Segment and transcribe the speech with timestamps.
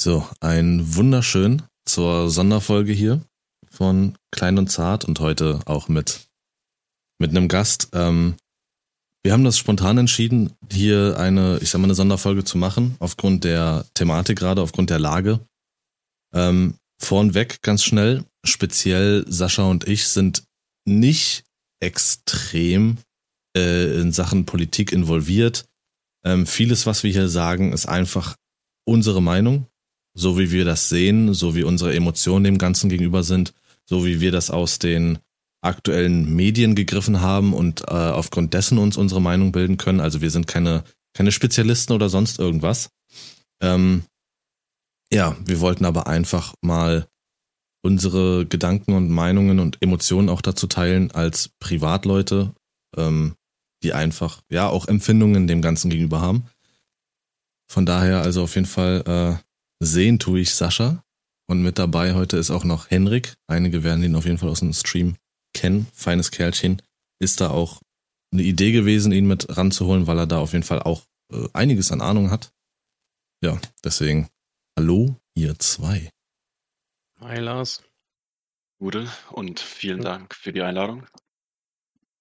[0.00, 3.20] So, ein wunderschön zur Sonderfolge hier
[3.68, 6.28] von Klein und Zart und heute auch mit,
[7.18, 7.88] mit einem Gast.
[7.94, 8.36] Ähm,
[9.24, 13.42] wir haben das spontan entschieden, hier eine, ich sag mal, eine Sonderfolge zu machen, aufgrund
[13.42, 15.40] der Thematik gerade, aufgrund der Lage.
[16.32, 20.44] Ähm, vornweg ganz schnell, speziell Sascha und ich sind
[20.84, 21.42] nicht
[21.80, 22.98] extrem
[23.56, 25.66] äh, in Sachen Politik involviert.
[26.24, 28.36] Ähm, vieles, was wir hier sagen, ist einfach
[28.84, 29.66] unsere Meinung,
[30.18, 34.20] so wie wir das sehen, so wie unsere Emotionen dem Ganzen gegenüber sind, so wie
[34.20, 35.20] wir das aus den
[35.60, 40.00] aktuellen Medien gegriffen haben und äh, aufgrund dessen uns unsere Meinung bilden können.
[40.00, 40.82] Also wir sind keine,
[41.14, 42.90] keine Spezialisten oder sonst irgendwas.
[43.62, 44.02] Ähm,
[45.12, 47.06] ja, wir wollten aber einfach mal
[47.82, 52.54] unsere Gedanken und Meinungen und Emotionen auch dazu teilen als Privatleute,
[52.96, 53.34] ähm,
[53.84, 56.44] die einfach ja auch Empfindungen dem Ganzen gegenüber haben.
[57.70, 59.47] Von daher also auf jeden Fall äh,
[59.80, 61.04] sehen tue ich Sascha
[61.46, 63.34] und mit dabei heute ist auch noch Henrik.
[63.46, 65.16] Einige werden ihn auf jeden Fall aus dem Stream
[65.54, 65.86] kennen.
[65.92, 66.82] Feines Kerlchen.
[67.20, 67.80] Ist da auch
[68.32, 71.90] eine Idee gewesen, ihn mit ranzuholen, weil er da auf jeden Fall auch äh, einiges
[71.90, 72.52] an Ahnung hat.
[73.42, 74.28] Ja, deswegen
[74.78, 76.10] hallo ihr zwei.
[77.20, 77.82] Hi Lars.
[78.78, 81.06] Gute und vielen Dank für die Einladung.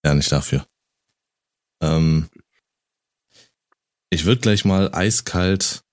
[0.03, 0.65] Ja, nicht dafür.
[1.81, 2.29] Ähm,
[4.09, 5.83] ich würde gleich mal eiskalt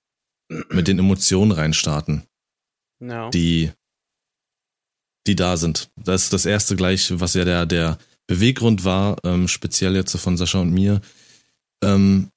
[0.70, 2.24] mit den Emotionen reinstarten,
[3.00, 3.30] Ja.
[3.30, 3.70] die,
[5.26, 5.90] die da sind.
[5.96, 10.36] Das ist das erste gleich, was ja der, der Beweggrund war, ähm, speziell jetzt von
[10.36, 11.00] Sascha und mir,
[11.82, 12.30] ähm,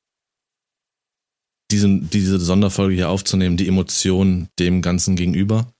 [1.71, 5.71] diesen, diese Sonderfolge hier aufzunehmen, die Emotionen dem Ganzen gegenüber.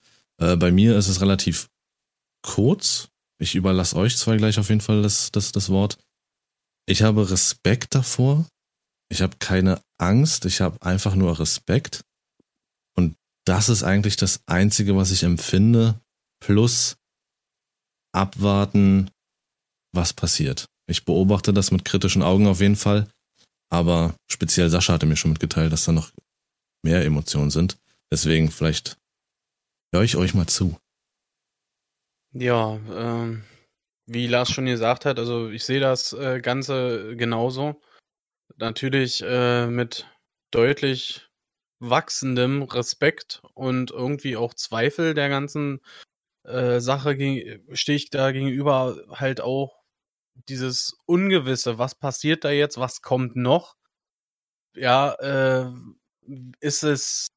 [0.42, 1.70] Äh, bei mir ist es relativ
[2.46, 3.10] kurz.
[3.40, 5.98] Ich überlasse euch zwei gleich auf jeden Fall das, das, das Wort.
[6.88, 8.46] Ich habe Respekt davor.
[9.10, 10.46] Ich habe keine Angst.
[10.46, 12.04] Ich habe einfach nur Respekt.
[13.48, 16.02] Das ist eigentlich das Einzige, was ich empfinde.
[16.42, 16.98] Plus
[18.14, 19.10] abwarten,
[19.94, 20.66] was passiert.
[20.90, 23.08] Ich beobachte das mit kritischen Augen auf jeden Fall.
[23.70, 26.12] Aber speziell Sascha hatte mir schon mitgeteilt, dass da noch
[26.84, 27.78] mehr Emotionen sind.
[28.12, 28.98] Deswegen vielleicht
[29.94, 30.78] höre ich euch mal zu.
[32.34, 33.44] Ja, ähm,
[34.08, 37.82] wie Lars schon gesagt hat, also ich sehe das äh, Ganze genauso.
[38.58, 40.06] Natürlich äh, mit
[40.52, 41.27] deutlich
[41.80, 45.82] wachsendem Respekt und irgendwie auch Zweifel der ganzen
[46.44, 47.18] äh, Sache
[47.74, 49.78] stehe ich da gegenüber halt auch
[50.50, 53.76] dieses Ungewisse, was passiert da jetzt, was kommt noch?
[54.76, 55.72] Ja, äh,
[56.60, 57.28] ist es,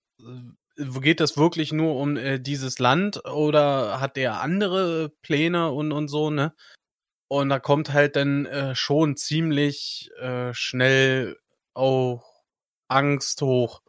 [0.76, 6.08] geht es wirklich nur um äh, dieses Land oder hat der andere Pläne und, und
[6.08, 6.54] so, ne?
[7.28, 11.38] Und da kommt halt dann äh, schon ziemlich äh, schnell
[11.74, 12.42] auch
[12.88, 13.82] Angst hoch.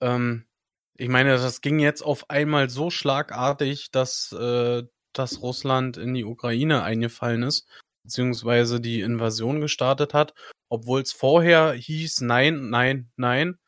[0.00, 0.46] Ähm,
[0.94, 4.82] ich meine, das ging jetzt auf einmal so schlagartig, dass, äh,
[5.12, 7.68] dass Russland in die Ukraine eingefallen ist,
[8.02, 10.34] beziehungsweise die Invasion gestartet hat,
[10.68, 13.58] obwohl es vorher hieß, nein, nein, nein.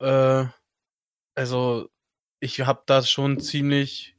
[0.00, 0.46] Äh,
[1.34, 1.88] also
[2.40, 4.16] ich habe da schon ziemlich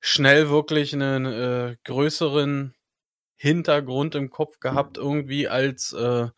[0.00, 2.74] schnell wirklich einen äh, größeren
[3.36, 6.28] Hintergrund im Kopf gehabt, irgendwie als, äh,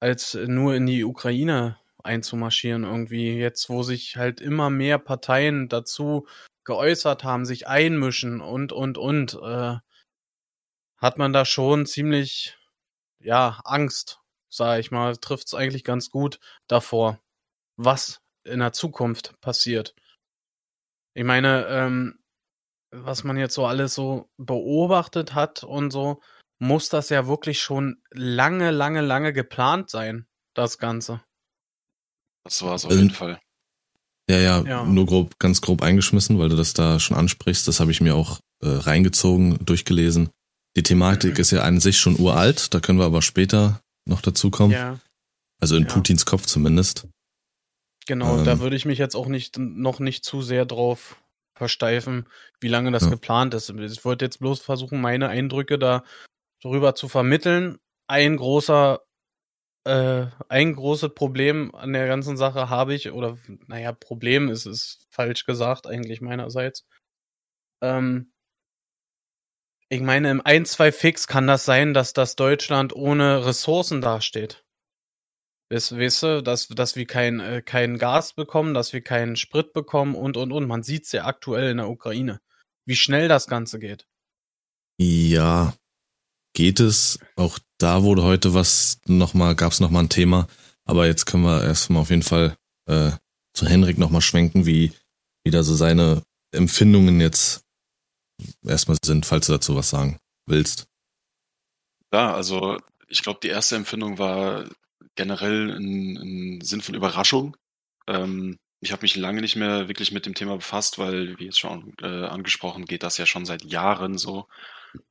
[0.00, 2.84] als nur in die Ukraine einzumarschieren.
[2.84, 6.26] Irgendwie jetzt, wo sich halt immer mehr Parteien dazu
[6.64, 9.76] geäußert haben, sich einmischen und, und, und, äh,
[10.98, 12.56] hat man da schon ziemlich,
[13.20, 17.20] ja, Angst, sag ich mal, trifft's eigentlich ganz gut davor,
[17.76, 19.94] was in der Zukunft passiert.
[21.14, 22.18] Ich meine, ähm,
[22.90, 26.20] was man jetzt so alles so beobachtet hat und so,
[26.58, 31.22] muss das ja wirklich schon lange, lange, lange geplant sein, das Ganze.
[32.46, 33.40] Das war es auf Ähm, jeden Fall.
[34.30, 34.84] Ja, ja, Ja.
[34.84, 37.66] nur grob, ganz grob eingeschmissen, weil du das da schon ansprichst.
[37.66, 40.30] Das habe ich mir auch äh, reingezogen, durchgelesen.
[40.76, 41.40] Die Thematik Mhm.
[41.40, 44.72] ist ja an sich schon uralt, da können wir aber später noch dazu kommen.
[44.72, 44.98] Ja,
[45.60, 45.88] Also in Ja.
[45.92, 47.06] Putins Kopf zumindest.
[48.06, 48.38] genau.
[48.38, 48.44] Ähm.
[48.44, 51.20] da würde ich mich jetzt auch nicht noch nicht zu sehr drauf
[51.56, 52.26] versteifen,
[52.60, 53.10] wie lange das Ja.
[53.10, 53.68] geplant ist.
[53.70, 56.04] Ich wollte jetzt bloß versuchen, meine Eindrücke da
[56.62, 57.78] darüber zu vermitteln.
[58.06, 59.00] Ein großer
[59.86, 63.38] äh, ein großes Problem an der ganzen Sache habe ich, oder
[63.68, 66.84] naja, Problem ist es falsch gesagt, eigentlich meinerseits.
[67.82, 68.32] Ähm,
[69.88, 74.64] ich meine, im 1-2 Fix kann das sein, dass das Deutschland ohne Ressourcen dasteht.
[75.70, 79.72] Weißt, weißt du, dass, dass wir kein, äh, kein Gas bekommen, dass wir keinen Sprit
[79.72, 80.66] bekommen und, und, und.
[80.66, 82.40] Man sieht's ja aktuell in der Ukraine,
[82.86, 84.06] wie schnell das Ganze geht.
[84.98, 85.74] Ja,
[86.54, 87.20] geht es.
[87.36, 90.46] Auch da wurde heute was nochmal, gab es nochmal ein Thema.
[90.84, 92.56] Aber jetzt können wir erstmal auf jeden Fall
[92.86, 93.10] äh,
[93.52, 94.92] zu Henrik nochmal schwenken, wie,
[95.44, 97.64] wie da so seine Empfindungen jetzt
[98.64, 100.86] erstmal sind, falls du dazu was sagen willst.
[102.12, 102.78] Ja, also
[103.08, 104.68] ich glaube, die erste Empfindung war
[105.16, 107.56] generell ein, ein Sinn von Überraschung.
[108.06, 111.58] Ähm, ich habe mich lange nicht mehr wirklich mit dem Thema befasst, weil, wie jetzt
[111.58, 114.46] schon äh, angesprochen, geht das ja schon seit Jahren so.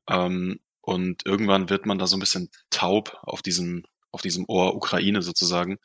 [0.07, 4.75] Ähm, und irgendwann wird man da so ein bisschen taub auf diesem, auf diesem Ohr
[4.75, 5.79] Ukraine sozusagen,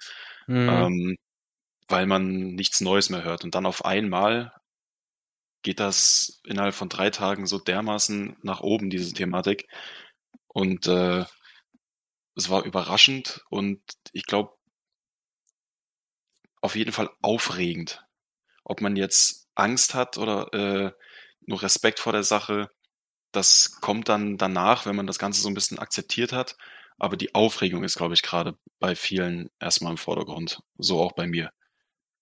[0.46, 0.68] mhm.
[0.68, 1.18] ähm,
[1.88, 3.42] weil man nichts Neues mehr hört.
[3.42, 4.52] Und dann auf einmal
[5.62, 9.68] geht das innerhalb von drei Tagen so dermaßen nach oben, diese Thematik.
[10.48, 11.24] Und äh,
[12.36, 13.80] es war überraschend und
[14.12, 14.52] ich glaube,
[16.60, 18.04] auf jeden Fall aufregend.
[18.64, 20.92] Ob man jetzt Angst hat oder äh,
[21.46, 22.70] nur Respekt vor der Sache,
[23.32, 26.56] das kommt dann danach, wenn man das Ganze so ein bisschen akzeptiert hat.
[26.98, 30.60] Aber die Aufregung ist, glaube ich, gerade bei vielen erstmal im Vordergrund.
[30.76, 31.50] So auch bei mir.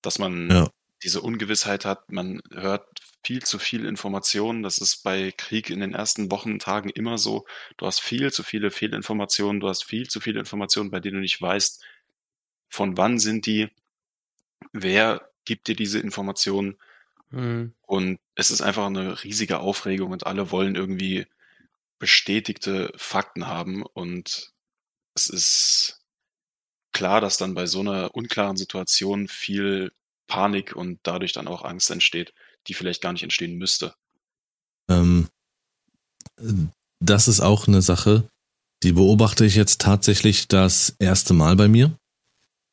[0.03, 0.71] Dass man ja.
[1.03, 2.87] diese Ungewissheit hat, man hört
[3.25, 4.63] viel zu viel Informationen.
[4.63, 7.45] Das ist bei Krieg in den ersten Wochen, Tagen immer so.
[7.77, 11.21] Du hast viel zu viele Fehlinformationen, du hast viel zu viele Informationen, bei denen du
[11.21, 11.83] nicht weißt,
[12.69, 13.69] von wann sind die,
[14.73, 16.79] wer gibt dir diese Informationen.
[17.31, 17.75] Mhm.
[17.83, 21.27] Und es ist einfach eine riesige Aufregung und alle wollen irgendwie
[21.99, 23.83] bestätigte Fakten haben.
[23.83, 24.53] Und
[25.17, 26.01] es ist
[26.93, 29.91] klar, dass dann bei so einer unklaren Situation viel
[30.29, 32.33] Panik und dadurch dann auch Angst entsteht,
[32.69, 33.97] die vielleicht gar nicht entstehen müsste.
[34.89, 35.27] Ähm,
[37.01, 38.29] das ist auch eine Sache,
[38.85, 41.99] die beobachte ich jetzt tatsächlich das erste Mal bei mir,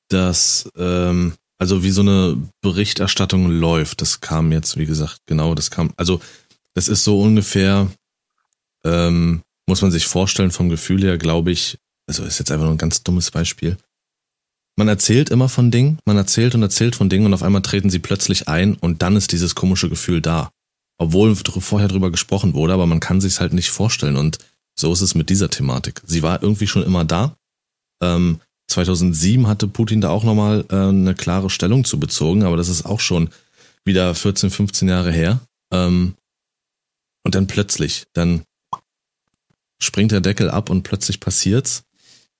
[0.09, 4.01] dass ähm, also wie so eine Berichterstattung läuft.
[4.01, 6.19] Das kam jetzt, wie gesagt, genau, das kam, also
[6.73, 7.87] das ist so ungefähr,
[8.83, 12.75] ähm, muss man sich vorstellen vom Gefühl her, glaube ich, also ist jetzt einfach nur
[12.75, 13.77] ein ganz dummes Beispiel.
[14.77, 17.89] Man erzählt immer von Dingen, man erzählt und erzählt von Dingen und auf einmal treten
[17.89, 20.51] sie plötzlich ein und dann ist dieses komische Gefühl da.
[20.97, 24.37] Obwohl vorher drüber gesprochen wurde, aber man kann sich's halt nicht vorstellen und
[24.77, 26.01] so ist es mit dieser Thematik.
[26.05, 27.37] Sie war irgendwie schon immer da.
[28.01, 32.69] Ähm, 2007 hatte Putin da auch nochmal äh, eine klare Stellung zu bezogen, aber das
[32.69, 33.29] ist auch schon
[33.83, 35.39] wieder 14, 15 Jahre her.
[35.71, 36.15] Ähm,
[37.23, 38.43] und dann plötzlich, dann
[39.81, 41.83] springt der Deckel ab und plötzlich passiert's.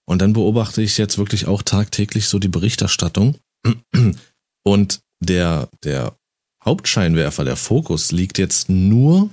[0.08, 3.38] Und dann beobachte ich jetzt wirklich auch tagtäglich so die Berichterstattung.
[4.64, 6.16] Und der, der
[6.64, 9.30] Hauptscheinwerfer, der Fokus liegt jetzt nur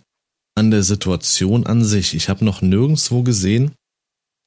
[0.54, 2.14] an der Situation an sich.
[2.14, 3.72] Ich habe noch nirgendwo gesehen,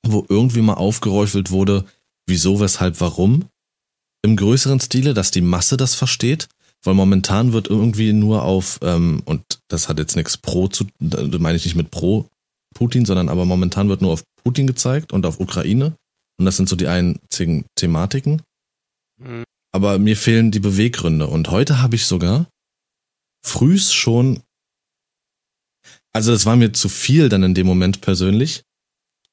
[0.05, 1.85] wo irgendwie mal aufgeräufelt wurde,
[2.27, 3.45] wieso, weshalb, warum.
[4.23, 6.47] Im größeren Stile, dass die Masse das versteht,
[6.83, 11.23] weil momentan wird irgendwie nur auf, ähm, und das hat jetzt nichts pro zu, da
[11.39, 12.27] meine ich nicht mit pro
[12.73, 15.95] Putin, sondern aber momentan wird nur auf Putin gezeigt und auf Ukraine.
[16.37, 18.41] Und das sind so die einzigen Thematiken.
[19.17, 19.43] Mhm.
[19.71, 21.27] Aber mir fehlen die Beweggründe.
[21.27, 22.47] Und heute habe ich sogar
[23.45, 24.41] frühs schon,
[26.13, 28.63] also das war mir zu viel dann in dem Moment persönlich,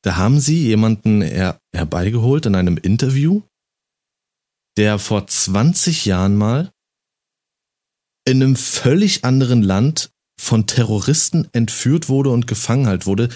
[0.02, 3.42] da haben sie jemanden her herbeigeholt in einem Interview,
[4.76, 6.72] der vor 20 Jahren mal
[8.24, 13.28] in einem völlig anderen Land von Terroristen entführt wurde und gefangen halt wurde,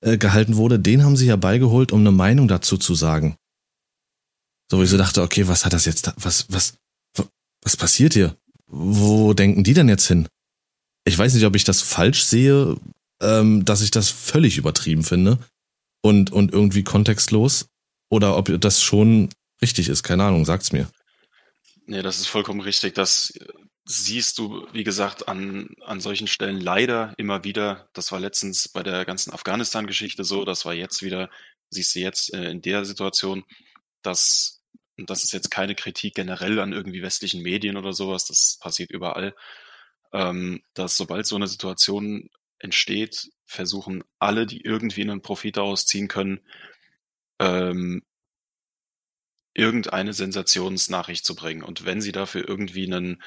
[0.00, 3.36] äh, gehalten wurde, den haben sie herbeigeholt, um eine Meinung dazu zu sagen.
[4.70, 6.74] So, wo ich so dachte, okay, was hat das jetzt, was, was,
[7.62, 8.36] was passiert hier?
[8.66, 10.28] Wo denken die denn jetzt hin?
[11.04, 12.76] Ich weiß nicht, ob ich das falsch sehe,
[13.22, 15.38] ähm, dass ich das völlig übertrieben finde
[16.02, 17.68] und, und irgendwie kontextlos
[18.10, 20.02] oder ob das schon richtig ist.
[20.02, 20.88] Keine Ahnung, sagt's mir.
[21.86, 22.94] Nee, das ist vollkommen richtig.
[22.94, 23.32] Das
[23.84, 27.88] siehst du, wie gesagt, an, an solchen Stellen leider immer wieder.
[27.94, 31.30] Das war letztens bei der ganzen Afghanistan-Geschichte so, das war jetzt wieder,
[31.70, 33.44] siehst du jetzt äh, in der Situation,
[34.02, 34.62] dass,
[34.98, 38.90] und das ist jetzt keine Kritik generell an irgendwie westlichen Medien oder sowas, das passiert
[38.90, 39.34] überall,
[40.12, 42.28] ähm, dass sobald so eine Situation
[42.58, 46.40] entsteht, versuchen alle, die irgendwie einen Profit daraus ziehen können,
[47.38, 48.02] ähm,
[49.54, 51.62] irgendeine Sensationsnachricht zu bringen.
[51.62, 53.22] Und wenn sie dafür irgendwie einen,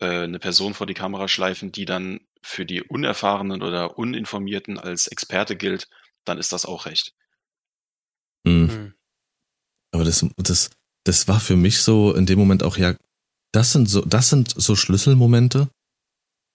[0.00, 5.08] äh, eine Person vor die Kamera schleifen, die dann für die Unerfahrenen oder Uninformierten als
[5.08, 5.88] Experte gilt,
[6.24, 7.14] dann ist das auch recht.
[8.44, 8.94] Mhm.
[9.92, 10.70] Aber das, das,
[11.04, 12.94] das war für mich so in dem Moment auch ja,
[13.52, 15.68] das sind so, das sind so Schlüsselmomente,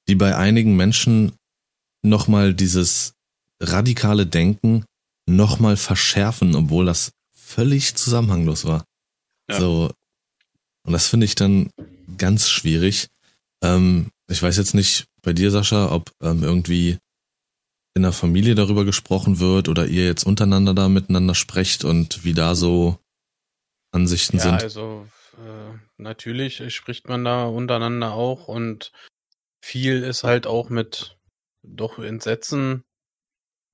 [0.08, 1.34] die bei einigen Menschen
[2.04, 3.14] nochmal dieses
[3.60, 4.86] radikale Denken
[5.26, 8.86] nochmal verschärfen, obwohl das völlig zusammenhanglos war.
[9.50, 9.60] Ja.
[9.60, 9.92] So.
[10.86, 11.70] Und das finde ich dann
[12.18, 13.10] ganz schwierig.
[13.64, 16.98] Ähm, ich weiß jetzt nicht bei dir, Sascha, ob ähm, irgendwie
[17.96, 22.34] in der Familie darüber gesprochen wird oder ihr jetzt untereinander da miteinander sprecht und wie
[22.34, 22.98] da so
[23.92, 24.64] Ansichten ja, sind.
[24.64, 28.92] Also äh, natürlich spricht man da untereinander auch und
[29.62, 31.18] viel ist halt auch mit
[31.64, 32.84] doch Entsetzen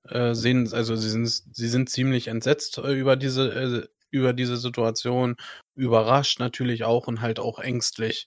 [0.08, 4.56] äh, sehen, also sie sind, sie sind ziemlich entsetzt äh, über diese, äh, über diese
[4.56, 5.36] Situation,
[5.74, 8.26] überrascht natürlich auch und halt auch ängstlich.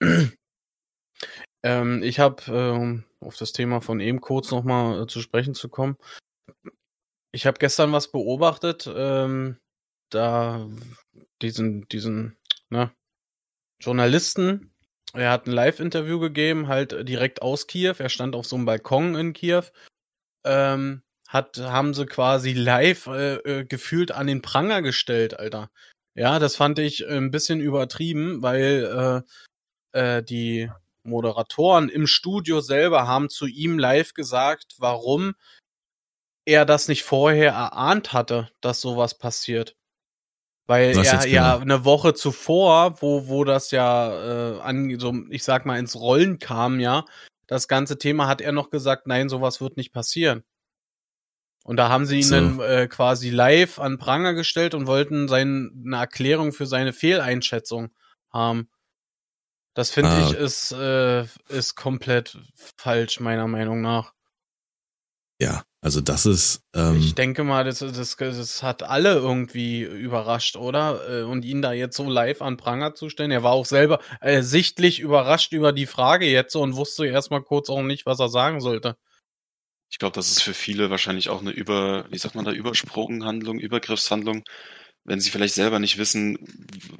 [1.62, 5.68] ähm, ich habe, ähm, auf das Thema von eben kurz nochmal äh, zu sprechen zu
[5.68, 5.96] kommen.
[7.32, 9.58] Ich habe gestern was beobachtet, ähm,
[10.10, 10.68] da
[11.42, 12.36] diesen, diesen,
[12.70, 12.92] ne,
[13.80, 14.72] Journalisten,
[15.14, 17.94] er hat ein Live-Interview gegeben, halt direkt aus Kiew.
[17.98, 19.64] Er stand auf so einem Balkon in Kiew.
[20.44, 25.70] Ähm, hat, haben sie quasi live äh, äh, gefühlt an den Pranger gestellt, Alter.
[26.14, 29.24] Ja, das fand ich ein bisschen übertrieben, weil
[29.92, 30.70] äh, äh, die
[31.02, 35.34] Moderatoren im Studio selber haben zu ihm live gesagt, warum
[36.44, 39.76] er das nicht vorher erahnt hatte, dass sowas passiert.
[40.68, 41.62] Weil Was er ja genau?
[41.62, 46.38] eine Woche zuvor, wo, wo das ja äh, an, so, ich sag mal, ins Rollen
[46.38, 47.06] kam, ja,
[47.46, 50.44] das ganze Thema hat er noch gesagt, nein, sowas wird nicht passieren.
[51.64, 52.34] Und da haben sie ihn so.
[52.34, 57.88] dann äh, quasi live an Pranger gestellt und wollten seine eine Erklärung für seine Fehleinschätzung
[58.30, 58.68] haben.
[59.72, 60.28] Das finde ah.
[60.28, 62.38] ich ist, äh, ist komplett
[62.76, 64.12] falsch, meiner Meinung nach.
[65.40, 66.62] Ja, also das ist.
[66.74, 71.20] Ähm, ich denke mal, das, das, das hat alle irgendwie überrascht, oder?
[71.20, 73.30] Äh, und ihn da jetzt so live an Pranger zu stellen.
[73.30, 77.70] Er war auch selber äh, sichtlich überrascht über die Frage jetzt und wusste erstmal kurz
[77.70, 78.96] auch nicht, was er sagen sollte.
[79.90, 83.58] Ich glaube, das ist für viele wahrscheinlich auch eine über, wie sagt man da, Übersprunghandlung,
[83.58, 84.42] Übergriffshandlung,
[85.04, 86.38] wenn sie vielleicht selber nicht wissen,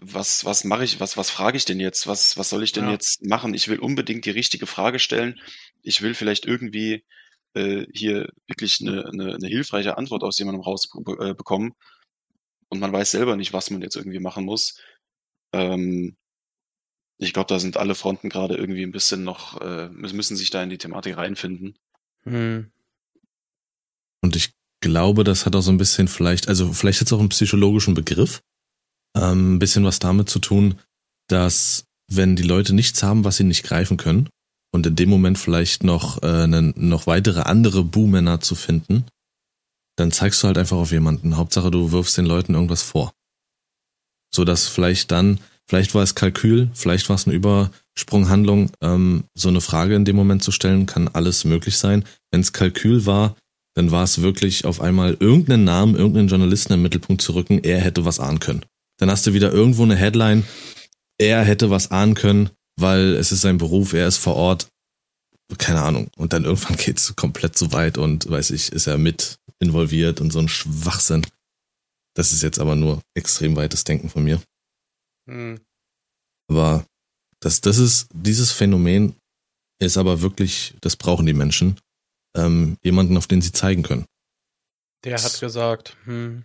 [0.01, 2.85] was, was mache ich, was, was frage ich denn jetzt, was, was soll ich denn
[2.85, 2.93] ja.
[2.93, 3.53] jetzt machen?
[3.55, 5.39] Ich will unbedingt die richtige Frage stellen.
[5.83, 7.05] Ich will vielleicht irgendwie
[7.55, 11.71] äh, hier wirklich eine, eine, eine hilfreiche Antwort aus jemandem rausbekommen.
[11.71, 11.75] Äh,
[12.71, 14.81] und man weiß selber nicht, was man jetzt irgendwie machen muss.
[15.53, 16.17] Ähm,
[17.19, 20.63] ich glaube, da sind alle Fronten gerade irgendwie ein bisschen noch, äh, müssen sich da
[20.63, 21.77] in die Thematik reinfinden.
[22.25, 22.71] Hm.
[24.21, 27.21] Und ich glaube, das hat auch so ein bisschen vielleicht, also vielleicht hat es auch
[27.21, 28.43] einen psychologischen Begriff,
[29.17, 30.79] ähm, ein bisschen was damit zu tun,
[31.29, 34.29] dass wenn die Leute nichts haben, was sie nicht greifen können,
[34.73, 39.05] und in dem Moment vielleicht noch, äh, eine, noch weitere andere Buhmänner zu finden,
[39.97, 41.37] dann zeigst du halt einfach auf jemanden.
[41.37, 43.13] Hauptsache, du wirfst den Leuten irgendwas vor.
[44.33, 49.49] So dass vielleicht dann, vielleicht war es Kalkül, vielleicht war es eine Übersprunghandlung, ähm, so
[49.49, 52.05] eine Frage in dem Moment zu stellen, kann alles möglich sein.
[52.31, 53.37] Wenn es Kalkül war,
[53.75, 57.81] dann war es wirklich auf einmal irgendeinen Namen, irgendeinen Journalisten im Mittelpunkt zu rücken, er
[57.81, 58.65] hätte was ahnen können.
[58.99, 60.45] Dann hast du wieder irgendwo eine Headline,
[61.17, 64.69] er hätte was ahnen können, weil es ist sein Beruf, er ist vor Ort,
[65.59, 66.11] keine Ahnung.
[66.17, 70.31] Und dann irgendwann geht's komplett zu weit und weiß ich, ist er mit involviert und
[70.31, 71.27] so ein Schwachsinn.
[72.15, 74.41] Das ist jetzt aber nur extrem weites Denken von mir.
[75.29, 75.61] Hm.
[76.49, 76.87] Aber
[77.41, 79.15] das, das ist, dieses Phänomen
[79.81, 81.79] ist aber wirklich, das brauchen die Menschen,
[82.37, 84.07] ähm, jemanden, auf den sie zeigen können.
[85.05, 86.45] Der hat gesagt, hm.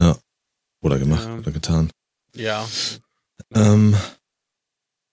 [0.00, 0.18] Ja.
[0.82, 1.38] Oder gemacht ja.
[1.38, 1.90] oder getan.
[2.34, 2.68] Ja.
[3.54, 3.96] Ähm,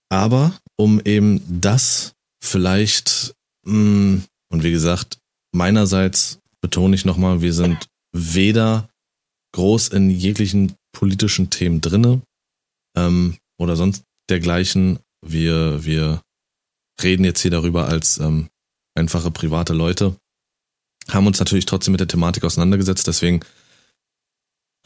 [0.10, 2.14] aber um eben das
[2.44, 3.36] vielleicht,
[3.66, 5.20] mh, mm, und wie gesagt,
[5.54, 8.90] meinerseits betone ich nochmal, wir sind weder
[9.54, 12.22] groß in jeglichen politischen Themen drinne
[12.98, 15.00] ähm, oder sonst dergleichen.
[15.26, 16.22] Wir, wir
[17.02, 18.50] reden jetzt hier darüber als ähm,
[18.96, 20.16] einfache private Leute,
[21.10, 23.42] haben uns natürlich trotzdem mit der Thematik auseinandergesetzt, deswegen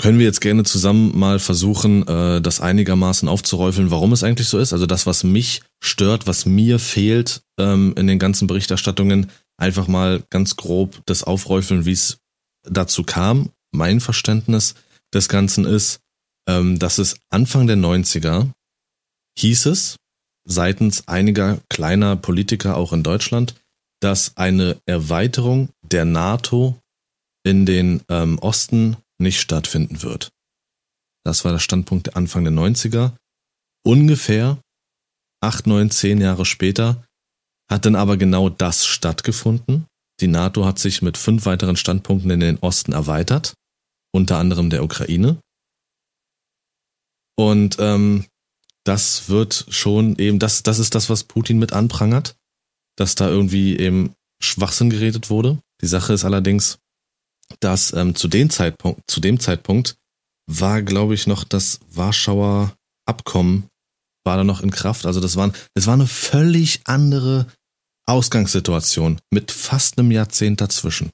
[0.02, 4.58] können wir jetzt gerne zusammen mal versuchen, äh, das einigermaßen aufzuräufeln, warum es eigentlich so
[4.58, 4.74] ist.
[4.74, 10.24] Also das, was mich stört, was mir fehlt ähm, in den ganzen Berichterstattungen, einfach mal
[10.30, 12.18] ganz grob das aufräufeln, wie es
[12.64, 13.50] dazu kam.
[13.72, 14.76] Mein Verständnis
[15.14, 16.00] des Ganzen ist,
[16.48, 18.50] ähm, dass es Anfang der 90er
[19.38, 19.98] hieß es,
[20.46, 23.56] seitens einiger kleiner Politiker auch in Deutschland,
[24.02, 26.78] dass eine Erweiterung der NATO
[27.46, 30.30] in den ähm, Osten nicht stattfinden wird.
[31.26, 33.16] Das war der Standpunkt Anfang der 90er.
[33.86, 34.62] Ungefähr
[35.42, 37.04] acht, neun, zehn Jahre später
[37.70, 39.86] hat dann aber genau das stattgefunden.
[40.20, 43.54] Die NATO hat sich mit fünf weiteren Standpunkten in den Osten erweitert,
[44.14, 45.40] unter anderem der Ukraine.
[47.36, 48.26] Und ähm,
[48.86, 52.36] das wird schon eben, das, das ist das, was Putin mit anprangert,
[52.96, 55.60] dass da irgendwie eben Schwachsinn geredet wurde.
[55.82, 56.80] Die Sache ist allerdings,
[57.60, 59.96] dass ähm, zu dem Zeitpunkt, zu dem Zeitpunkt
[60.48, 63.70] war, glaube ich, noch das Warschauer Abkommen
[64.26, 65.06] war da noch in Kraft.
[65.06, 67.48] Also das waren, es war eine völlig andere
[68.06, 71.10] Ausgangssituation mit fast einem Jahrzehnt dazwischen.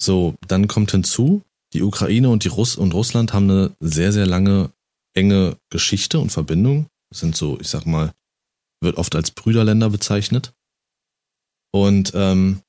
[0.00, 1.42] So, dann kommt hinzu,
[1.72, 4.70] die Ukraine und die Russ und Russland haben eine sehr, sehr lange
[5.14, 6.86] enge Geschichte und Verbindung.
[7.12, 8.12] sind so, ich sag mal,
[8.80, 10.52] wird oft als Brüderländer bezeichnet.
[11.72, 12.60] Und ähm,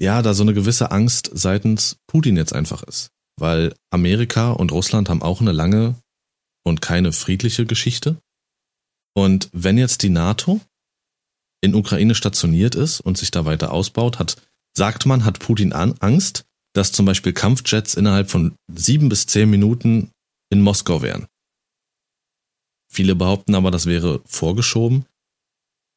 [0.00, 3.10] ja, da so eine gewisse Angst seitens Putin jetzt einfach ist.
[3.38, 5.94] Weil Amerika und Russland haben auch eine lange
[6.64, 8.18] und keine friedliche Geschichte.
[9.14, 10.60] Und wenn jetzt die NATO
[11.62, 14.36] in Ukraine stationiert ist und sich da weiter ausbaut, hat,
[14.76, 20.10] sagt man, hat Putin Angst, dass zum Beispiel Kampfjets innerhalb von sieben bis zehn Minuten
[20.50, 21.26] in Moskau wären.
[22.92, 25.06] Viele behaupten aber, das wäre vorgeschoben.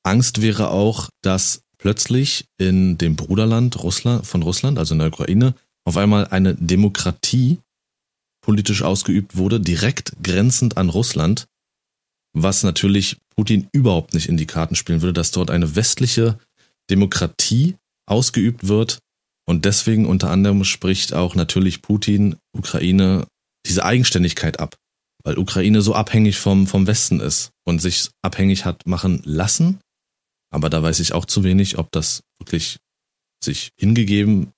[0.03, 5.55] Angst wäre auch, dass plötzlich in dem Bruderland Russland, von Russland, also in der Ukraine,
[5.85, 7.59] auf einmal eine Demokratie
[8.41, 11.47] politisch ausgeübt wurde, direkt grenzend an Russland,
[12.33, 16.37] was natürlich Putin überhaupt nicht in die Karten spielen würde, dass dort eine westliche
[16.89, 18.99] Demokratie ausgeübt wird.
[19.47, 23.25] Und deswegen unter anderem spricht auch natürlich Putin Ukraine
[23.65, 24.75] diese Eigenständigkeit ab,
[25.23, 29.79] weil Ukraine so abhängig vom, vom Westen ist und sich abhängig hat machen lassen.
[30.51, 32.79] Aber da weiß ich auch zu wenig, ob das wirklich
[33.43, 34.51] sich hingegeben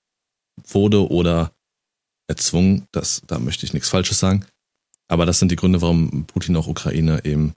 [0.66, 1.52] wurde oder
[2.28, 2.86] erzwungen.
[2.92, 4.46] Das, da möchte ich nichts Falsches sagen.
[5.08, 7.52] Aber das sind die Gründe, warum Putin auch Ukraine eben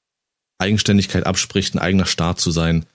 [0.58, 2.86] Eigenständigkeit abspricht, ein eigener Staat zu sein.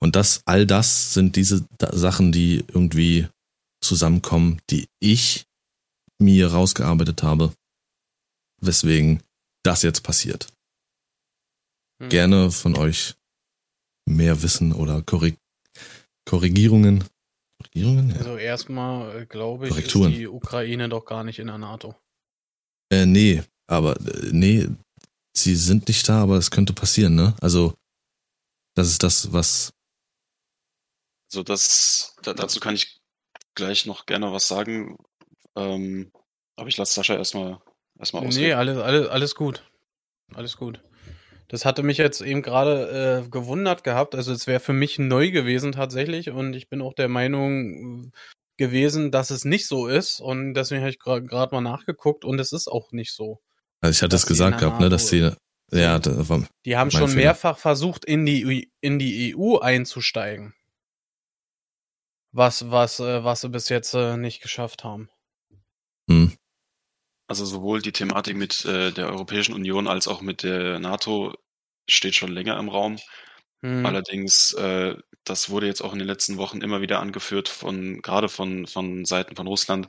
[0.00, 3.28] Und das, all das sind diese Sachen, die irgendwie
[3.82, 5.46] zusammenkommen, die ich
[6.18, 7.52] mir rausgearbeitet habe,
[8.60, 9.22] weswegen
[9.62, 10.48] das jetzt passiert.
[12.00, 12.08] Hm.
[12.08, 13.14] Gerne von euch
[14.10, 15.36] mehr Wissen oder Korrig
[16.26, 17.04] Korrigierungen.
[17.58, 18.10] Korrigierungen?
[18.10, 18.16] Ja.
[18.16, 21.94] Also erstmal, äh, glaube ich, ist die Ukraine doch gar nicht in der NATO.
[22.92, 24.68] Äh, nee, aber äh, nee,
[25.36, 27.34] sie sind nicht da, aber es könnte passieren, ne?
[27.40, 27.74] Also,
[28.74, 29.72] das ist das, was.
[31.32, 33.00] Also das, da, dazu kann ich
[33.54, 34.96] gleich noch gerne was sagen.
[35.56, 36.12] Ähm,
[36.56, 37.60] aber ich lasse Sascha erstmal
[37.98, 38.48] erstmal ausreden.
[38.48, 39.64] Nee, alles, alles, alles gut.
[40.34, 40.82] Alles gut.
[41.50, 44.14] Das hatte mich jetzt eben gerade äh, gewundert gehabt.
[44.14, 48.10] Also es wäre für mich neu gewesen tatsächlich und ich bin auch der Meinung äh,
[48.56, 52.52] gewesen, dass es nicht so ist und deswegen habe ich gerade mal nachgeguckt und es
[52.52, 53.40] ist auch nicht so.
[53.80, 55.32] Also ich hatte es gesagt gehabt, ne, dass sie
[55.72, 57.22] ja, das war die haben schon Fehler.
[57.22, 60.54] mehrfach versucht in die in die EU einzusteigen.
[62.32, 65.10] Was was äh, was sie bis jetzt äh, nicht geschafft haben.
[66.08, 66.32] Hm.
[67.28, 71.32] Also sowohl die Thematik mit äh, der Europäischen Union als auch mit der NATO
[71.92, 72.96] steht schon länger im Raum.
[73.62, 73.84] Hm.
[73.86, 78.28] Allerdings, äh, das wurde jetzt auch in den letzten Wochen immer wieder angeführt von gerade
[78.28, 79.88] von von Seiten von Russland,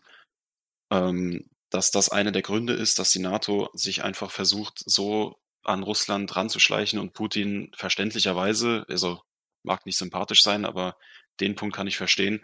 [0.92, 5.84] ähm, dass das einer der Gründe ist, dass die NATO sich einfach versucht, so an
[5.84, 9.22] Russland ranzuschleichen und Putin verständlicherweise, also
[9.64, 10.98] mag nicht sympathisch sein, aber
[11.40, 12.44] den Punkt kann ich verstehen,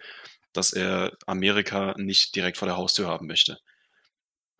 [0.53, 3.59] dass er Amerika nicht direkt vor der Haustür haben möchte.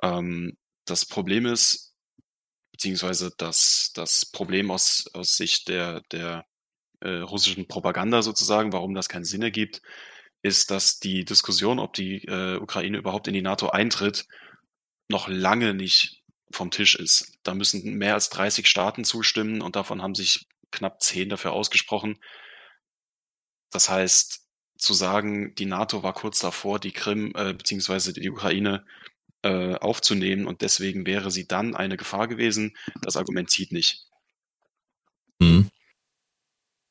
[0.02, 1.87] Ähm, das Problem ist,
[2.78, 6.46] beziehungsweise das, das Problem aus, aus Sicht der, der
[7.00, 9.82] äh, russischen Propaganda sozusagen, warum das keinen Sinn ergibt,
[10.44, 14.28] ist, dass die Diskussion, ob die äh, Ukraine überhaupt in die NATO eintritt,
[15.10, 17.40] noch lange nicht vom Tisch ist.
[17.42, 22.20] Da müssen mehr als 30 Staaten zustimmen und davon haben sich knapp 10 dafür ausgesprochen.
[23.72, 24.46] Das heißt,
[24.78, 28.14] zu sagen, die NATO war kurz davor, die Krim äh, bzw.
[28.14, 28.86] die Ukraine
[29.48, 34.06] äh, aufzunehmen und deswegen wäre sie dann eine Gefahr gewesen, das Argument zieht nicht.
[35.40, 35.70] Mhm.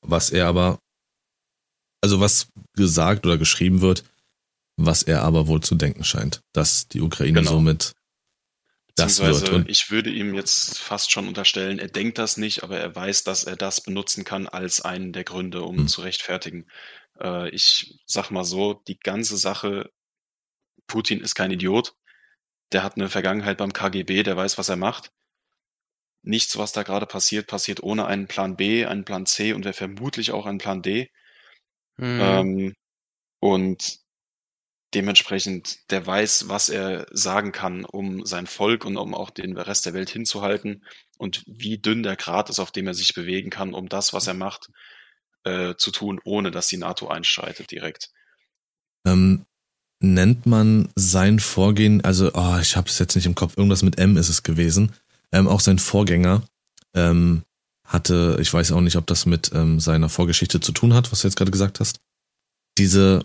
[0.00, 0.78] Was er aber,
[2.00, 4.04] also was gesagt oder geschrieben wird,
[4.76, 7.50] was er aber wohl zu denken scheint, dass die Ukraine genau.
[7.50, 7.92] somit
[8.94, 9.50] das wird.
[9.50, 13.24] Und ich würde ihm jetzt fast schon unterstellen, er denkt das nicht, aber er weiß,
[13.24, 15.88] dass er das benutzen kann als einen der Gründe, um hm.
[15.88, 16.66] zu rechtfertigen.
[17.20, 19.90] Äh, ich sag mal so, die ganze Sache,
[20.86, 21.94] Putin ist kein Idiot.
[22.72, 25.12] Der hat eine Vergangenheit beim KGB, der weiß, was er macht.
[26.22, 29.74] Nichts, was da gerade passiert, passiert ohne einen Plan B, einen Plan C und wäre
[29.74, 31.10] vermutlich auch ein Plan D.
[31.96, 32.20] Mhm.
[32.20, 32.74] Ähm,
[33.38, 34.00] und
[34.94, 39.86] dementsprechend, der weiß, was er sagen kann, um sein Volk und um auch den Rest
[39.86, 40.84] der Welt hinzuhalten
[41.18, 44.26] und wie dünn der Grat ist, auf dem er sich bewegen kann, um das, was
[44.26, 44.70] er macht,
[45.44, 48.10] äh, zu tun, ohne dass die NATO einschreitet direkt.
[49.04, 49.46] Ähm,
[50.00, 53.98] nennt man sein Vorgehen, also oh, ich habe es jetzt nicht im Kopf, irgendwas mit
[53.98, 54.92] M ist es gewesen,
[55.32, 56.42] ähm, auch sein Vorgänger
[56.94, 57.42] ähm,
[57.86, 61.20] hatte, ich weiß auch nicht, ob das mit ähm, seiner Vorgeschichte zu tun hat, was
[61.22, 62.00] du jetzt gerade gesagt hast,
[62.78, 63.24] diese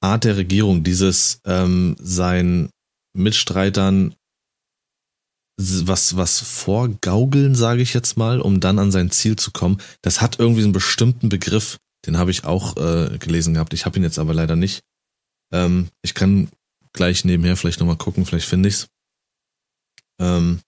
[0.00, 2.70] Art der Regierung, dieses ähm, sein
[3.12, 4.14] Mitstreitern
[5.60, 10.20] was was vorgaugeln, sage ich jetzt mal, um dann an sein Ziel zu kommen, das
[10.20, 13.74] hat irgendwie einen bestimmten Begriff, den habe ich auch äh, gelesen gehabt.
[13.74, 14.80] Ich habe ihn jetzt aber leider nicht.
[15.52, 16.48] Ähm, ich kann
[16.92, 18.88] gleich nebenher vielleicht nochmal gucken, vielleicht finde ich's.
[20.20, 20.60] Ähm,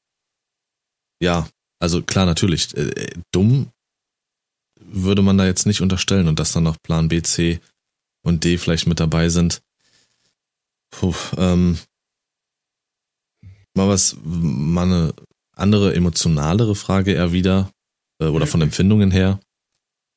[1.23, 3.71] ja, also klar, natürlich, äh, äh, dumm
[4.81, 7.61] würde man da jetzt nicht unterstellen und dass dann noch Plan B, C
[8.25, 9.63] und D vielleicht mit dabei sind.
[10.91, 11.79] Puh, ähm,
[13.75, 15.15] mal was, mal eine
[15.55, 17.71] andere emotionalere Frage eher wieder,
[18.21, 19.41] äh, oder von Empfindungen her.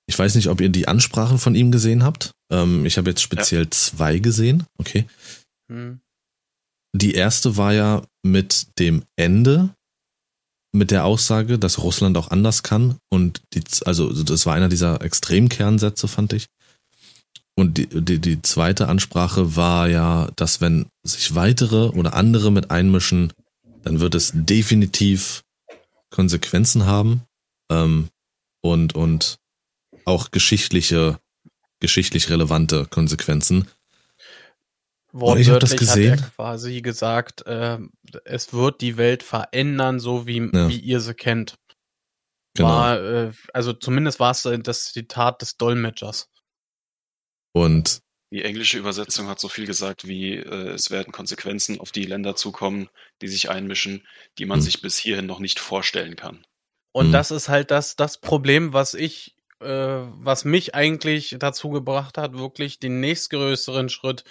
[0.07, 2.34] Ich weiß nicht, ob ihr die Ansprachen von ihm gesehen habt.
[2.51, 3.71] Ähm, ich habe jetzt speziell ja.
[3.71, 4.65] zwei gesehen.
[4.77, 5.05] Okay.
[5.71, 5.99] Hm.
[6.95, 9.75] Die erste war ja mit dem Ende,
[10.73, 12.97] mit der Aussage, dass Russland auch anders kann.
[13.09, 16.47] Und die, also das war einer dieser Extremkernsätze, fand ich.
[17.57, 22.69] Und die, die, die zweite Ansprache war ja, dass wenn sich weitere oder andere mit
[22.69, 23.31] einmischen,
[23.83, 25.43] dann wird es definitiv
[26.09, 27.23] Konsequenzen haben
[27.71, 28.09] ähm,
[28.61, 29.37] und, und
[30.03, 31.19] auch geschichtliche,
[31.85, 33.67] geschichtlich relevante Konsequenzen.
[35.11, 36.13] Wortwörtlich ich habe das gesehen.
[36.13, 37.77] Hat er quasi gesagt, äh,
[38.25, 40.67] es wird die Welt verändern, so wie, ja.
[40.67, 41.59] wie ihr sie kennt.
[42.55, 42.69] Genau.
[42.69, 46.27] War, äh, also zumindest war es das Zitat des Dolmetschers.
[47.53, 52.05] Und die englische Übersetzung hat so viel gesagt wie äh, es werden Konsequenzen auf die
[52.05, 52.89] Länder zukommen,
[53.21, 54.07] die sich einmischen,
[54.39, 54.63] die man hm.
[54.63, 56.45] sich bis hierhin noch nicht vorstellen kann.
[56.91, 57.11] Und hm.
[57.11, 62.37] das ist halt das, das Problem, was ich, äh, was mich eigentlich dazu gebracht hat,
[62.37, 64.23] wirklich den nächstgrößeren Schritt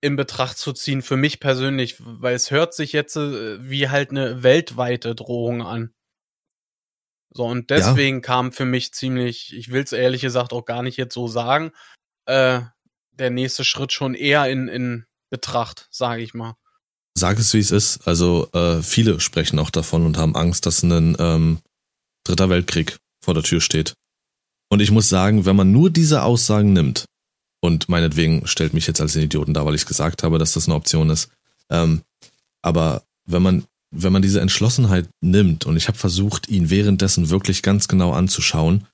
[0.00, 4.10] in Betracht zu ziehen für mich persönlich, weil es hört sich jetzt äh, wie halt
[4.10, 5.92] eine weltweite Drohung an.
[7.30, 8.22] So, und deswegen ja.
[8.22, 11.72] kam für mich ziemlich, ich will es ehrlich gesagt auch gar nicht jetzt so sagen,
[12.26, 12.60] äh,
[13.12, 16.54] der nächste Schritt schon eher in, in Betracht, sage ich mal.
[17.16, 18.06] Sag es, wie es ist.
[18.06, 21.58] Also äh, viele sprechen auch davon und haben Angst, dass ein ähm,
[22.24, 23.94] dritter Weltkrieg vor der Tür steht.
[24.70, 27.06] Und ich muss sagen, wenn man nur diese Aussagen nimmt,
[27.60, 30.66] und meinetwegen stellt mich jetzt als den Idioten da, weil ich gesagt habe, dass das
[30.66, 31.30] eine Option ist.
[31.70, 32.02] Ähm,
[32.62, 37.62] aber wenn man, wenn man diese Entschlossenheit nimmt, und ich habe versucht, ihn währenddessen wirklich
[37.62, 38.86] ganz genau anzuschauen,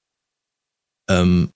[1.11, 1.51] ähm,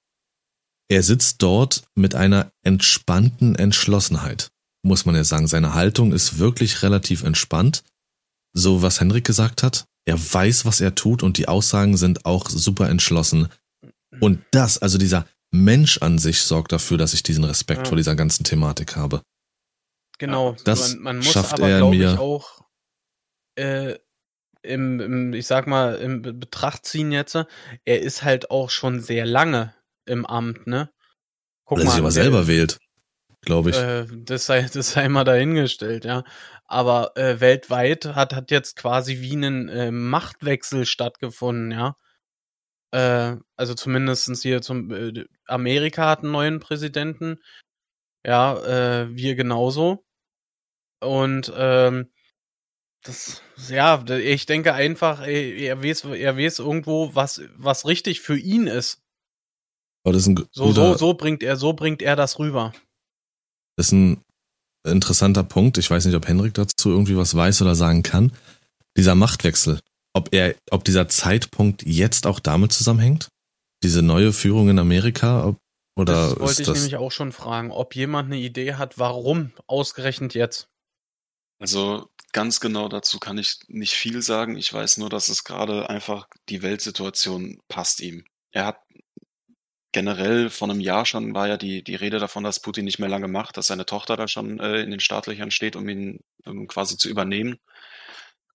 [0.90, 4.50] er sitzt dort mit einer entspannten Entschlossenheit,
[4.82, 5.46] muss man ja sagen.
[5.46, 7.84] Seine Haltung ist wirklich relativ entspannt.
[8.54, 9.86] So was Henrik gesagt hat.
[10.06, 13.48] Er weiß, was er tut und die Aussagen sind auch super entschlossen.
[14.20, 17.84] Und das, also dieser Mensch an sich sorgt dafür, dass ich diesen Respekt ja.
[17.86, 19.22] vor dieser ganzen Thematik habe.
[20.18, 20.56] Genau.
[20.64, 22.64] Das man, man muss schafft aber, er mir ich, auch
[23.56, 23.98] äh,
[24.62, 29.24] im, im, ich sag mal, im Betracht ziehen jetzt, er ist halt auch schon sehr
[29.24, 30.90] lange im Amt, ne?
[31.64, 32.78] Guck Weil er sich aber selber wählt,
[33.42, 33.76] glaube ich.
[33.76, 36.24] Äh, das, sei, das sei mal dahingestellt, ja.
[36.66, 41.96] Aber äh, weltweit hat, hat jetzt quasi wie ein äh, Machtwechsel stattgefunden, ja.
[42.92, 47.38] Äh, also zumindestens hier zum äh, Amerika hat einen neuen Präsidenten.
[48.26, 50.04] Ja, äh, wir genauso.
[51.00, 52.10] Und ähm,
[53.02, 58.66] das, ja, ich denke einfach, er weiß, er weiß irgendwo, was, was richtig für ihn
[58.66, 59.00] ist.
[60.04, 62.72] Aber das ist ein so, so, so bringt er, so bringt er das rüber.
[63.76, 64.24] Das ist ein
[64.84, 65.78] interessanter Punkt.
[65.78, 68.32] Ich weiß nicht, ob Henrik dazu irgendwie was weiß oder sagen kann.
[68.96, 69.80] Dieser Machtwechsel,
[70.18, 73.28] ob er, ob dieser Zeitpunkt jetzt auch damit zusammenhängt?
[73.82, 75.46] Diese neue Führung in Amerika?
[75.46, 75.58] Ob,
[75.96, 79.52] oder das wollte ich das nämlich auch schon fragen, ob jemand eine Idee hat, warum
[79.66, 80.68] ausgerechnet jetzt?
[81.60, 84.56] Also ganz genau dazu kann ich nicht viel sagen.
[84.56, 88.24] Ich weiß nur, dass es gerade einfach die Weltsituation passt ihm.
[88.50, 88.78] Er hat
[89.92, 93.08] generell vor einem Jahr schon war ja die, die Rede davon, dass Putin nicht mehr
[93.08, 96.66] lange macht, dass seine Tochter da schon äh, in den Startlöchern steht, um ihn um
[96.66, 97.58] quasi zu übernehmen.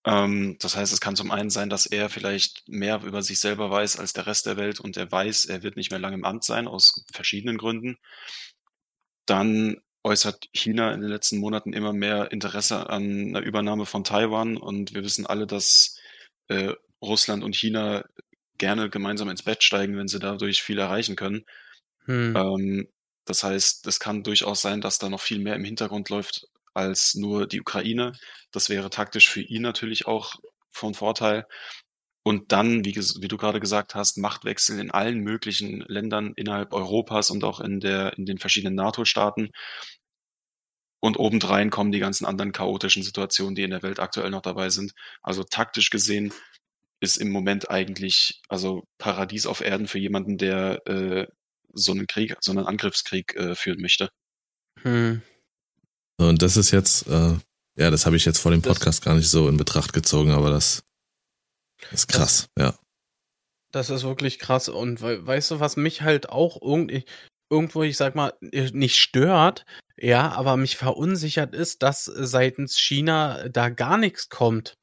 [0.06, 3.72] Ähm, das heißt, es kann zum einen sein, dass er vielleicht mehr über sich selber
[3.72, 6.26] weiß als der Rest der Welt und er weiß, er wird nicht mehr lange im
[6.26, 7.98] Amt sein, aus verschiedenen Gründen.
[9.26, 14.58] Dann äußert China in den letzten Monaten immer mehr Interesse an einer Übernahme von Taiwan
[14.58, 15.98] und wir wissen alle, dass
[16.50, 18.04] äh, Russland und China
[18.58, 21.46] gerne gemeinsam ins Bett steigen, wenn sie dadurch viel erreichen können.
[22.06, 22.36] Hm.
[22.36, 22.88] Ähm,
[23.26, 27.16] das heißt, es kann durchaus sein, dass da noch viel mehr im Hintergrund läuft als
[27.16, 28.14] nur die Ukraine.
[28.52, 30.36] Das wäre taktisch für ihn natürlich auch
[30.72, 31.46] von Vorteil.
[32.24, 37.30] Und dann, wie, wie, du gerade gesagt hast, Machtwechsel in allen möglichen Ländern innerhalb Europas
[37.30, 39.52] und auch in, der, in den verschiedenen NATO-Staaten.
[41.02, 44.70] Und obendrein kommen die ganzen anderen chaotischen Situationen, die in der Welt aktuell noch dabei
[44.70, 44.94] sind.
[45.22, 46.34] Also taktisch gesehen
[47.02, 51.28] ist im Moment eigentlich also Paradies auf Erden für jemanden, der äh,
[51.74, 54.10] so einen Krieg, so einen Angriffskrieg äh, führen möchte.
[54.84, 55.22] Hm.
[56.18, 57.36] Und das ist jetzt, äh,
[57.76, 60.32] ja, das habe ich jetzt vor dem Podcast das, gar nicht so in Betracht gezogen,
[60.32, 60.84] aber das
[61.92, 62.80] ist krass, das, ja.
[63.72, 64.70] Das ist wirklich krass.
[64.70, 67.06] Und weißt du, was mich halt auch irgendwie,
[67.50, 69.66] irgendwo, ich sag mal, äh, nicht stört,
[69.98, 74.78] ja, aber mich verunsichert ist, dass seitens China da gar nichts kommt.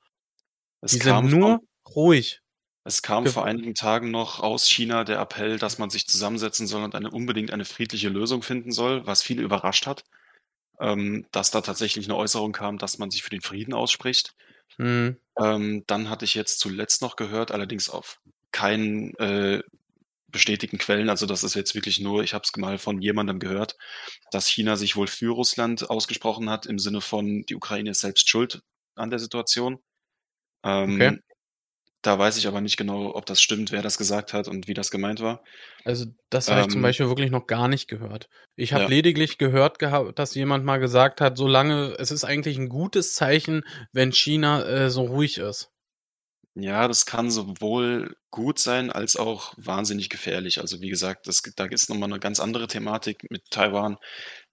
[0.81, 1.61] Es Die sind nur
[1.95, 2.41] ruhig.
[2.85, 6.67] Es kam Ge- vor einigen Tagen noch aus China der Appell, dass man sich zusammensetzen
[6.67, 10.05] soll und eine, unbedingt eine friedliche Lösung finden soll, was viele überrascht hat,
[10.81, 14.35] ähm, dass da tatsächlich eine Äußerung kam, dass man sich für den Frieden ausspricht.
[14.77, 15.17] Hm.
[15.39, 18.21] Ähm, dann hatte ich jetzt zuletzt noch gehört, allerdings auf
[18.53, 19.63] keinen äh,
[20.29, 23.77] bestätigten Quellen, also das ist jetzt wirklich nur, ich habe es mal von jemandem gehört,
[24.31, 28.29] dass China sich wohl für Russland ausgesprochen hat, im Sinne von, die Ukraine ist selbst
[28.29, 28.63] schuld
[28.95, 29.81] an der Situation.
[30.65, 31.19] Ähm, Okay.
[32.03, 34.75] Da weiß ich aber nicht genau, ob das stimmt, wer das gesagt hat und wie
[34.75, 35.43] das gemeint war.
[35.85, 38.29] Also das habe ich zum Ähm, Beispiel wirklich noch gar nicht gehört.
[38.57, 38.91] Ich habe Ja.
[38.91, 43.63] lediglich gehört gehabt, dass jemand mal gesagt hat, solange es ist eigentlich ein gutes Zeichen,
[43.93, 45.71] wenn China äh, so ruhig ist.
[46.57, 50.61] Ja, das kann sowohl gut sein als auch wahnsinnig gefährlich.
[50.61, 53.99] Also wie gesagt, das, da ist nochmal eine ganz andere Thematik mit Taiwan.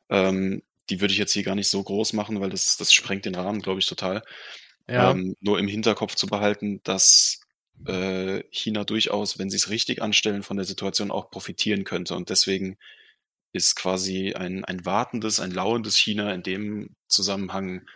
[0.09, 3.25] Ähm, die würde ich jetzt hier gar nicht so groß machen, weil das, das sprengt
[3.25, 4.23] den Rahmen, glaube ich, total.
[4.89, 7.41] Ja, Ähm, nur im Hinterkopf zu behalten, dass
[7.85, 12.15] äh, China durchaus, wenn sie es richtig anstellen, von der Situation auch profitieren könnte.
[12.15, 12.77] Und deswegen
[13.53, 17.87] ist quasi ein, ein wartendes, ein lauerndes China in dem Zusammenhang,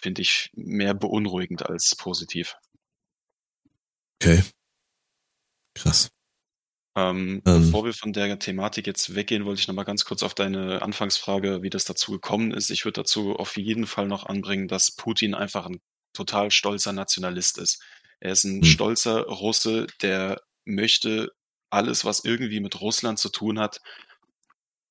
[0.00, 2.56] finde ich, mehr beunruhigend als positiv.
[4.22, 4.42] Okay.
[5.74, 6.10] Krass.
[6.96, 7.72] Ähm, Ähm.
[7.72, 10.82] Bevor wir von der Thematik jetzt weggehen, wollte ich noch mal ganz kurz auf deine
[10.82, 12.70] Anfangsfrage, wie das dazu gekommen ist.
[12.70, 15.80] Ich würde dazu auf jeden Fall noch anbringen, dass Putin einfach ein
[16.12, 17.82] total stolzer Nationalist ist.
[18.20, 18.64] Er ist ein Hm.
[18.64, 21.32] stolzer Russe, der möchte
[21.70, 23.80] alles, was irgendwie mit Russland zu tun hat,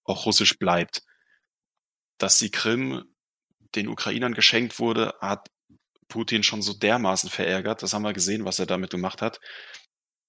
[0.04, 1.04] auch russisch bleibt.
[2.18, 3.04] Dass die Krim
[3.76, 5.48] den Ukrainern geschenkt wurde, hat
[6.08, 7.84] Putin schon so dermaßen verärgert.
[7.84, 9.40] Das haben wir gesehen, was er damit gemacht hat.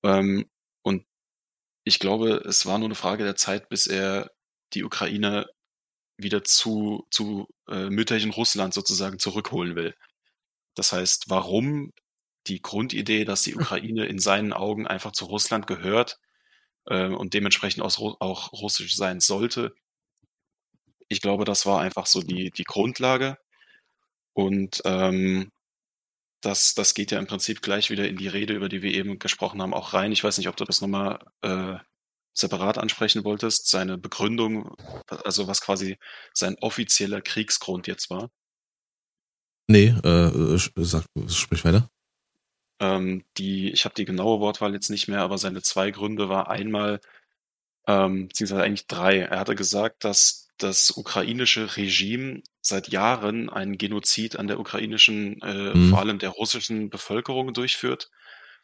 [0.05, 0.48] Ähm,
[0.83, 1.05] und
[1.85, 4.31] ich glaube, es war nur eine Frage der Zeit, bis er
[4.74, 5.46] die Ukraine
[6.16, 9.94] wieder zu, zu äh, mütterlichen Russland sozusagen zurückholen will.
[10.74, 11.92] Das heißt, warum
[12.46, 16.18] die Grundidee, dass die Ukraine in seinen Augen einfach zu Russland gehört
[16.87, 19.74] äh, und dementsprechend auch, auch russisch sein sollte,
[21.08, 23.37] ich glaube, das war einfach so die, die Grundlage.
[24.32, 25.50] Und ähm,
[26.40, 29.18] das, das geht ja im Prinzip gleich wieder in die Rede, über die wir eben
[29.18, 30.12] gesprochen haben, auch rein.
[30.12, 31.76] Ich weiß nicht, ob du das nochmal äh,
[32.35, 34.74] separat ansprechen wolltest, seine Begründung,
[35.06, 35.98] also was quasi
[36.32, 38.30] sein offizieller Kriegsgrund jetzt war.
[39.72, 41.88] Nee, äh, sag, sprich weiter.
[42.78, 46.50] Ähm, die, ich habe die genaue Wortwahl jetzt nicht mehr, aber seine zwei Gründe war
[46.50, 47.00] einmal,
[47.87, 49.20] ähm, beziehungsweise eigentlich drei.
[49.20, 55.72] Er hatte gesagt, dass das ukrainische Regime seit Jahren einen Genozid an der ukrainischen, äh,
[55.74, 55.88] Mhm.
[55.88, 58.11] vor allem der russischen Bevölkerung durchführt.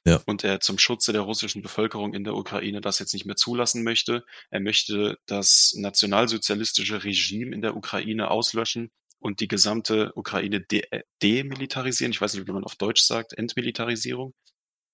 [0.04, 0.20] Ja.
[0.26, 3.82] Und er zum Schutze der russischen Bevölkerung in der Ukraine das jetzt nicht mehr zulassen
[3.82, 4.26] möchte.
[4.50, 8.90] Er möchte das nationalsozialistische Regime in der Ukraine auslöschen
[9.20, 10.82] und die gesamte Ukraine de
[11.22, 12.12] demilitarisieren.
[12.12, 14.34] Ich weiß nicht, wie man auf Deutsch sagt, Entmilitarisierung.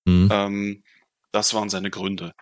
[0.07, 0.29] Hm.
[0.31, 0.83] Ähm,
[1.31, 2.33] das waren seine Gründe.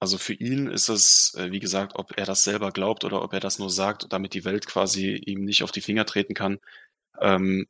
[0.00, 3.32] Also für ihn ist es, äh, wie gesagt, ob er das selber glaubt oder ob
[3.32, 6.58] er das nur sagt, damit die Welt quasi ihm nicht auf die Finger treten kann,
[7.20, 7.66] ähm,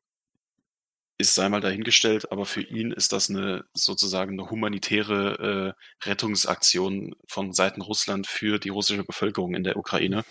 [1.18, 2.32] ist sei mal dahingestellt.
[2.32, 8.58] Aber für ihn ist das eine sozusagen eine humanitäre äh, Rettungsaktion von Seiten Russland für
[8.58, 10.24] die russische Bevölkerung in der Ukraine.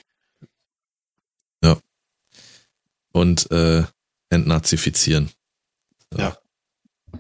[3.14, 3.84] Und äh,
[4.30, 5.32] entnazifizieren.
[6.16, 6.38] Ja.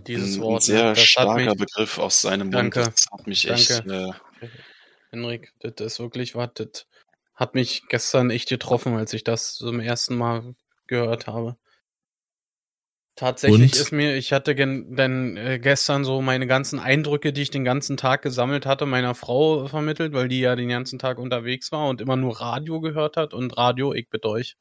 [0.08, 0.62] dieses Wort.
[0.62, 2.56] ein sehr das hat starker mich, Begriff aus seinem Mund.
[2.56, 2.80] Danke.
[2.82, 3.70] Das hat mich echt.
[3.70, 4.16] Danke.
[4.42, 4.48] Äh,
[5.12, 6.88] Henrik, das ist wirklich was, das
[7.36, 10.56] hat mich gestern echt getroffen, als ich das zum ersten Mal
[10.88, 11.58] gehört habe.
[13.16, 13.80] Tatsächlich Und?
[13.80, 17.64] ist mir, ich hatte gen, denn äh, gestern so meine ganzen Eindrücke, die ich den
[17.64, 21.90] ganzen Tag gesammelt hatte, meiner Frau vermittelt, weil die ja den ganzen Tag unterwegs war
[21.90, 24.56] und immer nur Radio gehört hat und Radio, ich bitte euch.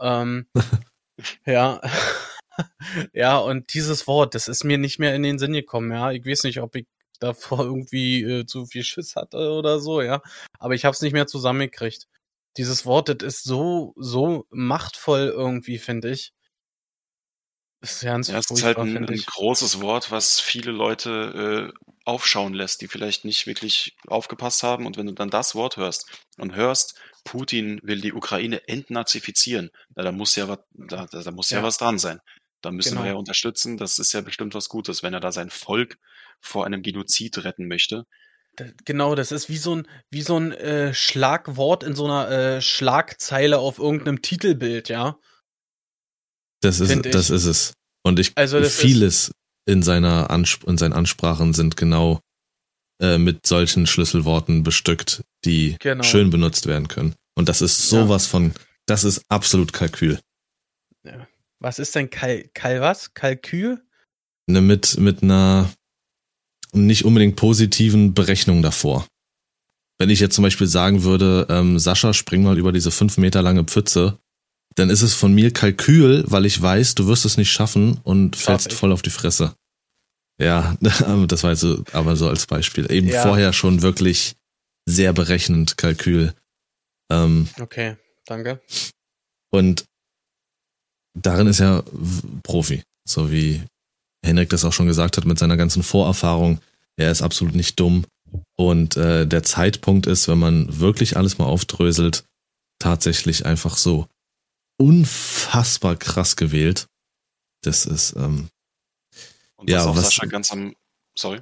[0.00, 0.46] Ähm,
[1.46, 1.80] ja.
[3.12, 6.10] ja, und dieses Wort, das ist mir nicht mehr in den Sinn gekommen, ja.
[6.12, 6.86] Ich weiß nicht, ob ich
[7.20, 10.22] davor irgendwie äh, zu viel Schiss hatte oder so, ja.
[10.58, 12.06] Aber ich habe es nicht mehr zusammengekriegt.
[12.56, 16.32] Dieses Wort, das ist so, so machtvoll irgendwie, finde ich.
[17.82, 21.88] Das ist ganz Ja, es ist halt ein, ein großes Wort, was viele Leute äh,
[22.06, 24.86] aufschauen lässt, die vielleicht nicht wirklich aufgepasst haben.
[24.86, 26.06] Und wenn du dann das Wort hörst
[26.38, 31.30] und hörst, Putin will die Ukraine entnazifizieren, na, da muss ja was, da, da, da
[31.32, 31.58] muss ja.
[31.58, 31.64] Ja.
[31.64, 32.20] was dran sein.
[32.62, 33.02] Da müssen Genau.
[33.02, 33.76] wir ja unterstützen.
[33.76, 35.98] Das ist ja bestimmt was Gutes, wenn er da sein Volk
[36.40, 38.04] vor einem Genozid retten möchte.
[38.86, 42.62] Genau, das ist wie so ein, wie so ein äh, Schlagwort in so einer äh,
[42.62, 45.18] Schlagzeile auf irgendeinem Titelbild, ja.
[46.62, 47.72] Das ist, das ist es.
[48.02, 49.32] Und ich, Also vieles
[49.66, 52.20] in seiner Ansp in seinen Ansprachen sind genau
[53.00, 56.02] äh, mit solchen Schlüsselworten bestückt, die Genau.
[56.02, 57.14] schön benutzt werden können.
[57.34, 58.52] Und das ist sowas von,
[58.86, 60.18] das ist absolut Kalkül.
[61.60, 63.14] Was ist denn Kal, Kal was?
[63.14, 63.82] Kalkül?
[64.48, 65.70] Ne, mit, mit einer,
[66.72, 69.06] nicht unbedingt positiven Berechnungen davor.
[69.98, 73.42] Wenn ich jetzt zum Beispiel sagen würde, ähm, Sascha, spring mal über diese fünf Meter
[73.42, 74.18] lange Pfütze,
[74.74, 78.36] dann ist es von mir Kalkül, weil ich weiß, du wirst es nicht schaffen und
[78.36, 79.54] fällst voll auf die Fresse.
[80.38, 82.90] Ja, das war so, aber so als Beispiel.
[82.90, 83.22] Eben ja.
[83.22, 84.36] vorher schon wirklich
[84.86, 86.34] sehr berechnend Kalkül.
[87.10, 87.96] Ähm, okay,
[88.26, 88.60] danke.
[89.50, 89.84] Und
[91.14, 91.84] darin ist er
[92.42, 93.62] Profi, so wie
[94.24, 96.60] Henrik das auch schon gesagt hat mit seiner ganzen Vorerfahrung.
[96.96, 98.04] Er ist absolut nicht dumm.
[98.56, 102.24] Und äh, der Zeitpunkt ist, wenn man wirklich alles mal aufdröselt,
[102.78, 104.06] tatsächlich einfach so
[104.78, 106.86] unfassbar krass gewählt.
[107.62, 108.48] Das ist, ähm,
[109.56, 110.74] Und ja, was Sascha ganz am,
[111.16, 111.40] sorry.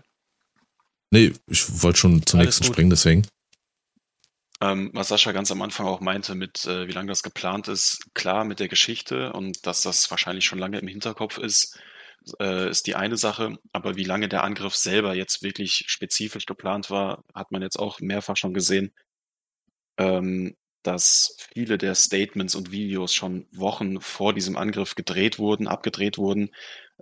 [1.11, 2.75] Nee, ich wollte schon zum Alles nächsten gut.
[2.75, 3.27] springen, deswegen.
[4.61, 7.99] Ähm, was Sascha ganz am Anfang auch meinte, mit äh, wie lange das geplant ist,
[8.15, 11.79] klar mit der Geschichte und dass das wahrscheinlich schon lange im Hinterkopf ist,
[12.41, 13.59] äh, ist die eine Sache.
[13.73, 18.01] Aber wie lange der Angriff selber jetzt wirklich spezifisch geplant war, hat man jetzt auch
[18.01, 18.95] mehrfach schon gesehen.
[19.99, 26.19] Ähm, dass viele der Statements und Videos schon Wochen vor diesem Angriff gedreht wurden, abgedreht
[26.19, 26.51] wurden.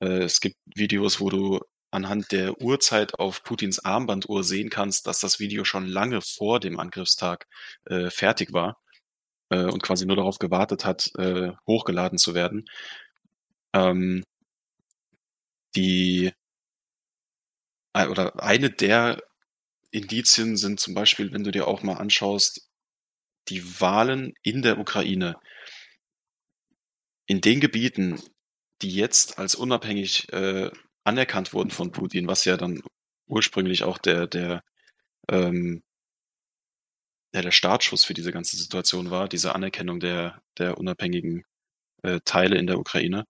[0.01, 5.21] Äh, es gibt Videos, wo du anhand der Uhrzeit auf Putins Armbanduhr sehen kannst, dass
[5.21, 7.47] das Video schon lange vor dem Angriffstag
[7.87, 8.79] äh, fertig war
[9.51, 12.67] äh, und quasi nur darauf gewartet hat, äh, hochgeladen zu werden.
[13.75, 14.25] Ähm,
[15.77, 16.33] die
[17.95, 19.23] äh, oder eine der
[19.91, 22.69] Indizien sind zum Beispiel, wenn du dir auch mal anschaust,
[23.49, 25.37] die Wahlen in der Ukraine.
[27.27, 28.21] In den Gebieten,
[28.83, 30.71] die jetzt als unabhängig äh,
[31.05, 32.83] anerkannt wurden von Putin, was ja dann
[33.27, 34.63] ursprünglich auch der, der,
[35.29, 35.83] ähm,
[37.35, 41.45] ja, der Startschuss für diese ganze Situation war, diese Anerkennung der, der unabhängigen
[42.03, 43.27] äh, Teile in der Ukraine,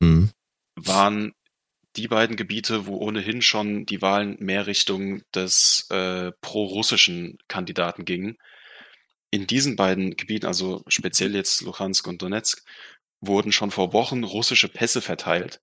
[0.00, 0.30] mhm.
[0.74, 1.32] waren
[1.96, 8.36] die beiden Gebiete, wo ohnehin schon die Wahlen mehr Richtung des äh, pro-russischen Kandidaten gingen
[9.30, 12.64] in diesen beiden Gebieten, also speziell jetzt Luhansk und Donetsk,
[13.20, 15.60] wurden schon vor Wochen russische Pässe verteilt.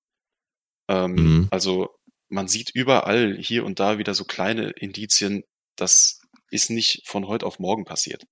[0.88, 1.47] Ähm, mhm.
[1.51, 1.89] Also
[2.30, 5.43] man sieht überall hier und da wieder so kleine Indizien,
[5.75, 8.25] das ist nicht von heute auf morgen passiert.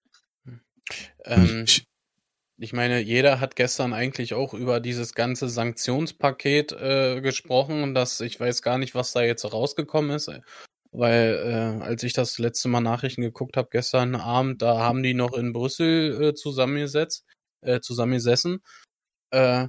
[1.25, 1.65] Ähm,
[2.57, 8.39] ich meine, jeder hat gestern eigentlich auch über dieses ganze Sanktionspaket äh, gesprochen, dass ich
[8.39, 10.31] weiß gar nicht, was da jetzt rausgekommen ist.
[10.97, 15.13] Weil äh, als ich das letzte Mal Nachrichten geguckt habe gestern Abend, da haben die
[15.13, 17.25] noch in Brüssel äh, zusammengesetzt,
[17.61, 18.61] äh, zusammengesessen.
[19.31, 19.67] Äh,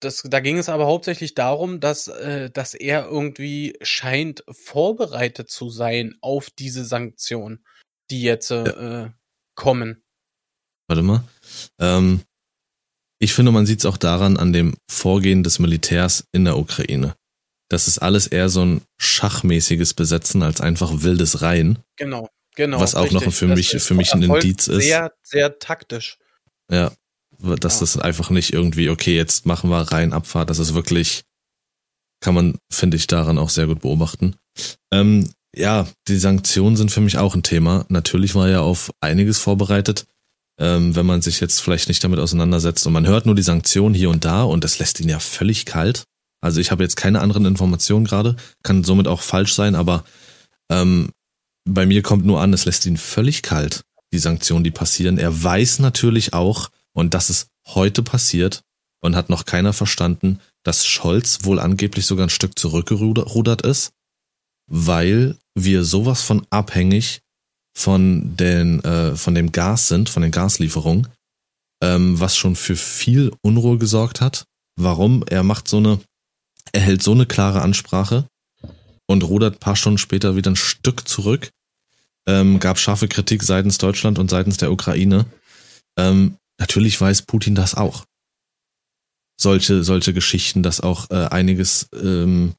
[0.00, 5.68] das, da ging es aber hauptsächlich darum, dass, äh, dass er irgendwie scheint vorbereitet zu
[5.68, 7.64] sein auf diese Sanktionen,
[8.10, 9.14] die jetzt äh, ja.
[9.54, 10.02] kommen.
[10.88, 11.24] Warte mal.
[11.78, 12.22] Ähm,
[13.18, 17.14] ich finde, man sieht es auch daran an dem Vorgehen des Militärs in der Ukraine.
[17.70, 21.78] Das ist alles eher so ein schachmäßiges Besetzen als einfach wildes Reihen.
[21.96, 22.80] Genau, genau.
[22.80, 23.22] Was auch richtig.
[23.22, 24.84] noch für das mich, für mich ein Indiz ist.
[24.84, 26.18] Sehr, sehr taktisch.
[26.70, 26.92] Ja,
[27.38, 27.80] dass ja.
[27.80, 30.50] das einfach nicht irgendwie, okay, jetzt machen wir rein Abfahrt.
[30.50, 31.22] Das ist wirklich,
[32.20, 34.34] kann man, finde ich, daran auch sehr gut beobachten.
[34.92, 37.86] Ähm, ja, die Sanktionen sind für mich auch ein Thema.
[37.88, 40.06] Natürlich war er auf einiges vorbereitet.
[40.58, 43.94] Ähm, wenn man sich jetzt vielleicht nicht damit auseinandersetzt und man hört nur die Sanktionen
[43.94, 46.04] hier und da und das lässt ihn ja völlig kalt.
[46.40, 50.04] Also ich habe jetzt keine anderen Informationen gerade, kann somit auch falsch sein, aber
[50.70, 51.10] ähm,
[51.68, 55.18] bei mir kommt nur an, es lässt ihn völlig kalt, die Sanktionen, die passieren.
[55.18, 58.62] Er weiß natürlich auch, und das ist heute passiert
[59.00, 63.92] und hat noch keiner verstanden, dass Scholz wohl angeblich sogar ein Stück zurückgerudert ist,
[64.66, 67.20] weil wir sowas von abhängig
[67.76, 71.08] von den äh, von dem Gas sind, von den Gaslieferungen,
[71.82, 74.44] ähm, was schon für viel Unruhe gesorgt hat.
[74.76, 75.24] Warum?
[75.28, 76.00] Er macht so eine
[76.72, 78.26] er hält so eine klare Ansprache
[79.06, 81.50] und rudert paar Stunden später wieder ein Stück zurück.
[82.26, 85.26] Ähm, gab scharfe Kritik seitens Deutschland und seitens der Ukraine.
[85.96, 88.04] Ähm, natürlich weiß Putin das auch.
[89.40, 92.54] Solche, solche Geschichten, dass auch äh, einiges ähm,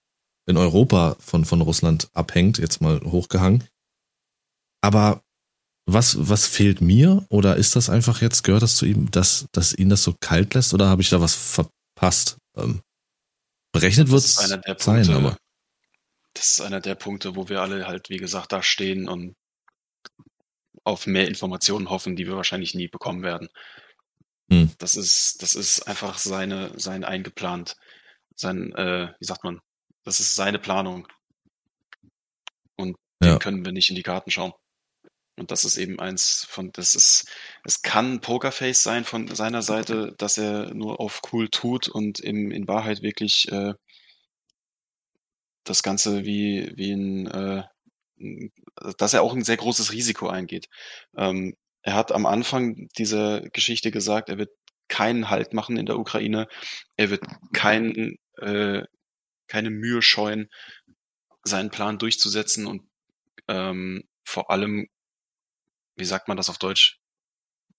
[0.48, 3.64] in Europa von, von Russland abhängt, jetzt mal hochgehangen.
[4.82, 5.22] Aber
[5.86, 7.26] was, was fehlt mir?
[7.30, 10.54] Oder ist das einfach jetzt, gehört das zu ihm, dass, dass ihn das so kalt
[10.54, 10.74] lässt?
[10.74, 12.38] Oder habe ich da was verpasst?
[12.58, 12.82] Ähm,
[13.72, 15.38] Berechnet wird es sein, aber.
[16.34, 19.36] Das ist einer der Punkte, wo wir alle halt, wie gesagt, da stehen und
[20.84, 23.50] auf mehr Informationen hoffen, die wir wahrscheinlich nie bekommen werden.
[24.50, 24.72] Hm.
[24.80, 27.76] Das ist, das ist einfach seine, sein eingeplant,
[28.36, 29.62] sein, äh, wie sagt man,
[30.04, 31.08] das ist seine Planung.
[32.76, 33.32] Und ja.
[33.32, 34.54] den können wir nicht in die Karten schauen.
[35.38, 37.26] Und das ist eben eins von, das ist,
[37.64, 42.52] es kann Pokerface sein von seiner Seite, dass er nur auf cool tut und im,
[42.52, 43.74] in Wahrheit wirklich äh,
[45.64, 47.64] das Ganze wie, wie ein, äh,
[48.98, 50.68] dass er auch ein sehr großes Risiko eingeht.
[51.18, 54.52] Ähm, er hat am Anfang dieser Geschichte gesagt, er wird
[54.88, 56.48] keinen Halt machen in der Ukraine.
[56.98, 57.24] Er wird
[57.54, 58.84] keinen, äh,
[59.48, 60.50] keine Mühe scheuen,
[61.44, 62.84] seinen Plan durchzusetzen und
[63.48, 64.88] ähm, vor allem,
[66.02, 67.00] wie sagt man das auf Deutsch?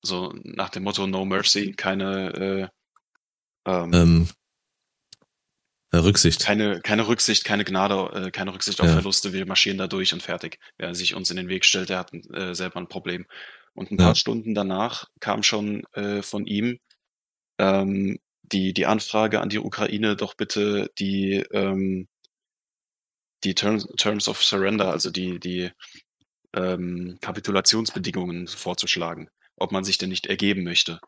[0.00, 2.70] So nach dem Motto No Mercy, keine
[3.66, 4.28] äh, ähm, ähm,
[5.92, 6.40] Rücksicht.
[6.40, 8.94] Keine, keine Rücksicht, keine Gnade, äh, keine Rücksicht auf ja.
[8.94, 9.32] Verluste.
[9.32, 10.58] Wir marschieren da durch und fertig.
[10.78, 13.26] Wer sich uns in den Weg stellt, der hat äh, selber ein Problem.
[13.74, 16.78] Und ein paar Stunden danach kam schon äh, von ihm
[17.58, 22.08] ähm, die, die Anfrage an die Ukraine, doch bitte die, ähm,
[23.44, 25.70] die Terms, Terms of Surrender, also die, die
[26.54, 31.00] ähm, Kapitulationsbedingungen vorzuschlagen, ob man sich denn nicht ergeben möchte.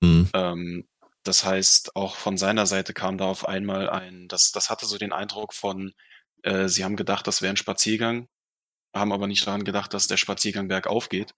[0.00, 0.30] Mhm.
[0.34, 0.88] Ähm,
[1.24, 4.98] das heißt, auch von seiner Seite kam da auf einmal ein, das, das hatte so
[4.98, 5.92] den Eindruck von,
[6.42, 8.28] äh, sie haben gedacht, das wäre ein Spaziergang,
[8.94, 11.34] haben aber nicht daran gedacht, dass der Spaziergang bergauf geht.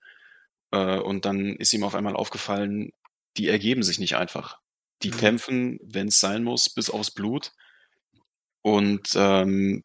[0.70, 2.92] Äh, und dann ist ihm auf einmal aufgefallen,
[3.36, 4.58] die ergeben sich nicht einfach.
[5.02, 5.16] Die mhm.
[5.16, 7.52] kämpfen, wenn es sein muss, bis aufs Blut.
[8.62, 9.82] Und ähm,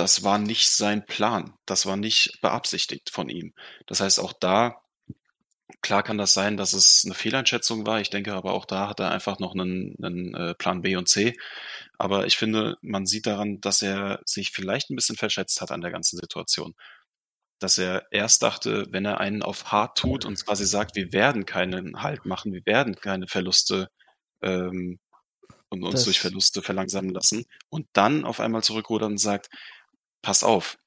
[0.00, 1.52] das war nicht sein Plan.
[1.66, 3.52] Das war nicht beabsichtigt von ihm.
[3.86, 4.80] Das heißt, auch da,
[5.82, 8.00] klar kann das sein, dass es eine Fehleinschätzung war.
[8.00, 11.06] Ich denke aber auch da hat er einfach noch einen, einen äh, Plan B und
[11.06, 11.36] C.
[11.98, 15.82] Aber ich finde, man sieht daran, dass er sich vielleicht ein bisschen verschätzt hat an
[15.82, 16.74] der ganzen Situation
[17.62, 21.44] dass er erst dachte, wenn er einen auf hart tut und quasi sagt, wir werden
[21.44, 23.90] keinen Halt machen, wir werden keine Verluste
[24.40, 24.98] ähm,
[25.68, 29.50] und uns das durch Verluste verlangsamen lassen und dann auf einmal zurückrudert und sagt,
[30.22, 30.78] pass auf,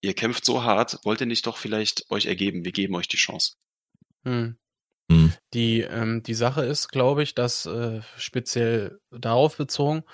[0.00, 3.16] ihr kämpft so hart, wollt ihr nicht doch vielleicht euch ergeben, wir geben euch die
[3.16, 3.54] Chance.
[4.24, 4.56] Hm.
[5.10, 5.32] Hm.
[5.54, 10.04] Die, ähm, die Sache ist, glaube ich, dass äh, speziell darauf bezogen,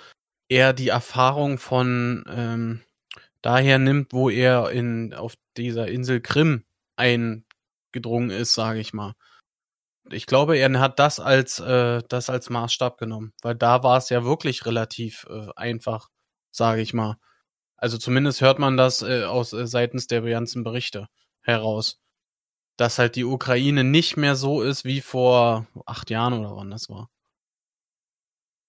[0.48, 2.82] er die Erfahrung von ähm,
[3.42, 6.64] daher nimmt, wo er in, auf dieser Insel Krim
[6.96, 9.14] eingedrungen ist, sage ich mal.
[10.10, 14.08] Ich glaube, er hat das als, äh, das als Maßstab genommen, weil da war es
[14.08, 16.08] ja wirklich relativ äh, einfach,
[16.52, 17.16] sage ich mal.
[17.76, 21.08] Also zumindest hört man das äh, aus äh, seitens der ganzen Berichte
[21.42, 21.98] heraus,
[22.76, 26.88] dass halt die Ukraine nicht mehr so ist wie vor acht Jahren oder wann das
[26.88, 27.10] war.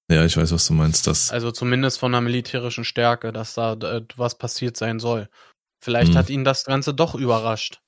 [0.10, 1.06] Ja, ich weiß, was du meinst.
[1.08, 5.30] Das also zumindest von der militärischen Stärke, dass da äh, was passiert sein soll.
[5.82, 6.18] Vielleicht hm.
[6.18, 7.82] hat ihn das Ganze doch überrascht.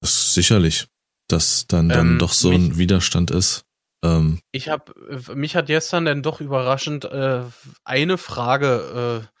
[0.00, 0.86] Das sicherlich,
[1.28, 3.64] dass dann, dann ähm, doch so mich, ein Widerstand ist.
[4.02, 4.92] Ähm, ich habe,
[5.34, 7.42] mich hat gestern dann doch überraschend äh,
[7.84, 9.35] eine Frage äh,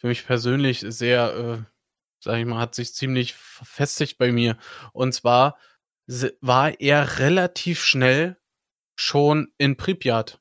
[0.00, 1.62] für mich persönlich sehr, äh,
[2.24, 4.56] sag ich mal, hat sich ziemlich verfestigt bei mir.
[4.92, 5.58] Und zwar
[6.40, 8.38] war er relativ schnell
[8.96, 10.40] schon in Pripyat.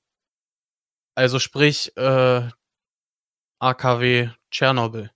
[1.13, 2.49] Also sprich äh,
[3.59, 5.11] AKW Tschernobyl.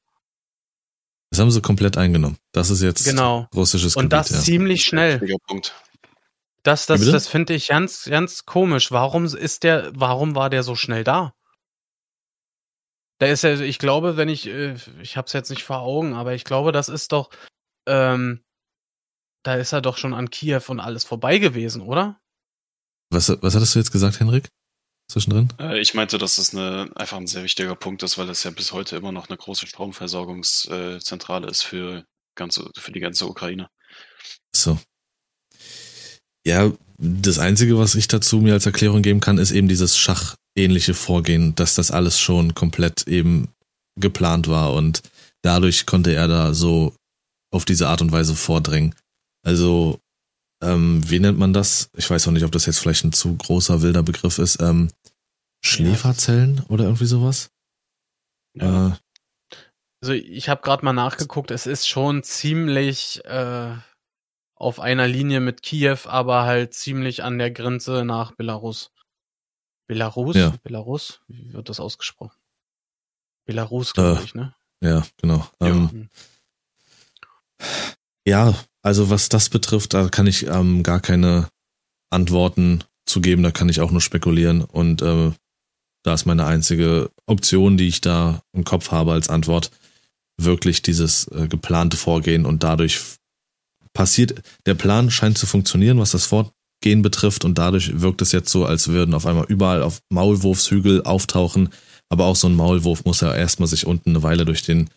[1.30, 2.38] Das haben sie komplett eingenommen.
[2.52, 3.48] Das ist jetzt genau.
[3.56, 4.14] russisches Und Gebiet.
[4.14, 4.40] Und das ja.
[4.42, 5.26] ziemlich schnell.
[5.48, 5.74] Punkt.
[6.64, 8.92] Das, das, das finde ich ganz, ganz komisch.
[8.92, 11.34] Warum ist der, warum war der so schnell da?
[13.24, 16.14] Da ist er, ich glaube, wenn ich, äh, ich habe es jetzt nicht vor Augen,
[16.14, 17.30] aber ich glaube, das ist doch,
[17.88, 18.44] ähm,
[19.44, 22.20] da ist er doch schon an Kiew und alles vorbei gewesen, oder?
[23.12, 24.50] Was, was hattest du jetzt gesagt, Henrik?
[25.10, 25.48] zwischendrin?
[25.58, 28.52] Äh, ich meinte, dass das eine, einfach ein sehr wichtiger Punkt ist, weil es ja
[28.52, 32.04] bis heute immer noch eine große Stromversorgungszentrale ist für,
[32.36, 33.70] ganze, für die ganze Ukraine.
[34.54, 34.78] So.
[36.46, 40.94] Ja, das Einzige, was ich dazu mir als Erklärung geben kann, ist eben dieses schachähnliche
[40.94, 43.50] Vorgehen, dass das alles schon komplett eben
[44.00, 45.02] geplant war und
[45.42, 46.96] dadurch konnte er da so
[47.52, 48.96] auf diese Art und Weise vordringen.
[49.46, 50.00] Also
[50.64, 51.90] ähm, wie nennt man das?
[51.96, 54.62] Ich weiß auch nicht, ob das jetzt vielleicht ein zu großer wilder Begriff ist.
[54.62, 54.90] Ähm,
[55.64, 57.50] Schläferzellen oder irgendwie sowas?
[58.56, 58.88] Ja.
[58.88, 58.92] Äh,
[60.02, 63.76] also ich habe gerade mal nachgeguckt, es ist schon ziemlich äh,
[64.64, 68.92] auf einer Linie mit Kiew, aber halt ziemlich an der Grenze nach Belarus.
[69.88, 70.36] Belarus?
[70.36, 70.56] Ja.
[70.64, 71.22] Belarus?
[71.28, 72.38] Wie wird das ausgesprochen?
[73.46, 74.56] Belarus, glaube äh, ich, ne?
[74.82, 75.48] Ja, genau.
[75.62, 75.68] Ja.
[75.68, 76.10] Ähm,
[78.26, 81.50] ja, also was das betrifft, da kann ich ähm, gar keine
[82.10, 85.32] Antworten zu geben, da kann ich auch nur spekulieren und äh,
[86.04, 89.72] da ist meine einzige Option, die ich da im Kopf habe als Antwort,
[90.38, 93.00] wirklich dieses äh, geplante Vorgehen und dadurch
[93.94, 98.50] passiert, der Plan scheint zu funktionieren, was das Fortgehen betrifft und dadurch wirkt es jetzt
[98.50, 101.70] so, als würden auf einmal überall auf Maulwurfshügel auftauchen,
[102.10, 104.90] aber auch so ein Maulwurf muss ja erstmal sich unten eine Weile durch den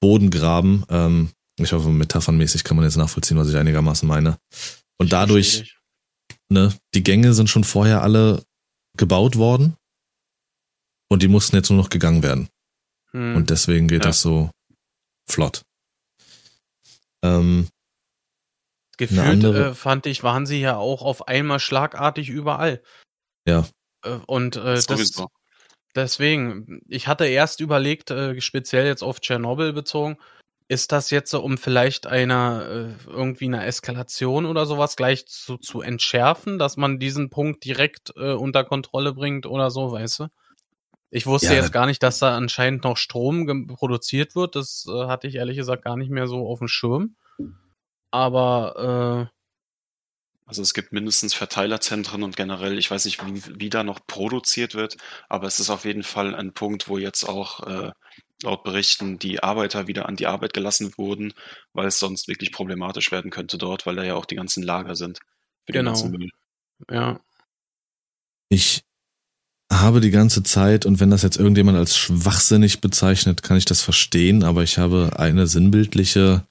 [0.00, 4.38] Boden graben, ähm, ich hoffe, metaphernmäßig kann man jetzt nachvollziehen, was ich einigermaßen meine.
[4.98, 5.76] Und dadurch,
[6.48, 8.42] ne, die Gänge sind schon vorher alle
[8.96, 9.76] gebaut worden
[11.08, 12.48] und die mussten jetzt nur noch gegangen werden.
[13.10, 13.36] Hm.
[13.36, 14.10] Und deswegen geht ja.
[14.10, 14.50] das so
[15.28, 15.62] flott.
[17.22, 17.68] Ähm,
[19.08, 22.82] Gefühlt äh, fand ich, waren sie ja auch auf einmal schlagartig überall.
[23.46, 23.66] Ja.
[24.04, 25.24] Äh, und äh, das,
[25.96, 30.18] deswegen, ich hatte erst überlegt, äh, speziell jetzt auf Tschernobyl bezogen,
[30.68, 35.58] ist das jetzt so, um vielleicht einer äh, irgendwie eine Eskalation oder sowas gleich zu,
[35.58, 40.28] zu entschärfen, dass man diesen Punkt direkt äh, unter Kontrolle bringt oder so, weißt du?
[41.10, 41.54] Ich wusste ja.
[41.54, 44.54] jetzt gar nicht, dass da anscheinend noch Strom produziert wird.
[44.54, 47.16] Das äh, hatte ich ehrlich gesagt gar nicht mehr so auf dem Schirm.
[48.12, 49.32] Aber äh,
[50.46, 54.74] also es gibt mindestens Verteilerzentren und generell, ich weiß nicht, wie, wie da noch produziert
[54.74, 54.98] wird,
[55.30, 57.90] aber es ist auf jeden Fall ein Punkt, wo jetzt auch äh,
[58.42, 61.32] laut Berichten die Arbeiter wieder an die Arbeit gelassen wurden,
[61.72, 64.94] weil es sonst wirklich problematisch werden könnte dort, weil da ja auch die ganzen Lager
[64.94, 65.20] sind
[65.64, 65.92] für genau.
[65.92, 66.30] den ganzen Müll.
[66.90, 67.18] Ja.
[68.50, 68.84] Ich
[69.72, 73.80] habe die ganze Zeit, und wenn das jetzt irgendjemand als schwachsinnig bezeichnet, kann ich das
[73.80, 76.46] verstehen, aber ich habe eine sinnbildliche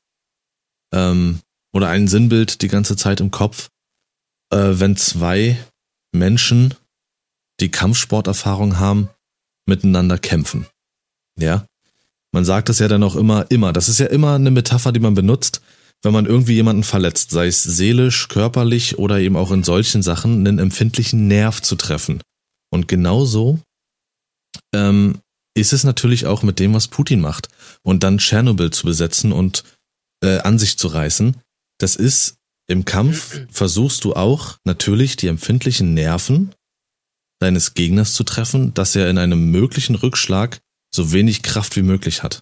[0.91, 1.41] ähm,
[1.73, 3.69] oder ein Sinnbild die ganze Zeit im Kopf,
[4.51, 5.57] äh, wenn zwei
[6.13, 6.73] Menschen,
[7.59, 9.09] die Kampfsporterfahrung haben,
[9.67, 10.65] miteinander kämpfen.
[11.39, 11.65] Ja.
[12.33, 13.73] Man sagt es ja dann auch immer, immer.
[13.73, 15.61] Das ist ja immer eine Metapher, die man benutzt,
[16.01, 20.39] wenn man irgendwie jemanden verletzt, sei es seelisch, körperlich oder eben auch in solchen Sachen,
[20.39, 22.21] einen empfindlichen Nerv zu treffen.
[22.71, 23.59] Und genauso
[24.73, 25.19] ähm,
[25.53, 27.49] ist es natürlich auch mit dem, was Putin macht.
[27.83, 29.63] Und dann Tschernobyl zu besetzen und
[30.23, 31.35] äh, an sich zu reißen.
[31.81, 36.53] Das ist im Kampf, versuchst du auch natürlich die empfindlichen Nerven
[37.39, 40.59] deines Gegners zu treffen, dass er in einem möglichen Rückschlag
[40.93, 42.41] so wenig Kraft wie möglich hat.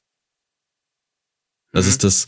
[1.72, 1.92] Das mhm.
[1.92, 2.28] ist das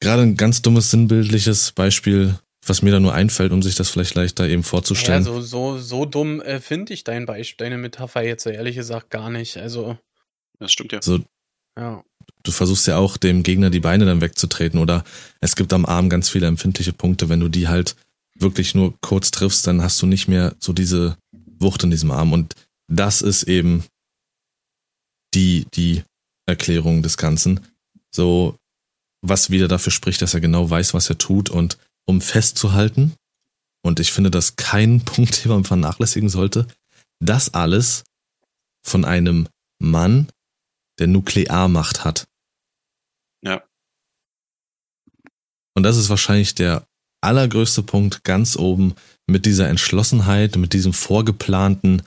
[0.00, 2.38] gerade ein ganz dummes sinnbildliches Beispiel
[2.68, 5.24] was mir da nur einfällt, um sich das vielleicht leichter eben vorzustellen.
[5.24, 9.10] Ja, so, so, so dumm äh, finde ich dein Beispiel, deine Metapher jetzt ehrlich gesagt
[9.10, 9.56] gar nicht.
[9.56, 9.98] Also.
[10.58, 11.02] Das stimmt ja.
[11.02, 11.20] So,
[11.78, 12.02] ja.
[12.46, 15.02] Du versuchst ja auch dem Gegner die Beine dann wegzutreten oder
[15.40, 17.28] es gibt am Arm ganz viele empfindliche Punkte.
[17.28, 17.96] Wenn du die halt
[18.38, 21.16] wirklich nur kurz triffst, dann hast du nicht mehr so diese
[21.58, 22.32] Wucht in diesem Arm.
[22.32, 22.54] Und
[22.86, 23.82] das ist eben
[25.34, 26.04] die, die
[26.46, 27.60] Erklärung des Ganzen.
[28.12, 28.56] So,
[29.22, 33.14] was wieder dafür spricht, dass er genau weiß, was er tut und um festzuhalten,
[33.82, 36.68] und ich finde das kein Punkt, den man vernachlässigen sollte,
[37.18, 38.04] das alles
[38.84, 39.48] von einem
[39.80, 40.28] Mann,
[40.98, 42.26] der Nuklearmacht hat.
[43.42, 43.62] Ja.
[45.76, 46.86] Und das ist wahrscheinlich der
[47.20, 48.94] allergrößte Punkt ganz oben
[49.26, 52.02] mit dieser Entschlossenheit, mit diesem vorgeplanten,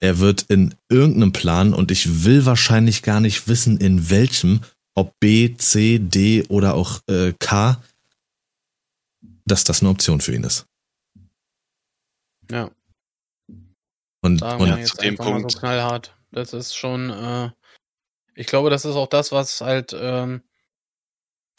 [0.00, 4.62] er wird in irgendeinem Plan und ich will wahrscheinlich gar nicht wissen, in welchem,
[4.96, 7.80] ob B, C, D oder auch äh, K,
[9.44, 10.66] dass das eine Option für ihn ist.
[12.50, 12.72] Ja.
[14.22, 15.52] Und, Sagen und zu dem Punkt.
[15.52, 16.16] So knallhart.
[16.32, 17.50] Das ist schon, äh,
[18.34, 20.42] ich glaube, das ist auch das, was halt ähm,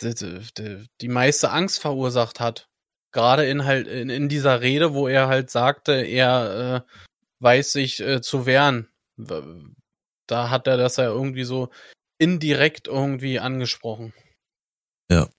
[0.03, 2.69] die, die, die meiste Angst verursacht hat.
[3.11, 6.93] Gerade in halt in, in dieser Rede, wo er halt sagte, er äh,
[7.39, 8.89] weiß sich äh, zu wehren.
[9.17, 11.69] Da hat er das ja irgendwie so
[12.17, 14.13] indirekt irgendwie angesprochen.
[15.11, 15.29] Ja.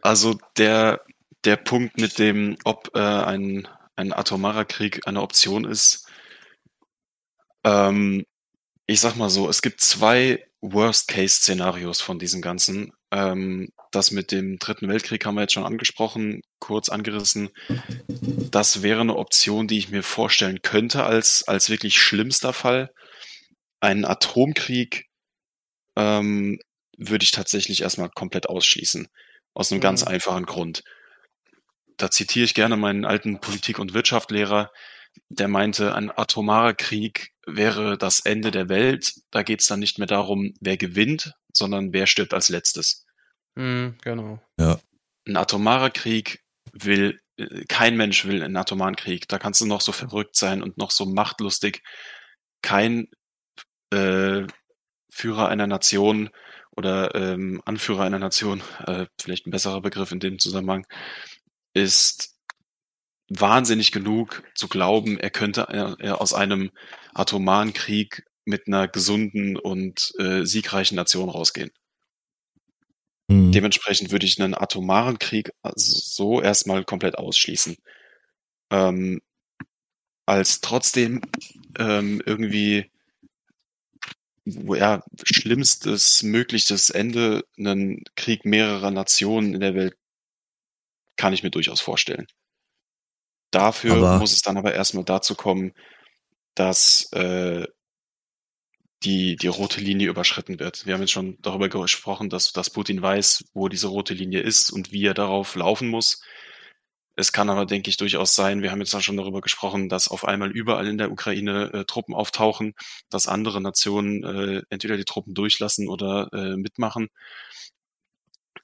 [0.00, 1.04] Also der
[1.44, 6.08] der Punkt mit dem, ob äh, ein, ein atomarer Krieg eine Option ist.
[7.64, 8.24] Ähm,
[8.86, 12.92] ich sag mal so, es gibt zwei Worst-Case-Szenarios von diesem Ganzen.
[13.10, 17.50] Ähm, das mit dem Dritten Weltkrieg haben wir jetzt schon angesprochen, kurz angerissen.
[18.50, 22.90] Das wäre eine Option, die ich mir vorstellen könnte als, als wirklich schlimmster Fall.
[23.80, 25.06] Einen Atomkrieg
[25.96, 26.58] ähm,
[26.96, 29.08] würde ich tatsächlich erstmal komplett ausschließen.
[29.54, 29.82] Aus einem mhm.
[29.82, 30.82] ganz einfachen Grund
[31.98, 34.70] da zitiere ich gerne meinen alten Politik- und Wirtschaftslehrer,
[35.28, 39.14] der meinte, ein atomarer Krieg wäre das Ende der Welt.
[39.30, 43.04] Da geht es dann nicht mehr darum, wer gewinnt, sondern wer stirbt als letztes.
[43.56, 44.40] Mm, genau.
[44.58, 44.78] Ja.
[45.26, 46.42] Ein atomarer Krieg
[46.72, 47.20] will,
[47.68, 49.28] kein Mensch will einen atomaren Krieg.
[49.28, 51.82] Da kannst du noch so verrückt sein und noch so machtlustig.
[52.62, 53.08] Kein
[53.90, 54.46] äh,
[55.10, 56.30] Führer einer Nation
[56.76, 60.86] oder ähm, Anführer einer Nation, äh, vielleicht ein besserer Begriff in dem Zusammenhang,
[61.74, 62.36] ist
[63.28, 66.70] wahnsinnig genug zu glauben, er könnte äh, aus einem
[67.14, 71.70] atomaren Krieg mit einer gesunden und äh, siegreichen Nation rausgehen.
[73.28, 73.52] Mhm.
[73.52, 77.76] Dementsprechend würde ich einen atomaren Krieg so erstmal komplett ausschließen.
[78.70, 79.20] Ähm,
[80.26, 81.22] als trotzdem
[81.78, 82.90] ähm, irgendwie
[84.44, 89.94] ja schlimmstes mögliches Ende einen Krieg mehrerer Nationen in der Welt
[91.16, 92.26] kann ich mir durchaus vorstellen.
[93.50, 95.72] Dafür aber muss es dann aber erstmal dazu kommen,
[96.54, 97.66] dass äh,
[99.04, 100.86] die, die rote Linie überschritten wird.
[100.86, 104.70] Wir haben jetzt schon darüber gesprochen, dass, dass Putin weiß, wo diese rote Linie ist
[104.70, 106.20] und wie er darauf laufen muss.
[107.14, 110.08] Es kann aber, denke ich, durchaus sein, wir haben jetzt auch schon darüber gesprochen, dass
[110.08, 112.74] auf einmal überall in der Ukraine äh, Truppen auftauchen,
[113.10, 117.08] dass andere Nationen äh, entweder die Truppen durchlassen oder äh, mitmachen.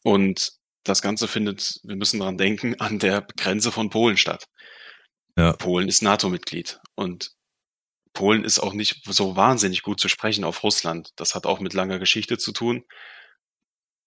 [0.05, 0.53] Und
[0.85, 4.47] das Ganze findet, wir müssen daran denken, an der Grenze von Polen statt.
[5.37, 5.55] Ja.
[5.55, 7.33] Polen ist NATO-Mitglied und
[8.15, 11.11] Polen ist auch nicht so wahnsinnig gut zu sprechen auf Russland.
[11.17, 12.85] Das hat auch mit langer Geschichte zu tun.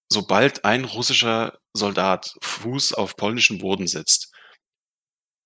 [0.09, 4.33] Sobald ein russischer Soldat Fuß auf polnischen Boden setzt,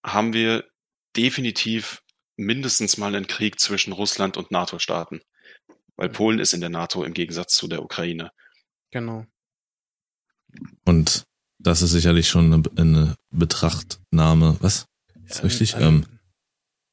[0.06, 0.70] haben wir
[1.18, 2.04] definitiv
[2.38, 5.22] mindestens mal einen Krieg zwischen Russland und NATO-Staaten.
[5.98, 6.10] Weil.
[6.10, 8.32] Polen ist in der NATO im Gegensatz zu der Ukraine.
[8.92, 9.26] Genau.
[10.86, 11.24] Und
[11.60, 14.86] das ist sicherlich schon eine, eine Betrachtnahme, was?
[15.26, 15.76] Ist richtig?
[15.76, 16.06] Ähm,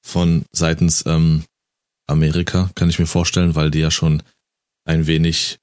[0.03, 1.45] von seitens ähm,
[2.09, 4.22] Amerika, kann ich mir vorstellen, weil die ja schon
[4.84, 5.59] ein wenig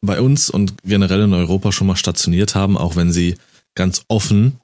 [0.00, 3.36] bei uns und generell in Europa schon mal stationiert haben, auch wenn sie
[3.74, 4.60] ganz offen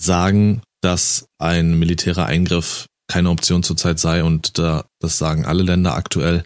[0.00, 5.94] sagen, dass ein militärer Eingriff keine Option zurzeit sei und da, das sagen alle Länder
[5.94, 6.44] aktuell.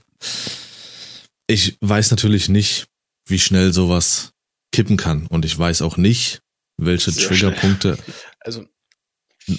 [1.47, 2.87] Ich weiß natürlich nicht,
[3.27, 4.31] wie schnell sowas
[4.73, 6.41] kippen kann und ich weiß auch nicht,
[6.79, 7.99] welche Sehr Triggerpunkte,
[8.41, 8.65] also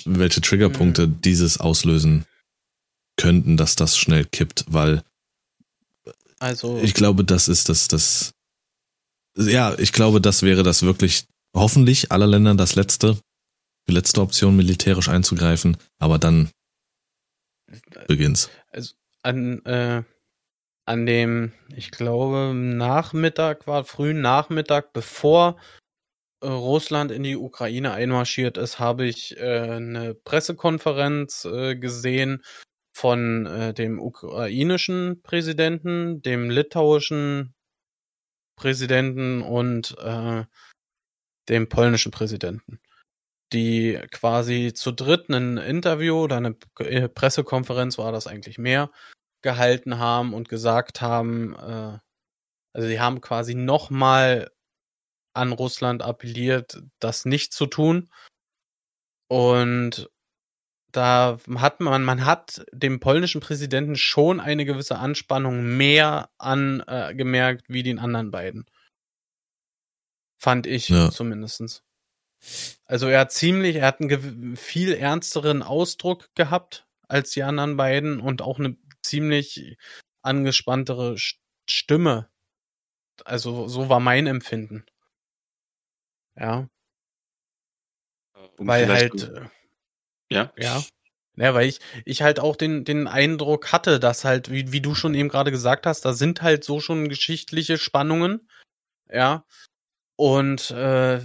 [0.06, 1.22] welche Triggerpunkte mhm.
[1.22, 2.26] dieses auslösen
[3.18, 5.04] könnten, dass das schnell kippt, weil
[6.40, 8.34] also ich glaube, das ist das das
[9.36, 13.18] ja, ich glaube, das wäre das wirklich hoffentlich aller Länder das letzte
[13.88, 16.50] die letzte Option, militärisch einzugreifen, aber dann
[18.08, 18.50] beginnt's.
[18.70, 18.94] Also
[19.24, 20.04] an, äh,
[20.86, 25.58] an dem, ich glaube, Nachmittag war, frühen Nachmittag, bevor
[26.42, 32.44] äh, Russland in die Ukraine einmarschiert ist, habe ich äh, eine Pressekonferenz äh, gesehen
[32.94, 37.54] von äh, dem ukrainischen Präsidenten, dem litauischen
[38.56, 40.46] Präsidenten und äh,
[41.50, 42.80] dem polnischen Präsidenten
[43.54, 48.90] die quasi zu dritt ein Interview oder eine äh, Pressekonferenz war das eigentlich mehr
[49.42, 52.00] gehalten haben und gesagt haben, äh,
[52.74, 54.52] also sie haben quasi nochmal
[55.36, 58.10] an Russland appelliert, das nicht zu tun.
[59.28, 60.10] Und
[60.94, 67.74] da hat man, man hat dem polnischen Präsidenten schon eine gewisse Anspannung mehr angemerkt äh,
[67.74, 68.66] wie den anderen beiden.
[70.38, 71.10] Fand ich ja.
[71.10, 71.84] zumindestens.
[72.86, 78.20] Also er hat ziemlich, er hat einen viel ernsteren Ausdruck gehabt als die anderen beiden
[78.20, 79.78] und auch eine ziemlich
[80.22, 81.16] angespanntere
[81.68, 82.30] Stimme.
[83.26, 84.86] Also so war mein Empfinden.
[86.36, 86.70] Ja.
[88.58, 89.24] Um weil halt.
[89.24, 89.50] Äh,
[90.34, 90.52] ja.
[90.58, 90.84] Ja.
[91.36, 94.94] Ja, weil ich, ich halt auch den, den Eindruck hatte, dass halt, wie, wie du
[94.94, 98.48] schon eben gerade gesagt hast, da sind halt so schon geschichtliche Spannungen.
[99.10, 99.44] Ja.
[100.16, 101.22] Und äh,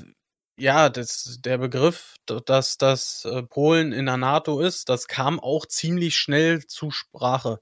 [0.58, 5.66] ja, das, der Begriff, dass das äh, Polen in der NATO ist, das kam auch
[5.66, 7.60] ziemlich schnell zu Sprache.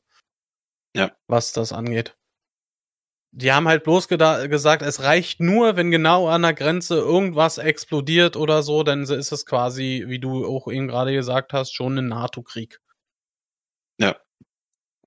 [0.94, 1.16] Ja.
[1.26, 2.16] Was das angeht.
[3.39, 8.34] Die haben halt bloß gesagt, es reicht nur, wenn genau an der Grenze irgendwas explodiert
[8.34, 12.09] oder so, dann ist es quasi, wie du auch eben gerade gesagt hast, schon ein
[12.09, 12.80] NATO-Krieg.
[14.01, 14.16] Ja.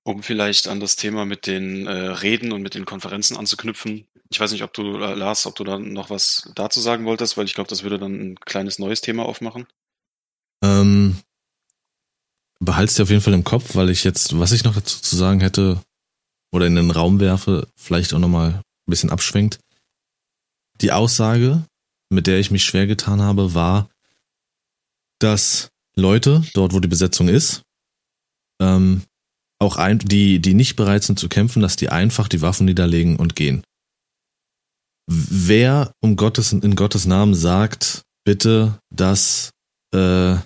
[0.04, 4.38] Um vielleicht an das Thema mit den äh, Reden und mit den Konferenzen anzuknüpfen, ich
[4.38, 7.46] weiß nicht, ob du, äh, Lars, ob du da noch was dazu sagen wolltest, weil
[7.46, 9.66] ich glaube, das würde dann ein kleines neues Thema aufmachen.
[10.62, 11.16] Ähm,
[12.60, 15.16] behalt's dir auf jeden Fall im Kopf, weil ich jetzt, was ich noch dazu zu
[15.16, 15.82] sagen hätte
[16.52, 19.60] oder in den Raum werfe, vielleicht auch nochmal ein bisschen abschwenkt.
[20.80, 21.64] Die Aussage,
[22.10, 23.88] mit der ich mich schwer getan habe, war,
[25.18, 27.62] dass Leute, dort wo die Besetzung ist,
[28.60, 29.02] ähm,
[29.58, 33.16] auch ein, die, die nicht bereit sind zu kämpfen, dass die einfach die Waffen niederlegen
[33.16, 33.62] und gehen
[35.10, 39.50] wer um Gottes, in Gottes Namen sagt, bitte, dass
[39.92, 40.36] äh,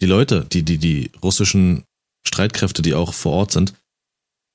[0.00, 1.84] die Leute, die, die, die russischen
[2.24, 3.74] Streitkräfte, die auch vor Ort sind,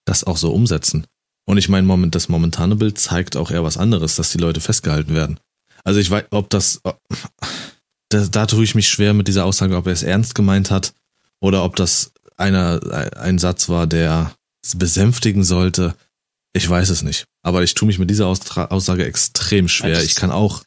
[0.05, 1.07] das auch so umsetzen.
[1.45, 4.61] Und ich meine, moment, das momentane Bild zeigt auch eher was anderes, dass die Leute
[4.61, 5.39] festgehalten werden.
[5.83, 6.81] Also ich weiß, ob das,
[8.09, 10.93] da, da tue ich mich schwer mit dieser Aussage, ob er es ernst gemeint hat
[11.41, 12.79] oder ob das einer,
[13.17, 14.33] ein Satz war, der
[14.75, 15.95] besänftigen sollte.
[16.53, 17.25] Ich weiß es nicht.
[17.41, 19.91] Aber ich tue mich mit dieser Austra Aussage extrem schwer.
[19.91, 20.63] Meintest ich kann auch.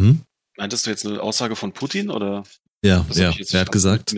[0.00, 0.22] Hm?
[0.56, 2.42] Meintest du jetzt eine Aussage von Putin oder?
[2.84, 3.32] Ja, ja.
[3.52, 4.14] Er hat gesagt,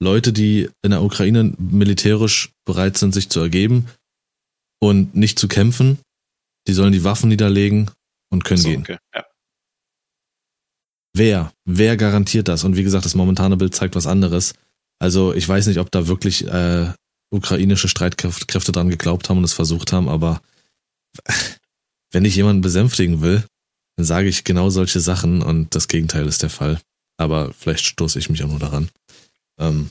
[0.00, 3.86] Leute, die in der Ukraine militärisch bereit sind, sich zu ergeben
[4.80, 5.98] und nicht zu kämpfen,
[6.66, 7.90] die sollen die Waffen niederlegen
[8.30, 8.82] und können so, gehen.
[8.82, 8.98] Okay.
[9.14, 9.24] Ja.
[11.14, 11.52] Wer?
[11.64, 12.62] Wer garantiert das?
[12.64, 14.54] Und wie gesagt, das momentane Bild zeigt was anderes.
[15.00, 16.92] Also ich weiß nicht, ob da wirklich äh,
[17.30, 20.40] ukrainische Streitkräfte dran geglaubt haben und es versucht haben, aber
[22.12, 23.44] wenn ich jemanden besänftigen will,
[23.96, 26.80] dann sage ich genau solche Sachen und das Gegenteil ist der Fall.
[27.16, 28.88] Aber vielleicht stoße ich mich auch nur daran.
[29.58, 29.90] Ähm,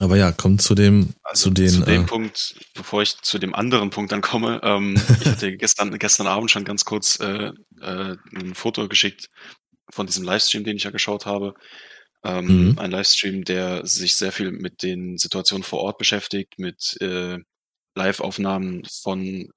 [0.00, 1.70] aber ja, kommt zu dem, also zu den.
[1.70, 5.56] Zu dem äh, Punkt, bevor ich zu dem anderen Punkt dann komme, ähm, ich hatte
[5.56, 7.50] gestern, gestern Abend schon ganz kurz äh,
[7.80, 9.28] äh, ein Foto geschickt
[9.90, 11.54] von diesem Livestream, den ich ja geschaut habe.
[12.24, 12.78] Ähm, mhm.
[12.78, 17.38] Ein Livestream, der sich sehr viel mit den Situationen vor Ort beschäftigt, mit äh,
[17.96, 19.48] Live-Aufnahmen von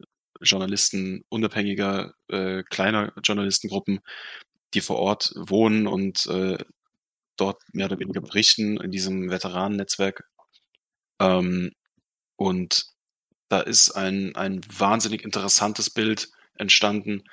[0.42, 4.00] Journalisten, unabhängiger, äh, kleiner Journalistengruppen,
[4.74, 6.58] die vor Ort wohnen und äh,
[7.42, 10.24] dort mehr oder weniger berichten in diesem Veteranennetzwerk.
[11.20, 11.72] Ähm,
[12.36, 12.86] und
[13.50, 17.24] da ist ein, ein wahnsinnig interessantes Bild entstanden,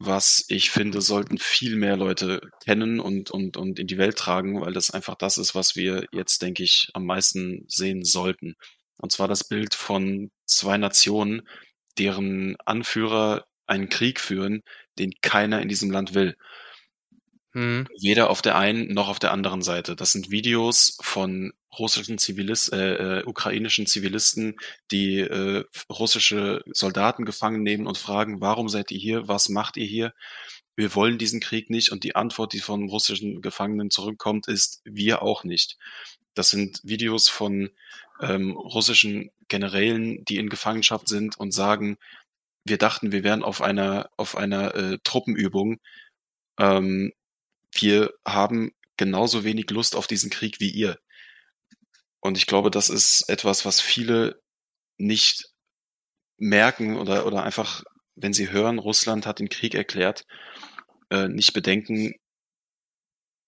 [0.00, 4.60] was ich finde, sollten viel mehr Leute kennen und, und, und in die Welt tragen,
[4.60, 8.54] weil das einfach das ist, was wir jetzt, denke ich, am meisten sehen sollten.
[8.98, 11.48] Und zwar das Bild von zwei Nationen,
[11.98, 14.62] deren Anführer einen Krieg führen,
[14.98, 16.36] den keiner in diesem Land will.
[17.58, 17.88] Mhm.
[18.00, 19.96] Weder auf der einen noch auf der anderen Seite.
[19.96, 24.56] Das sind Videos von russischen Zivilisten, äh, äh, ukrainischen Zivilisten,
[24.92, 29.26] die äh, russische Soldaten gefangen nehmen und fragen, warum seid ihr hier?
[29.26, 30.14] Was macht ihr hier?
[30.76, 31.90] Wir wollen diesen Krieg nicht.
[31.90, 35.78] Und die Antwort, die von russischen Gefangenen zurückkommt, ist, wir auch nicht.
[36.34, 37.70] Das sind Videos von
[38.20, 41.98] ähm, russischen Generälen, die in Gefangenschaft sind und sagen,
[42.64, 45.80] wir dachten, wir wären auf einer, auf einer äh, Truppenübung.
[46.60, 47.12] Ähm,
[47.72, 50.98] wir haben genauso wenig Lust auf diesen Krieg wie ihr.
[52.20, 54.42] Und ich glaube, das ist etwas, was viele
[54.98, 55.50] nicht
[56.36, 57.84] merken oder, oder einfach,
[58.16, 60.26] wenn sie hören, Russland hat den Krieg erklärt,
[61.10, 62.14] äh, nicht bedenken,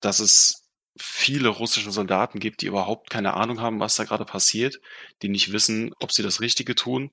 [0.00, 0.68] dass es
[0.98, 4.80] viele russische Soldaten gibt, die überhaupt keine Ahnung haben, was da gerade passiert,
[5.22, 7.10] die nicht wissen, ob sie das Richtige tun.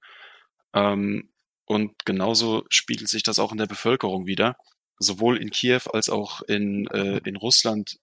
[0.74, 1.32] Ähm,
[1.66, 4.58] und genauso spiegelt sich das auch in der Bevölkerung wieder
[5.00, 7.98] sowohl in Kiew als auch in, äh, in Russland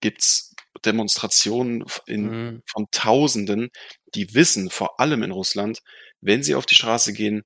[0.00, 2.62] gibt's Demonstrationen in, mhm.
[2.66, 3.70] von Tausenden,
[4.14, 5.80] die wissen, vor allem in Russland,
[6.20, 7.42] wenn sie auf die Straße gehen,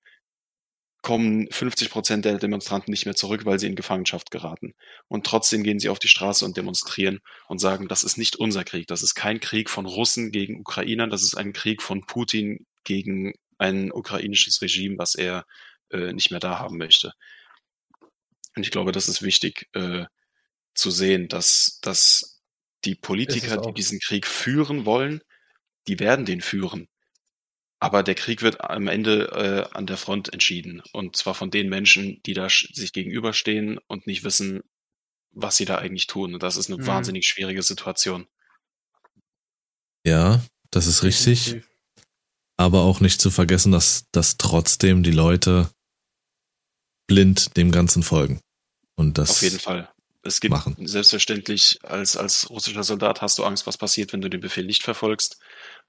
[1.03, 4.74] kommen 50 Prozent der Demonstranten nicht mehr zurück, weil sie in Gefangenschaft geraten.
[5.09, 8.62] Und trotzdem gehen sie auf die Straße und demonstrieren und sagen, das ist nicht unser
[8.62, 12.66] Krieg, das ist kein Krieg von Russen gegen Ukrainer, das ist ein Krieg von Putin
[12.84, 15.44] gegen ein ukrainisches Regime, was er
[15.90, 17.12] äh, nicht mehr da haben möchte.
[18.57, 20.05] Und ich glaube, das ist wichtig äh,
[20.74, 22.42] zu sehen, dass, dass
[22.84, 25.22] die Politiker, die diesen Krieg führen wollen,
[25.86, 26.88] die werden den führen.
[27.80, 30.82] Aber der Krieg wird am Ende äh, an der Front entschieden.
[30.92, 34.62] Und zwar von den Menschen, die da sich gegenüberstehen und nicht wissen,
[35.32, 36.34] was sie da eigentlich tun.
[36.34, 36.86] Und das ist eine mhm.
[36.86, 38.28] wahnsinnig schwierige Situation.
[40.05, 40.40] Ja,
[40.70, 41.62] das ist richtig.
[42.57, 45.68] Aber auch nicht zu vergessen, dass, dass trotzdem die Leute
[47.12, 48.40] blind dem Ganzen folgen.
[48.94, 49.90] Und das Auf jeden Fall.
[50.22, 50.76] Es gibt machen.
[50.78, 54.82] selbstverständlich, als, als russischer Soldat hast du Angst, was passiert, wenn du den Befehl nicht
[54.82, 55.38] verfolgst.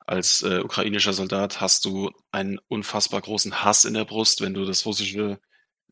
[0.05, 4.65] Als äh, ukrainischer Soldat hast du einen unfassbar großen Hass in der Brust, wenn du
[4.65, 5.39] das russische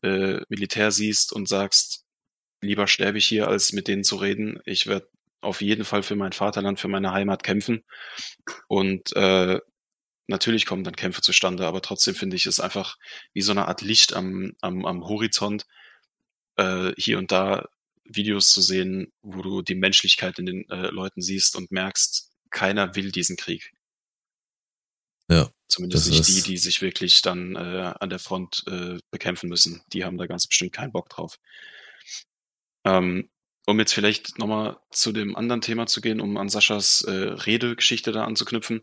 [0.02, 2.04] äh, Militär siehst und sagst,
[2.60, 4.60] lieber sterbe ich hier, als mit denen zu reden.
[4.66, 5.08] Ich werde
[5.40, 7.84] auf jeden Fall für mein Vaterland, für meine Heimat kämpfen.
[8.68, 9.60] Und äh,
[10.26, 12.96] natürlich kommen dann Kämpfe zustande, aber trotzdem finde ich es einfach
[13.32, 15.66] wie so eine Art Licht am, am, am Horizont,
[16.56, 17.68] äh, hier und da
[18.04, 22.94] Videos zu sehen, wo du die Menschlichkeit in den äh, Leuten siehst und merkst, keiner
[22.94, 23.72] will diesen Krieg.
[25.28, 25.50] Ja.
[25.68, 29.82] Zumindest nicht die, die sich wirklich dann äh, an der Front äh, bekämpfen müssen.
[29.92, 31.38] Die haben da ganz bestimmt keinen Bock drauf.
[32.84, 33.30] Ähm,
[33.66, 38.12] um jetzt vielleicht nochmal zu dem anderen Thema zu gehen, um an Saschas äh, Redegeschichte
[38.12, 38.82] da anzuknüpfen.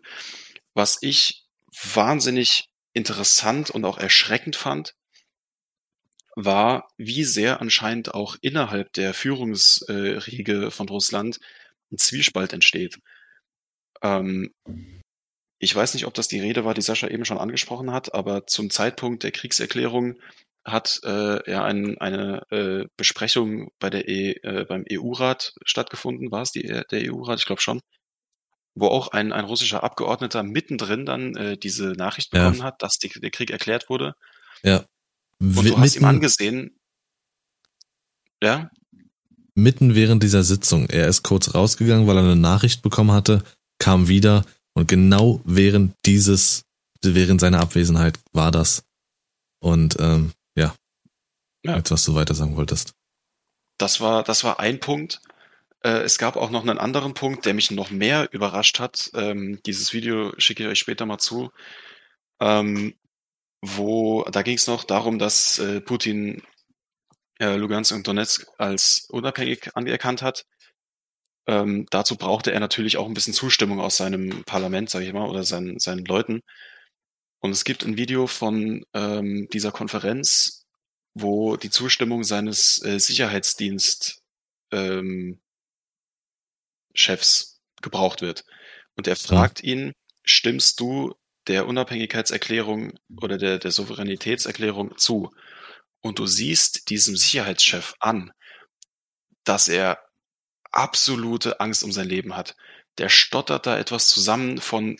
[0.79, 1.43] Was ich
[1.93, 4.95] wahnsinnig interessant und auch erschreckend fand,
[6.37, 11.41] war, wie sehr anscheinend auch innerhalb der Führungsriege von Russland
[11.91, 12.97] ein Zwiespalt entsteht.
[14.01, 14.53] Ähm,
[15.57, 18.47] ich weiß nicht, ob das die Rede war, die Sascha eben schon angesprochen hat, aber
[18.47, 20.17] zum Zeitpunkt der Kriegserklärung
[20.63, 26.31] hat äh, ja ein, eine äh, Besprechung bei der e, äh, beim EU-Rat stattgefunden.
[26.31, 27.39] War es die, der EU-Rat?
[27.39, 27.81] Ich glaube schon.
[28.79, 32.63] Wo auch ein, ein russischer Abgeordneter mittendrin dann äh, diese Nachricht bekommen ja.
[32.63, 34.15] hat, dass die, der Krieg erklärt wurde.
[34.63, 34.85] Ja.
[35.39, 36.79] Und du hast ihm angesehen,
[38.41, 38.69] ja?
[39.55, 40.87] Mitten während dieser Sitzung.
[40.89, 43.43] Er ist kurz rausgegangen, weil er eine Nachricht bekommen hatte,
[43.77, 46.63] kam wieder und genau während dieses,
[47.01, 48.83] während seiner Abwesenheit war das.
[49.59, 50.73] Und ähm, ja,
[51.65, 51.75] ja.
[51.75, 52.93] jetzt was du weiter sagen wolltest.
[53.77, 55.21] Das war, das war ein Punkt.
[55.83, 59.11] Äh, es gab auch noch einen anderen Punkt, der mich noch mehr überrascht hat.
[59.13, 61.51] Ähm, dieses Video schicke ich euch später mal zu.
[62.41, 62.95] Ähm,
[63.61, 66.43] wo, da ging es noch darum, dass äh, Putin
[67.39, 70.45] äh, Lugansk und Donetsk als unabhängig anerkannt hat.
[71.47, 75.27] Ähm, dazu brauchte er natürlich auch ein bisschen Zustimmung aus seinem Parlament, sage ich mal,
[75.27, 76.41] oder seinen, seinen Leuten.
[77.39, 80.65] Und es gibt ein Video von ähm, dieser Konferenz,
[81.13, 84.21] wo die Zustimmung seines äh, Sicherheitsdienst
[84.71, 85.39] ähm,
[86.93, 88.45] Chefs gebraucht wird.
[88.95, 91.13] Und er fragt ihn, stimmst du
[91.47, 95.31] der Unabhängigkeitserklärung oder der, der Souveränitätserklärung zu?
[96.01, 98.31] Und du siehst diesem Sicherheitschef an,
[99.43, 99.99] dass er
[100.71, 102.55] absolute Angst um sein Leben hat.
[102.97, 104.97] Der stottert da etwas zusammen von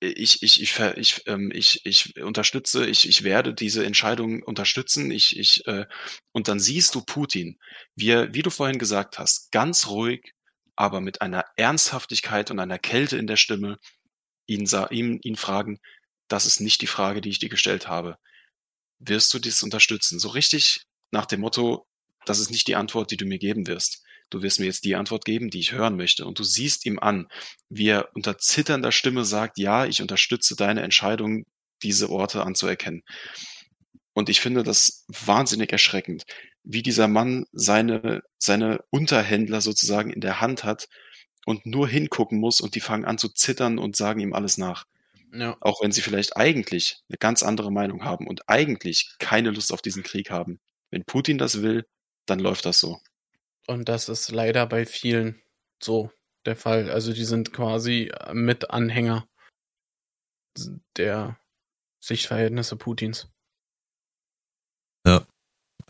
[0.00, 5.10] ich, ich, ich, ich, ähm, ich, ich unterstütze, ich, ich werde diese Entscheidung unterstützen.
[5.10, 5.86] Ich, ich, äh,
[6.32, 7.58] und dann siehst du Putin,
[7.96, 10.32] wie, er, wie du vorhin gesagt hast, ganz ruhig,
[10.80, 13.76] aber mit einer Ernsthaftigkeit und einer Kälte in der Stimme
[14.46, 15.78] ihn, ihn, ihn fragen,
[16.26, 18.16] das ist nicht die Frage, die ich dir gestellt habe.
[18.98, 20.18] Wirst du dies unterstützen?
[20.18, 21.86] So richtig nach dem Motto,
[22.24, 24.94] das ist nicht die Antwort, die du mir geben wirst du wirst mir jetzt die
[24.94, 26.24] Antwort geben, die ich hören möchte.
[26.24, 27.26] Und du siehst ihm an,
[27.68, 31.44] wie er unter zitternder Stimme sagt, ja, ich unterstütze deine Entscheidung,
[31.82, 33.02] diese Orte anzuerkennen.
[34.12, 36.24] Und ich finde das wahnsinnig erschreckend,
[36.62, 40.88] wie dieser Mann seine, seine Unterhändler sozusagen in der Hand hat
[41.46, 44.86] und nur hingucken muss und die fangen an zu zittern und sagen ihm alles nach.
[45.32, 45.56] Ja.
[45.60, 49.82] Auch wenn sie vielleicht eigentlich eine ganz andere Meinung haben und eigentlich keine Lust auf
[49.82, 50.60] diesen Krieg haben.
[50.90, 51.86] Wenn Putin das will,
[52.26, 53.00] dann läuft das so.
[53.66, 55.40] Und das ist leider bei vielen
[55.80, 56.10] so
[56.44, 56.90] der Fall.
[56.90, 59.28] Also die sind quasi äh, mit Anhänger
[60.96, 61.38] der
[62.00, 63.28] Sichtverhältnisse Putins.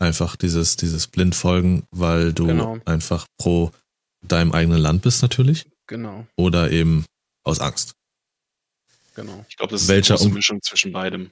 [0.01, 2.79] Einfach dieses, dieses Blindfolgen, weil du genau.
[2.85, 3.71] einfach pro
[4.21, 5.67] deinem eigenen Land bist natürlich.
[5.85, 6.25] Genau.
[6.35, 7.05] Oder eben
[7.43, 7.93] aus Angst.
[9.13, 9.45] Genau.
[9.47, 11.31] Ich glaube, das ist Welcher eine große Mischung zwischen beidem.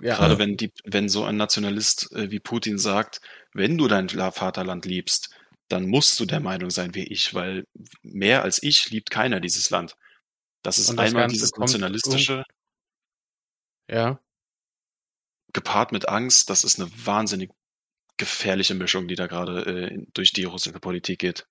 [0.00, 0.16] Ja.
[0.16, 3.20] Gerade wenn die, wenn so ein Nationalist äh, wie Putin sagt,
[3.52, 5.30] wenn du dein Vaterland liebst,
[5.68, 7.68] dann musst du der Meinung sein wie ich, weil
[8.02, 9.96] mehr als ich liebt keiner dieses Land.
[10.64, 12.42] Das ist das einmal Ganze dieses nationalistische.
[13.88, 14.18] Ja.
[15.52, 17.50] Gepaart mit Angst, das ist eine wahnsinnig
[18.22, 21.46] gefährliche Mischung, die da gerade äh, durch die russische Politik geht.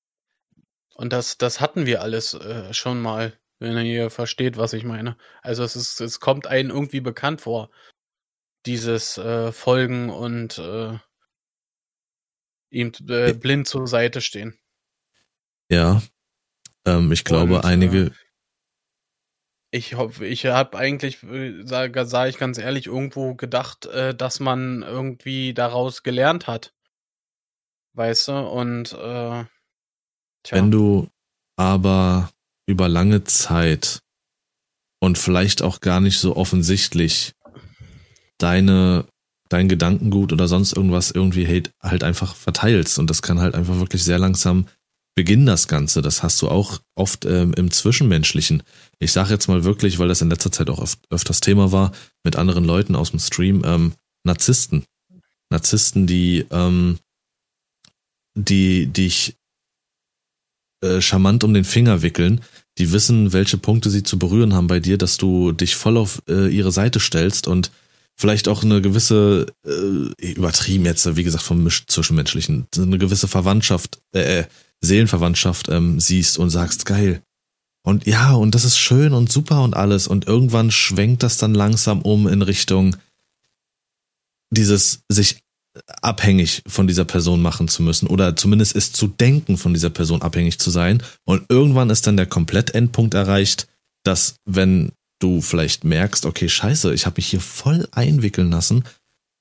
[0.96, 5.18] Und das, das hatten wir alles äh, schon mal, wenn ihr versteht, was ich meine.
[5.42, 7.70] Also es ist, es kommt einem irgendwie bekannt vor,
[8.66, 10.98] dieses äh, Folgen und äh,
[12.70, 14.58] ihm äh, blind zur Seite stehen.
[15.70, 16.02] Ja,
[16.86, 18.14] ähm, ich glaube, Und, einige.
[19.72, 24.14] Äh, ich hoffe, ich habe eigentlich, äh, sage sag ich ganz ehrlich, irgendwo gedacht, äh,
[24.16, 26.74] dass man irgendwie daraus gelernt hat.
[27.94, 28.34] Weißt du?
[28.34, 29.46] Und äh,
[30.44, 30.52] tja.
[30.52, 31.10] wenn du
[31.58, 32.30] aber
[32.66, 34.02] über lange Zeit
[35.00, 37.34] und vielleicht auch gar nicht so offensichtlich
[38.38, 39.06] deine
[39.52, 43.00] dein Gedankengut oder sonst irgendwas irgendwie halt, halt einfach verteilst.
[43.00, 44.68] Und das kann halt einfach wirklich sehr langsam
[45.16, 46.02] beginnen, das Ganze.
[46.02, 48.64] Das hast du auch oft ähm, im Zwischenmenschlichen.
[49.02, 51.92] Ich sage jetzt mal wirklich, weil das in letzter Zeit auch öf öfters Thema war,
[52.24, 53.94] mit anderen Leuten aus dem Stream, ähm,
[54.24, 54.86] Narzissten.
[55.50, 57.00] Narzissten, die, ähm,
[58.36, 59.36] die dich
[60.84, 62.42] äh, charmant um den Finger wickeln,
[62.78, 66.22] die wissen, welche Punkte sie zu berühren haben bei dir, dass du dich voll auf
[66.30, 67.72] äh, ihre Seite stellst und
[68.16, 74.42] vielleicht auch eine gewisse, äh, übertrieben jetzt, wie gesagt, vom Zwischenmenschlichen, eine gewisse Verwandtschaft, äh,
[74.42, 74.46] äh,
[74.82, 77.24] Seelenverwandtschaft ähm, siehst und sagst, geil.
[77.84, 80.08] Und ja, und das ist schön und super und alles.
[80.08, 82.96] Und irgendwann schwenkt das dann langsam um in Richtung
[84.52, 85.38] dieses sich
[86.02, 90.22] abhängig von dieser Person machen zu müssen oder zumindest ist zu denken, von dieser Person
[90.22, 91.02] abhängig zu sein.
[91.24, 93.68] Und irgendwann ist dann der Komplettendpunkt erreicht,
[94.04, 98.84] dass wenn du vielleicht merkst, okay, scheiße, ich habe mich hier voll einwickeln lassen.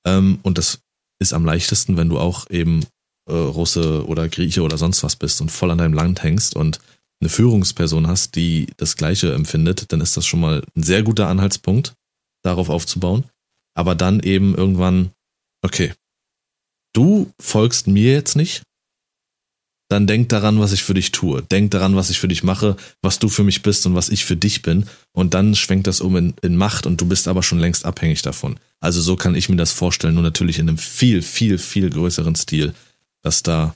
[0.05, 0.79] Ähm, und das
[1.19, 2.85] ist am leichtesten, wenn du auch eben
[3.27, 6.79] äh, Russe oder Grieche oder sonst was bist und voll an deinem Land hängst und
[7.21, 11.27] eine Führungsperson hast, die das Gleiche empfindet, dann ist das schon mal ein sehr guter
[11.27, 11.93] Anhaltspunkt,
[12.43, 13.25] darauf aufzubauen.
[13.75, 15.11] Aber dann eben irgendwann,
[15.63, 15.93] okay,
[16.93, 18.63] du folgst mir jetzt nicht,
[19.91, 21.41] dann denk daran, was ich für dich tue.
[21.43, 24.23] Denk daran, was ich für dich mache, was du für mich bist und was ich
[24.23, 24.85] für dich bin.
[25.11, 28.21] Und dann schwenkt das um in, in Macht und du bist aber schon längst abhängig
[28.21, 28.57] davon.
[28.79, 32.35] Also so kann ich mir das vorstellen, nur natürlich in einem viel, viel, viel größeren
[32.35, 32.73] Stil,
[33.21, 33.75] dass da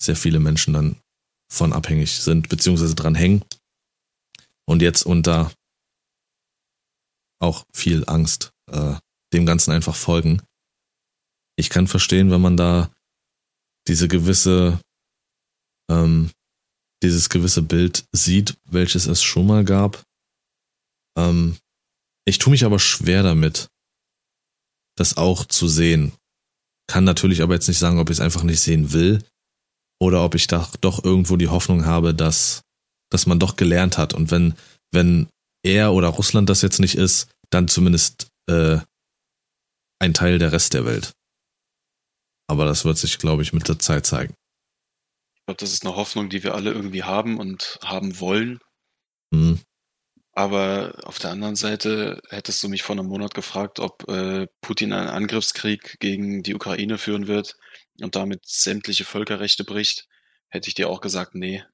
[0.00, 0.96] sehr viele Menschen dann
[1.50, 3.44] von abhängig sind, beziehungsweise dran hängen.
[4.66, 5.52] Und jetzt unter
[7.40, 8.94] auch viel Angst äh,
[9.32, 10.42] dem Ganzen einfach folgen.
[11.56, 12.90] Ich kann verstehen, wenn man da
[13.88, 14.80] diese gewisse
[15.90, 16.30] ähm,
[17.02, 20.04] dieses gewisse Bild sieht, welches es schon mal gab.
[21.16, 21.56] Ähm,
[22.26, 23.68] ich tue mich aber schwer damit,
[24.96, 26.12] das auch zu sehen.
[26.86, 29.24] Kann natürlich aber jetzt nicht sagen, ob ich es einfach nicht sehen will
[30.00, 32.62] oder ob ich da doch irgendwo die Hoffnung habe, dass,
[33.10, 34.14] dass man doch gelernt hat.
[34.14, 34.54] Und wenn,
[34.90, 35.28] wenn
[35.62, 38.78] er oder Russland das jetzt nicht ist, dann zumindest äh,
[40.00, 41.12] ein Teil der Rest der Welt.
[42.48, 44.34] Aber das wird sich, glaube ich, mit der Zeit zeigen.
[45.36, 48.60] Ich glaube, das ist eine Hoffnung, die wir alle irgendwie haben und haben wollen.
[49.30, 49.60] Mhm.
[50.32, 54.92] Aber auf der anderen Seite hättest du mich vor einem Monat gefragt, ob äh, Putin
[54.92, 57.56] einen Angriffskrieg gegen die Ukraine führen wird
[58.00, 60.08] und damit sämtliche Völkerrechte bricht,
[60.48, 61.64] hätte ich dir auch gesagt, nee,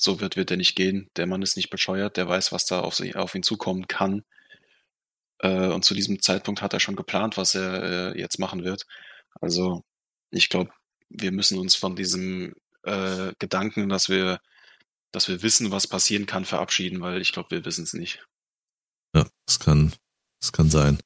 [0.00, 1.10] so wird, wird er nicht gehen.
[1.16, 4.24] Der Mann ist nicht bescheuert, der weiß, was da auf, sie, auf ihn zukommen kann.
[5.38, 8.86] Äh, und zu diesem Zeitpunkt hat er schon geplant, was er äh, jetzt machen wird.
[9.40, 9.82] Also
[10.30, 10.72] ich glaube,
[11.08, 12.54] wir müssen uns von diesem
[12.84, 14.40] äh, Gedanken, dass wir
[15.12, 18.26] dass wir wissen, was passieren kann, verabschieden, weil ich glaube, wir wissen es nicht.
[19.14, 19.92] Ja, das kann,
[20.40, 20.98] das kann sein.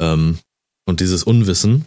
[0.00, 0.40] Ähm,
[0.84, 1.86] und dieses Unwissen,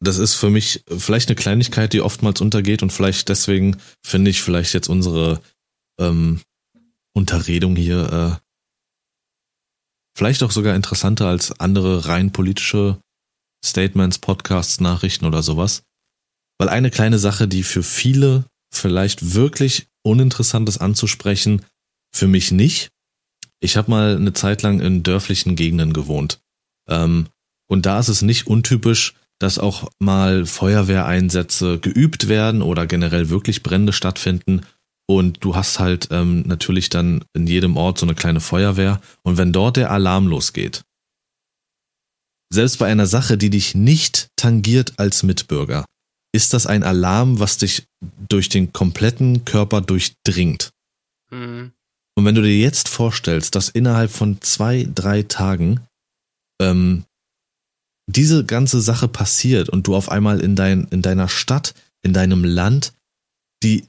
[0.00, 4.42] das ist für mich vielleicht eine Kleinigkeit, die oftmals untergeht und vielleicht deswegen finde ich
[4.42, 5.40] vielleicht jetzt unsere
[5.98, 6.40] ähm,
[7.14, 8.46] Unterredung hier äh,
[10.16, 12.98] vielleicht auch sogar interessanter als andere rein politische
[13.64, 15.82] Statements, Podcasts, Nachrichten oder sowas.
[16.58, 21.64] Weil eine kleine Sache, die für viele vielleicht wirklich Uninteressantes anzusprechen,
[22.14, 22.90] für mich nicht.
[23.60, 26.40] Ich habe mal eine Zeit lang in dörflichen Gegenden gewohnt.
[26.88, 27.28] Ähm,
[27.68, 33.62] und da ist es nicht untypisch, dass auch mal Feuerwehreinsätze geübt werden oder generell wirklich
[33.62, 34.62] Brände stattfinden.
[35.08, 39.00] Und du hast halt ähm, natürlich dann in jedem Ort so eine kleine Feuerwehr.
[39.22, 40.82] Und wenn dort der Alarm losgeht,
[42.52, 45.84] selbst bei einer Sache, die dich nicht tangiert als Mitbürger,
[46.32, 47.86] ist das ein Alarm, was dich
[48.28, 50.70] durch den kompletten Körper durchdringt.
[51.30, 51.72] Mhm.
[52.14, 55.80] Und wenn du dir jetzt vorstellst, dass innerhalb von zwei, drei Tagen
[56.60, 57.04] ähm,
[58.06, 62.44] diese ganze Sache passiert und du auf einmal in, dein, in deiner Stadt, in deinem
[62.44, 62.92] Land,
[63.62, 63.86] die,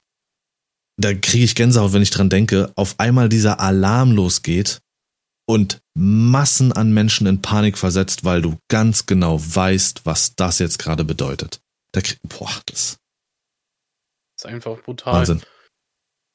[0.99, 4.80] da kriege ich Gänsehaut, wenn ich dran denke, auf einmal dieser Alarm losgeht
[5.47, 10.80] und Massen an Menschen in Panik versetzt, weil du ganz genau weißt, was das jetzt
[10.80, 11.61] gerade bedeutet.
[11.91, 12.97] Da krieg, boah, das
[14.38, 15.13] ist einfach brutal.
[15.13, 15.41] Wahnsinn.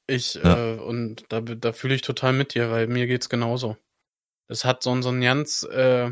[0.08, 0.74] Ich, ja.
[0.74, 3.76] äh, und da, da fühle ich total mit dir, weil mir geht's genauso.
[4.48, 6.10] Es hat so, so einen ganz äh,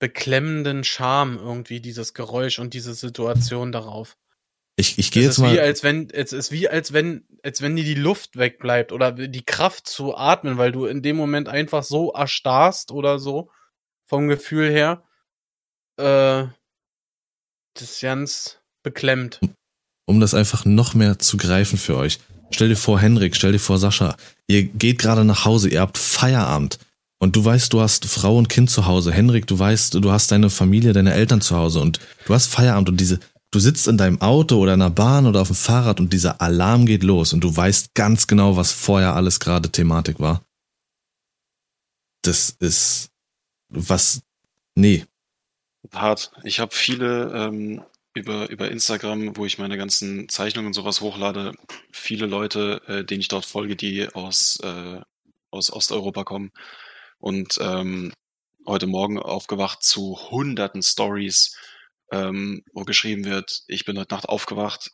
[0.00, 4.16] beklemmenden Charme irgendwie, dieses Geräusch und diese Situation darauf.
[4.74, 5.52] Ich, ich gehe jetzt mal.
[5.52, 9.12] Wie als wenn, es ist wie als wenn, als wenn dir die Luft wegbleibt oder
[9.12, 13.50] die Kraft zu atmen, weil du in dem Moment einfach so erstarrst oder so
[14.06, 15.04] vom Gefühl her.
[15.98, 16.48] Äh,
[17.74, 19.38] das ist ganz beklemmt.
[20.06, 22.18] Um das einfach noch mehr zu greifen für euch.
[22.50, 24.16] Stell dir vor, Henrik, stell dir vor, Sascha,
[24.48, 26.78] ihr geht gerade nach Hause, ihr habt Feierabend
[27.20, 29.12] und du weißt, du hast Frau und Kind zu Hause.
[29.12, 32.88] Henrik, du weißt, du hast deine Familie, deine Eltern zu Hause und du hast Feierabend
[32.88, 36.00] und diese, du sitzt in deinem Auto oder in der Bahn oder auf dem Fahrrad
[36.00, 40.18] und dieser Alarm geht los und du weißt ganz genau, was vorher alles gerade Thematik
[40.18, 40.42] war.
[42.22, 43.10] Das ist
[43.68, 44.22] was,
[44.74, 45.04] nee,
[45.92, 46.32] hart.
[46.44, 47.82] Ich habe viele ähm,
[48.14, 51.54] über, über Instagram, wo ich meine ganzen Zeichnungen und sowas hochlade,
[51.92, 55.00] viele Leute, äh, denen ich dort folge, die aus, äh,
[55.50, 56.50] aus Osteuropa kommen.
[57.20, 58.12] Und ähm,
[58.66, 61.56] heute Morgen aufgewacht zu hunderten Stories,
[62.10, 64.90] ähm, wo geschrieben wird, ich bin heute Nacht aufgewacht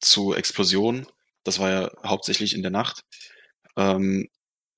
[0.00, 1.06] zu Explosionen.
[1.44, 3.04] Das war ja hauptsächlich in der Nacht,
[3.76, 4.28] ähm,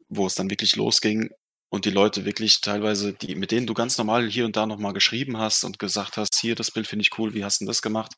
[0.09, 1.31] wo es dann wirklich losging
[1.71, 4.93] und die Leute wirklich teilweise, die, mit denen du ganz normal hier und da nochmal
[4.93, 7.83] geschrieben hast und gesagt hast, hier, das Bild finde ich cool, wie hast du das
[7.83, 8.13] gemacht?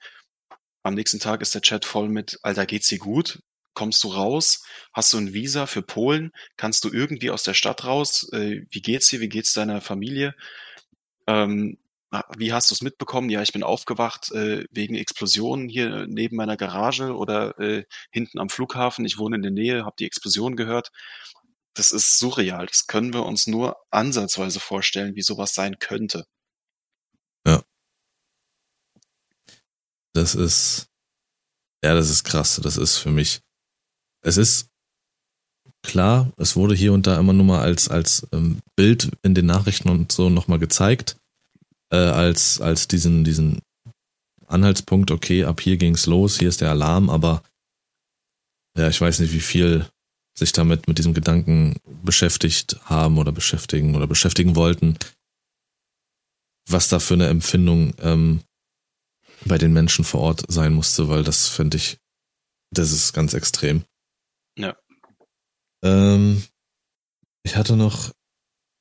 [0.82, 3.40] Am nächsten Tag ist der Chat voll mit, Alter, geht's dir gut?
[3.79, 4.64] Kommst du raus?
[4.93, 6.33] Hast du ein Visa für Polen?
[6.57, 8.29] Kannst du irgendwie aus der Stadt raus?
[8.33, 9.20] Äh, wie geht's dir?
[9.20, 10.35] Wie geht's deiner Familie?
[11.29, 11.79] Ähm,
[12.37, 13.31] wie hast du es mitbekommen?
[13.31, 18.49] Ja, ich bin aufgewacht äh, wegen Explosionen hier neben meiner Garage oder äh, hinten am
[18.49, 19.05] Flughafen.
[19.05, 20.91] Ich wohne in der Nähe, habe die Explosion gehört
[21.79, 22.66] das ist surreal.
[22.66, 26.26] Das können wir uns nur ansatzweise vorstellen, wie sowas sein könnte.
[27.47, 27.62] Ja.
[30.12, 30.89] Das ist,
[31.85, 32.61] ja, das ist krass.
[32.62, 33.41] Das ist für mich,
[34.29, 34.68] es ist
[35.83, 39.47] klar, es wurde hier und da immer nur mal als, als ähm, Bild in den
[39.47, 41.16] Nachrichten und so nochmal gezeigt,
[41.91, 43.61] äh, als, als diesen, diesen
[44.47, 47.43] Anhaltspunkt, okay, ab hier ging's los, hier ist der Alarm, aber
[48.76, 49.89] ja, ich weiß nicht, wie viel
[50.39, 54.99] sich damit mit diesem Gedanken beschäftigt haben oder beschäftigen oder beschäftigen wollten,
[56.68, 58.43] was da für eine Empfindung ähm,
[59.47, 61.99] bei den Menschen vor Ort sein musste, weil das finde ich
[62.70, 63.85] das ist ganz extrem.
[64.59, 64.76] Ja.
[65.82, 66.44] Ähm,
[67.44, 68.12] ich hatte noch,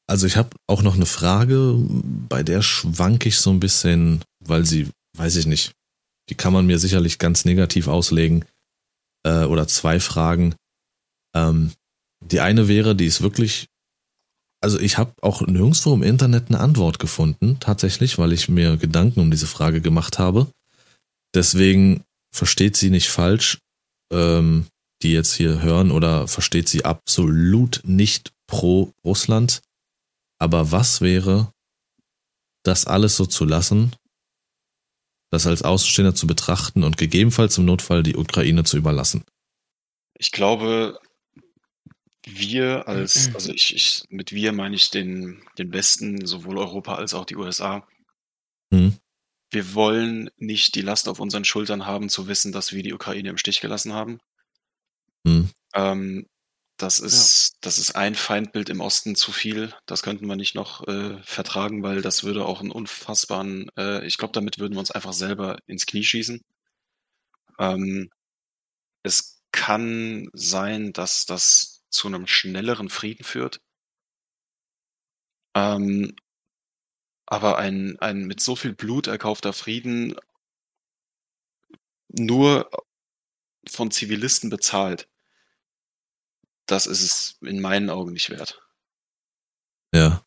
[0.08, 4.66] also ich habe auch noch eine Frage, bei der schwank ich so ein bisschen, weil
[4.66, 5.74] sie, weiß ich nicht,
[6.30, 8.44] die kann man mir sicherlich ganz negativ auslegen.
[9.24, 10.56] Äh, oder zwei Fragen.
[11.36, 11.72] Ähm,
[12.26, 13.68] die eine wäre, die ist wirklich,
[14.62, 19.20] also ich habe auch nirgendwo im Internet eine Antwort gefunden, tatsächlich, weil ich mir Gedanken
[19.20, 20.48] um diese Frage gemacht habe.
[21.36, 22.04] Deswegen
[22.34, 23.60] versteht sie nicht falsch,
[24.12, 24.66] ähm,
[25.02, 29.62] die jetzt hier hören, oder versteht sie absolut nicht pro Russland.
[30.40, 31.52] Aber was wäre,
[32.64, 33.96] das alles so zu lassen,
[35.32, 39.24] das als Außenstehender zu betrachten und gegebenenfalls im Notfall die Ukraine zu überlassen?
[40.18, 41.00] Ich glaube,
[42.26, 47.14] wir als, also ich, ich mit wir meine ich den, den Westen, sowohl Europa als
[47.14, 47.88] auch die USA.
[48.74, 48.98] Hm.
[49.50, 53.30] Wir wollen nicht die Last auf unseren Schultern haben, zu wissen, dass wir die Ukraine
[53.30, 54.20] im Stich gelassen haben.
[55.26, 55.50] Hm.
[55.76, 56.26] Ähm,
[56.78, 59.74] das ist, das ist ein Feindbild im Osten zu viel.
[59.88, 64.18] Das könnten wir nicht noch äh, vertragen, weil das würde auch einen unfassbaren, äh, ich
[64.18, 66.42] glaube, damit würden wir uns einfach selber ins Knie schießen.
[67.60, 68.10] Ähm,
[69.04, 73.62] es kann sein, dass das zu einem schnelleren Frieden führt.
[75.56, 76.14] Ähm,
[77.26, 80.16] aber ein, ein mit so viel Blut erkaufter Frieden
[82.10, 82.70] nur
[83.70, 85.08] von Zivilisten bezahlt,
[86.66, 88.62] das ist es in meinen Augen nicht wert.
[89.94, 90.24] Ja.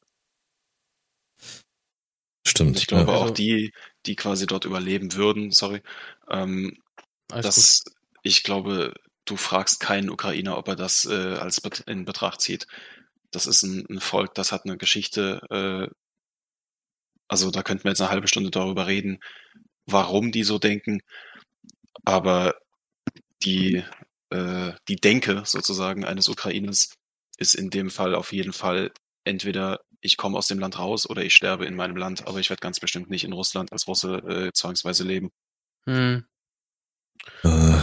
[2.47, 2.70] Stimmt.
[2.70, 3.18] Und ich glaube ja.
[3.18, 3.72] auch Also- die,
[4.07, 5.82] die quasi dort überleben würden, sorry,
[6.28, 6.82] ähm,
[7.30, 7.84] Alles das,
[8.22, 12.66] ich glaube, du fragst keinen Ukrainer, ob er das äh, als in Betracht zieht.
[13.30, 15.95] Das ist ein, ein Volk, das hat eine Geschichte, äh,
[17.28, 19.20] also da könnten wir jetzt eine halbe Stunde darüber reden,
[19.86, 21.03] warum die so denken,
[22.05, 22.57] aber
[23.45, 23.84] die,
[24.30, 26.95] äh, die Denke sozusagen eines Ukrainers
[27.38, 28.93] ist in dem Fall auf jeden Fall
[29.24, 32.51] entweder ich komme aus dem Land raus oder ich sterbe in meinem Land, aber ich
[32.51, 35.30] werde ganz bestimmt nicht in Russland als Russe äh, zwangsweise leben.
[35.84, 36.24] Hm.
[37.43, 37.80] Äh,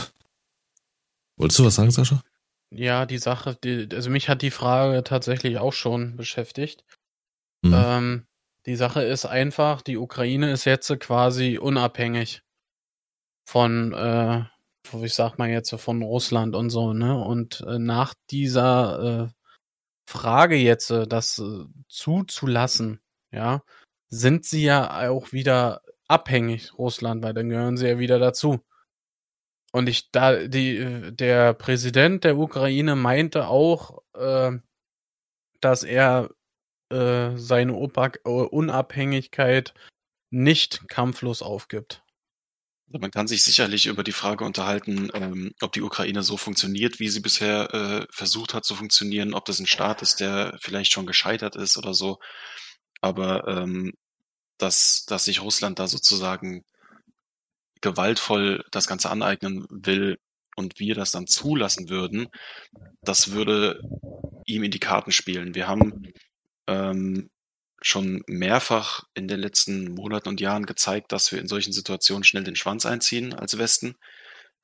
[1.36, 2.24] wolltest du was sagen, Sascha?
[2.72, 6.84] Ja, die Sache, die, also mich hat die Frage tatsächlich auch schon beschäftigt.
[7.64, 7.74] Hm.
[7.74, 8.28] Ähm,
[8.66, 12.42] die Sache ist einfach, die Ukraine ist jetzt quasi unabhängig
[13.46, 14.44] von, äh,
[14.94, 17.18] ich sag mal jetzt von Russland und so, ne?
[17.24, 19.34] Und äh, nach dieser äh,
[20.10, 23.64] Frage jetzt, äh, das äh, zuzulassen, ja,
[24.10, 28.60] sind sie ja auch wieder abhängig, Russland, weil dann gehören sie ja wieder dazu.
[29.72, 34.52] Und ich, da, die, der Präsident der Ukraine meinte auch, äh,
[35.60, 36.30] dass er
[36.90, 39.74] äh, seine Opa Unabhängigkeit
[40.30, 42.04] nicht kampflos aufgibt.
[42.90, 47.10] Man kann sich sicherlich über die Frage unterhalten, ähm, ob die Ukraine so funktioniert, wie
[47.10, 51.06] sie bisher äh, versucht hat zu funktionieren, ob das ein Staat ist, der vielleicht schon
[51.06, 52.20] gescheitert ist oder so.
[53.02, 53.94] Aber ähm,
[54.58, 56.64] dass, dass sich Russland da sozusagen
[57.82, 60.18] gewaltvoll das Ganze aneignen will
[60.56, 62.30] und wir das dann zulassen würden,
[63.02, 63.82] das würde
[64.46, 65.56] ihm in die Karten spielen.
[65.56, 66.14] Wir haben
[66.68, 67.30] ähm,
[67.82, 72.44] schon mehrfach in den letzten Monaten und Jahren gezeigt, dass wir in solchen Situationen schnell
[72.44, 73.96] den Schwanz einziehen als Westen.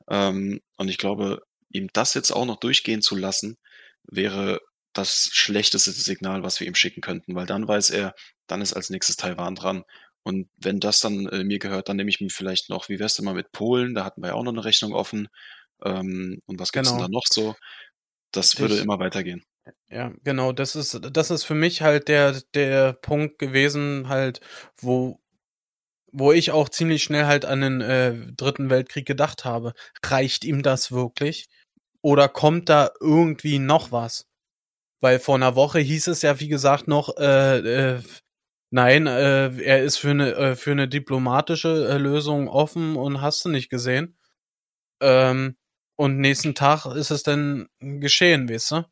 [0.09, 3.57] Ähm, und ich glaube, ihm das jetzt auch noch durchgehen zu lassen,
[4.03, 4.59] wäre
[4.93, 8.13] das schlechteste Signal, was wir ihm schicken könnten, weil dann weiß er,
[8.47, 9.83] dann ist als nächstes Taiwan dran.
[10.23, 13.15] Und wenn das dann äh, mir gehört, dann nehme ich mir vielleicht noch, wie wär's
[13.15, 13.95] denn mal mit Polen?
[13.95, 15.27] Da hatten wir ja auch noch eine Rechnung offen.
[15.83, 17.01] Ähm, und was gibt's Genau.
[17.03, 17.55] denn da noch so?
[18.31, 19.43] Das würde Ich- immer weitergehen.
[19.89, 24.41] Ja, genau, das ist, das ist für mich halt der, der Punkt gewesen, halt,
[24.77, 25.19] wo,
[26.11, 29.73] wo ich auch ziemlich schnell halt an den äh, Dritten Weltkrieg gedacht habe.
[30.05, 31.49] Reicht ihm das wirklich?
[32.01, 34.27] Oder kommt da irgendwie noch was?
[35.01, 38.01] Weil vor einer Woche hieß es ja, wie gesagt, noch, äh, äh,
[38.71, 43.45] nein, äh, er ist für eine, äh, für eine diplomatische äh, Lösung offen und hast
[43.45, 44.17] du nicht gesehen.
[45.01, 45.57] Ähm,
[45.97, 48.85] und nächsten Tag ist es dann geschehen, weißt du?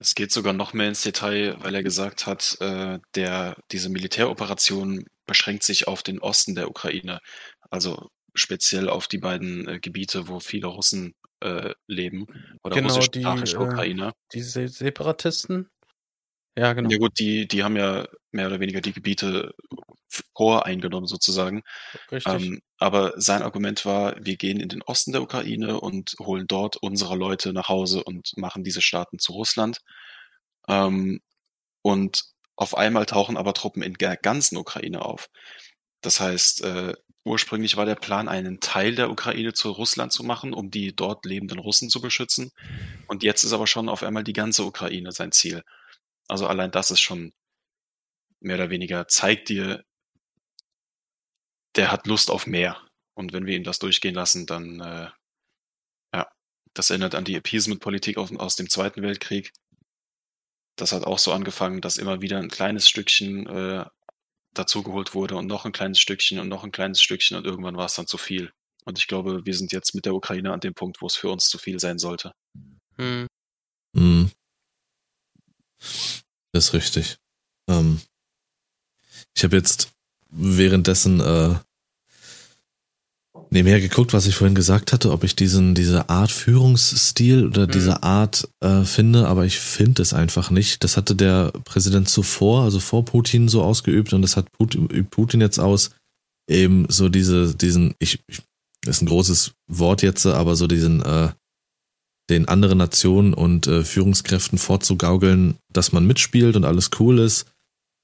[0.00, 5.04] Es geht sogar noch mehr ins Detail, weil er gesagt hat, äh, der, diese Militäroperation
[5.26, 7.20] beschränkt sich auf den Osten der Ukraine,
[7.70, 12.26] also speziell auf die beiden äh, Gebiete, wo viele Russen äh, leben
[12.62, 14.12] oder Genau, russischsprachige die, äh, Ukrainer.
[14.32, 15.68] Die Se Separatisten?
[16.56, 16.90] Ja, genau.
[16.90, 19.54] Ja gut, die, die haben ja mehr oder weniger die Gebiete
[20.36, 21.62] voreingenommen sozusagen.
[22.10, 22.32] Richtig.
[22.32, 26.76] Ähm, aber sein Argument war, wir gehen in den Osten der Ukraine und holen dort
[26.76, 29.78] unsere Leute nach Hause und machen diese Staaten zu Russland.
[30.68, 31.20] Ähm,
[31.82, 32.24] und
[32.56, 35.28] auf einmal tauchen aber Truppen in der ganzen Ukraine auf.
[36.02, 36.94] Das heißt, äh,
[37.24, 41.24] ursprünglich war der Plan, einen Teil der Ukraine zu Russland zu machen, um die dort
[41.24, 42.50] lebenden Russen zu beschützen.
[43.06, 45.62] Und jetzt ist aber schon auf einmal die ganze Ukraine sein Ziel.
[46.30, 47.32] Also allein das ist schon
[48.38, 49.84] mehr oder weniger zeigt dir,
[51.74, 52.80] der hat Lust auf mehr.
[53.14, 55.10] Und wenn wir ihm das durchgehen lassen, dann, äh,
[56.14, 56.30] ja,
[56.72, 59.52] das erinnert an die Appeasement-Politik aus dem Zweiten Weltkrieg.
[60.76, 63.84] Das hat auch so angefangen, dass immer wieder ein kleines Stückchen äh,
[64.54, 67.86] dazugeholt wurde und noch ein kleines Stückchen und noch ein kleines Stückchen und irgendwann war
[67.86, 68.52] es dann zu viel.
[68.84, 71.28] Und ich glaube, wir sind jetzt mit der Ukraine an dem Punkt, wo es für
[71.28, 72.32] uns zu viel sein sollte.
[72.96, 73.26] Hm.
[73.96, 74.30] Hm.
[76.52, 77.18] Das ist richtig.
[77.68, 78.00] Ähm,
[79.34, 79.90] ich habe jetzt
[80.30, 81.54] währenddessen äh,
[83.50, 87.70] nebenher geguckt, was ich vorhin gesagt hatte, ob ich diesen, diese Art Führungsstil oder mhm.
[87.72, 90.84] diese Art äh, finde, aber ich finde es einfach nicht.
[90.84, 95.40] Das hatte der Präsident zuvor, also vor Putin so ausgeübt und das hat Putin, Putin
[95.40, 95.90] jetzt aus,
[96.48, 98.42] eben so diese, diesen, ich, ich
[98.86, 101.30] ist ein großes Wort jetzt, aber so diesen, äh,
[102.30, 107.46] den anderen Nationen und äh, Führungskräften vorzugaukeln, dass man mitspielt und alles cool ist,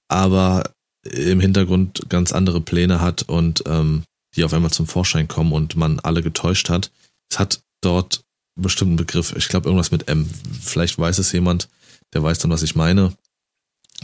[0.09, 0.71] aber
[1.05, 4.03] im Hintergrund ganz andere Pläne hat und ähm,
[4.35, 6.91] die auf einmal zum Vorschein kommen und man alle getäuscht hat.
[7.31, 8.23] Es hat dort
[8.57, 10.29] einen bestimmten Begriff, ich glaube irgendwas mit M.
[10.61, 11.69] Vielleicht weiß es jemand,
[12.13, 13.13] der weiß dann, was ich meine.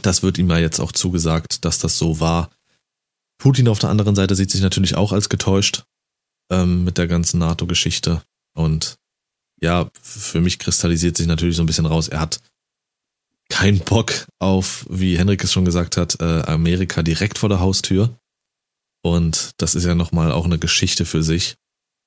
[0.01, 2.51] Das wird ihm ja jetzt auch zugesagt, dass das so war.
[3.39, 5.82] Putin auf der anderen Seite sieht sich natürlich auch als getäuscht
[6.51, 8.23] ähm, mit der ganzen NATO-Geschichte.
[8.55, 8.97] Und
[9.62, 12.40] ja, für mich kristallisiert sich natürlich so ein bisschen raus, er hat
[13.48, 18.18] keinen Bock auf, wie Henrik es schon gesagt hat, äh, Amerika direkt vor der Haustür.
[19.05, 21.56] Und das ist ja nochmal auch eine Geschichte für sich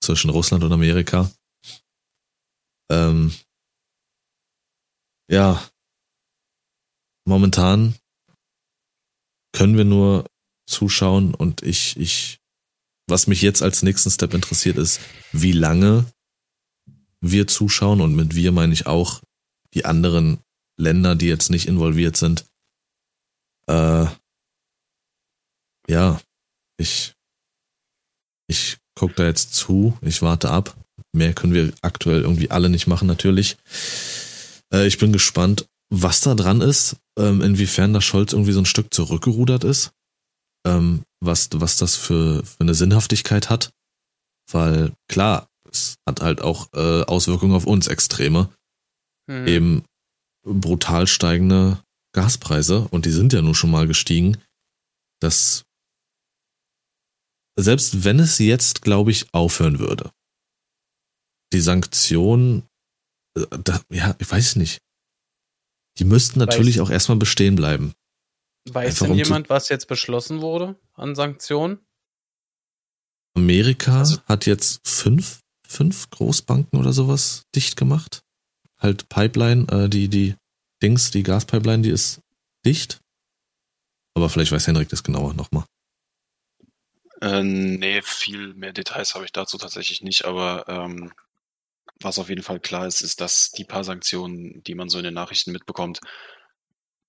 [0.02, 1.32] zwischen Russland und Amerika.
[2.92, 3.34] Ähm,
[5.30, 5.64] ja,
[7.26, 7.96] momentan
[9.54, 10.26] können wir nur
[10.68, 12.40] zuschauen und ich, ich,
[13.08, 15.00] was mich jetzt als nächsten Step interessiert ist,
[15.32, 16.06] wie lange
[17.32, 19.22] wir zuschauen und mit wir meine ich auch
[19.74, 20.40] die anderen
[20.78, 22.46] Länder, die jetzt nicht involviert sind.
[23.68, 24.06] Äh,
[25.88, 26.20] ja,
[26.78, 27.14] ich,
[28.48, 30.76] ich gucke da jetzt zu, ich warte ab.
[31.14, 33.58] Mehr können wir aktuell irgendwie alle nicht machen, natürlich.
[34.74, 38.66] Äh, ich bin gespannt, was da dran ist, ähm, inwiefern da Scholz irgendwie so ein
[38.66, 39.92] Stück zurückgerudert ist,
[40.66, 43.72] ähm, was, was das für, für eine Sinnhaftigkeit hat.
[44.52, 48.50] Weil klar, es hat halt auch äh, Auswirkungen auf uns Extreme.
[49.30, 49.48] Hm.
[49.48, 49.84] Eben
[50.46, 51.82] brutal steigende
[52.14, 54.38] Gaspreise und die sind ja nun schon mal gestiegen.
[55.20, 55.66] Das
[57.58, 60.12] selbst wenn es jetzt, glaube ich, aufhören würde,
[61.54, 62.68] die Sanktionen,
[63.38, 64.82] äh, da, ja, ich weiß nicht.
[65.98, 67.94] Die müssten natürlich weiß, auch erstmal bestehen bleiben.
[68.70, 71.80] Weiß Einfach denn jemand, was jetzt beschlossen wurde an Sanktionen?
[73.38, 75.42] Amerika also, hat jetzt fünf,
[75.76, 78.24] fünf Großbanken oder sowas dicht gemacht.
[78.78, 80.36] Halt Pipeline, äh, die, die
[80.82, 82.22] Dings, die Gaspipeline, die ist
[82.66, 83.00] dicht.
[84.14, 85.66] Aber vielleicht weiß Henrik das genauer nochmal.
[87.22, 91.12] Äh, nee, viel mehr Details habe ich dazu tatsächlich nicht, aber ähm,
[92.00, 95.06] was auf jeden Fall klar ist, ist, dass die paar Sanktionen, die man so in
[95.06, 96.00] den Nachrichten mitbekommt,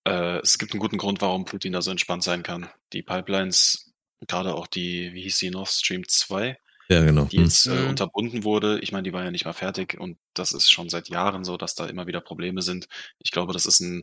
[0.05, 2.69] äh, es gibt einen guten Grund, warum Putin da so entspannt sein kann.
[2.93, 3.93] Die Pipelines,
[4.27, 6.57] gerade auch die, wie hieß die, Nord Stream 2,
[6.89, 7.25] ja, genau.
[7.25, 7.89] die jetzt äh, mhm.
[7.91, 8.79] unterbunden wurde.
[8.81, 11.57] Ich meine, die war ja nicht mal fertig und das ist schon seit Jahren so,
[11.57, 12.87] dass da immer wieder Probleme sind.
[13.19, 14.03] Ich glaube, das ist ein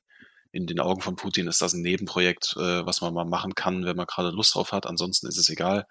[0.54, 3.86] in den Augen von Putin ist das ein Nebenprojekt, äh, was man mal machen kann,
[3.86, 4.86] wenn man gerade Lust drauf hat.
[4.86, 5.88] Ansonsten ist es egal.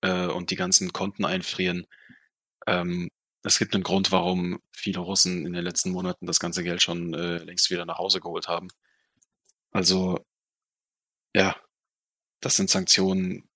[0.00, 1.86] Äh, und die ganzen Konten einfrieren.
[2.68, 3.10] Ähm,
[3.42, 7.14] es gibt einen Grund, warum viele Russen in den letzten Monaten das ganze Geld schon
[7.14, 8.68] äh, längst wieder nach Hause geholt haben.
[9.72, 10.24] Also,
[11.34, 11.56] ja,
[12.40, 13.49] das sind Sanktionen.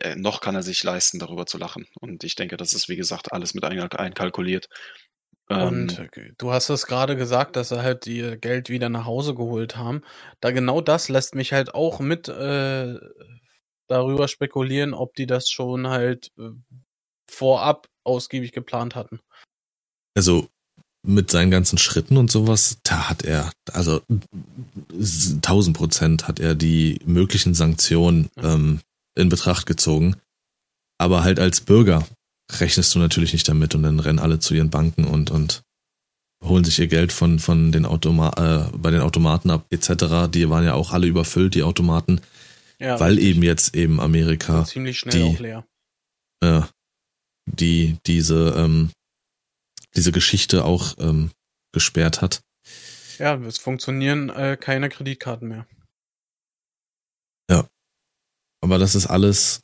[0.00, 1.86] Äh, noch kann er sich leisten, darüber zu lachen.
[2.00, 4.68] Und ich denke, das ist, wie gesagt, alles mit einkalkuliert.
[5.48, 9.34] Und ähm, du hast es gerade gesagt, dass sie halt ihr Geld wieder nach Hause
[9.34, 10.02] geholt haben.
[10.40, 12.94] Da genau das lässt mich halt auch mit äh,
[13.88, 16.50] darüber spekulieren, ob die das schon halt äh,
[17.28, 19.18] vorab ausgiebig geplant hatten.
[20.16, 20.48] Also
[21.02, 24.02] mit seinen ganzen Schritten und sowas, da hat er, also
[24.92, 28.44] 1000 Prozent hat er die möglichen Sanktionen mhm.
[28.44, 28.80] ähm,
[29.14, 30.16] in Betracht gezogen.
[30.98, 32.06] Aber halt als Bürger
[32.52, 35.62] rechnest du natürlich nicht damit und dann rennen alle zu ihren Banken und, und
[36.44, 40.28] holen sich ihr Geld von, von den Automa äh, bei den Automaten ab, etc.
[40.32, 42.20] Die waren ja auch alle überfüllt, die Automaten.
[42.78, 43.28] Ja, weil richtig.
[43.28, 45.66] eben jetzt eben Amerika ziemlich schnell die, auch leer.
[46.42, 46.62] Äh,
[47.44, 48.90] die diese ähm,
[49.94, 51.30] diese Geschichte auch ähm,
[51.72, 52.42] gesperrt hat.
[53.18, 55.66] Ja, es funktionieren äh, keine Kreditkarten mehr.
[57.50, 57.68] Ja.
[58.62, 59.60] Aber das ist alles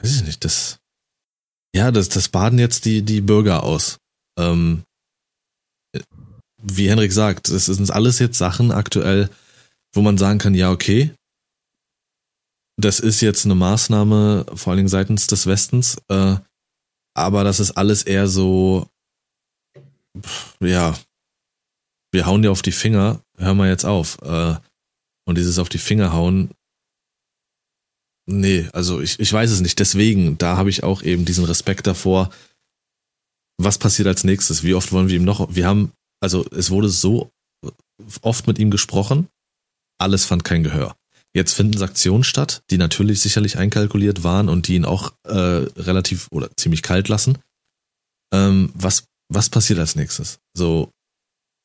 [0.00, 0.78] weiß ich nicht, das,
[1.74, 3.98] ja, das, das baden jetzt die, die Bürger aus.
[4.38, 4.84] Ähm,
[6.62, 9.30] wie Henrik sagt, das sind alles jetzt Sachen aktuell,
[9.94, 11.14] wo man sagen kann, ja, okay,
[12.76, 16.36] das ist jetzt eine Maßnahme, vor allen Dingen seitens des Westens, äh,
[17.16, 18.88] aber das ist alles eher so,
[20.60, 20.98] ja,
[22.12, 24.18] wir hauen dir auf die Finger, hör mal jetzt auf.
[24.22, 24.56] Äh,
[25.26, 26.50] und dieses auf die Finger hauen,
[28.26, 29.78] nee, also ich, ich weiß es nicht.
[29.78, 32.30] Deswegen, da habe ich auch eben diesen Respekt davor.
[33.58, 34.62] Was passiert als nächstes?
[34.62, 35.54] Wie oft wollen wir ihm noch?
[35.54, 37.30] Wir haben, also es wurde so
[38.22, 39.28] oft mit ihm gesprochen,
[39.98, 40.96] alles fand kein Gehör.
[41.34, 46.28] Jetzt finden Sanktionen statt, die natürlich sicherlich einkalkuliert waren und die ihn auch äh, relativ
[46.30, 47.38] oder ziemlich kalt lassen.
[48.32, 50.38] Ähm, was, was passiert als nächstes?
[50.56, 50.90] So,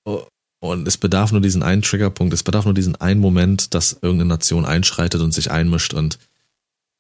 [0.06, 0.26] oh,
[0.62, 4.30] und es bedarf nur diesen einen Triggerpunkt, es bedarf nur diesen einen Moment, dass irgendeine
[4.30, 6.20] Nation einschreitet und sich einmischt und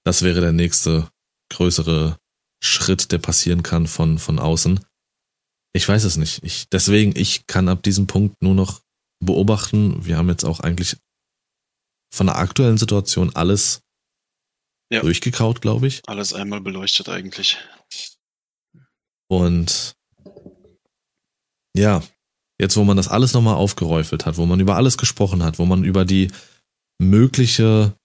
[0.06, 1.10] das wäre der nächste
[1.52, 2.18] größere
[2.64, 4.80] Schritt, der passieren kann von, von außen.
[5.74, 6.44] Ich weiß es nicht.
[6.44, 8.82] Ich, deswegen, ich kann ab diesem Punkt nur noch
[9.24, 10.06] beobachten.
[10.06, 10.98] Wir haben jetzt auch eigentlich
[12.14, 13.82] von der aktuellen Situation alles
[14.92, 15.02] ja.
[15.02, 16.02] durchgekaut, glaube ich.
[16.08, 17.58] Alles einmal beleuchtet eigentlich.
[19.28, 19.96] Und
[21.78, 22.02] ja,
[22.60, 25.66] jetzt wo man das alles nochmal aufgeräufelt hat, wo man über alles gesprochen hat, wo
[25.66, 26.32] man über die
[27.00, 27.96] mögliche,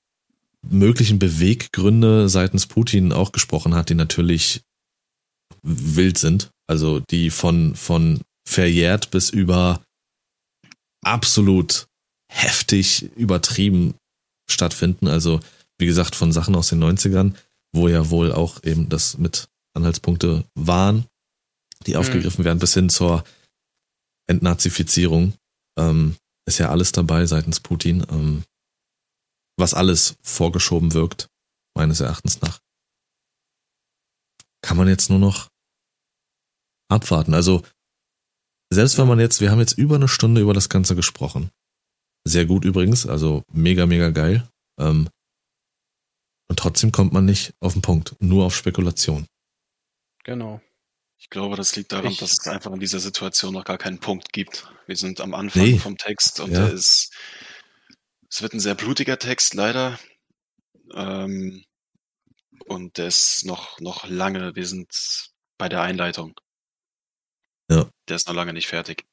[0.70, 4.62] möglichen Beweggründe seitens Putin auch gesprochen hat, die natürlich
[5.62, 6.50] wild sind.
[6.66, 9.82] Also die von, von verjährt bis über
[11.04, 11.86] absolut
[12.30, 13.94] heftig übertrieben
[14.50, 15.08] stattfinden.
[15.08, 15.40] Also,
[15.78, 17.34] wie gesagt, von Sachen aus den 90ern,
[17.74, 21.06] wo ja wohl auch eben das mit Anhaltspunkte waren,
[21.86, 21.98] die mhm.
[21.98, 23.24] aufgegriffen werden, bis hin zur
[24.26, 25.34] Entnazifizierung.
[25.78, 26.16] Ähm,
[26.46, 28.44] ist ja alles dabei seitens Putin, ähm,
[29.56, 31.28] was alles vorgeschoben wirkt,
[31.74, 32.60] meines Erachtens nach.
[34.62, 35.48] Kann man jetzt nur noch
[36.88, 37.34] abwarten.
[37.34, 37.62] Also,
[38.70, 41.50] selbst wenn man jetzt, wir haben jetzt über eine Stunde über das Ganze gesprochen.
[42.26, 44.48] Sehr gut übrigens, also mega, mega geil.
[44.78, 45.08] Ähm,
[46.48, 49.26] und trotzdem kommt man nicht auf den Punkt, nur auf Spekulation.
[50.24, 50.60] Genau.
[51.18, 53.98] Ich glaube, das liegt daran, ich, dass es einfach in dieser Situation noch gar keinen
[53.98, 54.68] Punkt gibt.
[54.86, 55.78] Wir sind am Anfang nee.
[55.78, 56.66] vom Text und ja.
[56.66, 57.12] ist,
[58.34, 59.96] es wird ein sehr blutiger Text, leider.
[60.92, 61.64] Ähm,
[62.66, 66.34] und der ist noch, noch lange, wir sind bei der Einleitung.
[67.70, 67.88] Ja.
[68.08, 69.04] Der ist noch lange nicht fertig.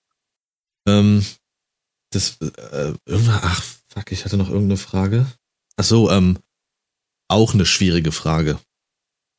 [0.88, 1.23] Ähm,
[2.10, 2.95] das, äh,
[3.30, 5.27] ach, fuck, ich hatte noch irgendeine Frage.
[5.76, 6.39] Ach so, ähm,
[7.27, 8.60] auch eine schwierige Frage.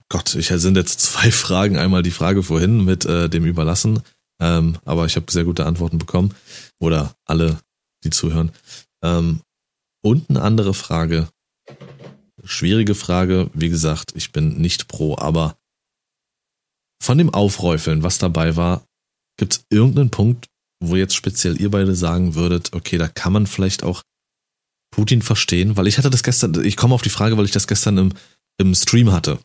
[0.08, 1.76] Gott, ich sind jetzt zwei Fragen.
[1.76, 4.00] Einmal die Frage vorhin mit äh, dem Überlassen,
[4.40, 6.36] ähm, aber ich habe sehr gute Antworten bekommen.
[6.78, 7.58] Oder alle,
[8.04, 8.52] die zuhören.
[9.02, 9.42] Ähm,
[10.02, 11.28] und eine andere Frage.
[12.44, 13.50] Schwierige Frage.
[13.54, 15.56] Wie gesagt, ich bin nicht pro, aber
[17.02, 18.84] von dem Aufräufeln, was dabei war,
[19.36, 20.48] gibt es irgendeinen Punkt,
[20.80, 24.02] wo jetzt speziell ihr beide sagen würdet, okay, da kann man vielleicht auch
[24.92, 27.66] Putin verstehen, weil ich hatte das gestern, ich komme auf die Frage, weil ich das
[27.66, 28.12] gestern im,
[28.58, 29.38] im Stream hatte.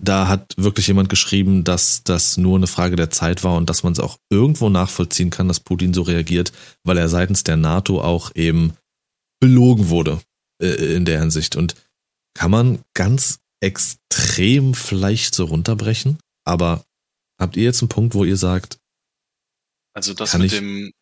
[0.00, 3.84] Da hat wirklich jemand geschrieben, dass das nur eine Frage der Zeit war und dass
[3.84, 6.52] man es auch irgendwo nachvollziehen kann, dass Putin so reagiert,
[6.84, 8.72] weil er seitens der NATO auch eben
[9.42, 10.22] belogen wurde
[10.62, 11.56] äh, in der Hinsicht.
[11.56, 11.74] Und
[12.34, 16.84] kann man ganz extrem vielleicht so runterbrechen, aber
[17.38, 18.78] habt ihr jetzt einen Punkt, wo ihr sagt,
[19.94, 20.92] also das mit dem,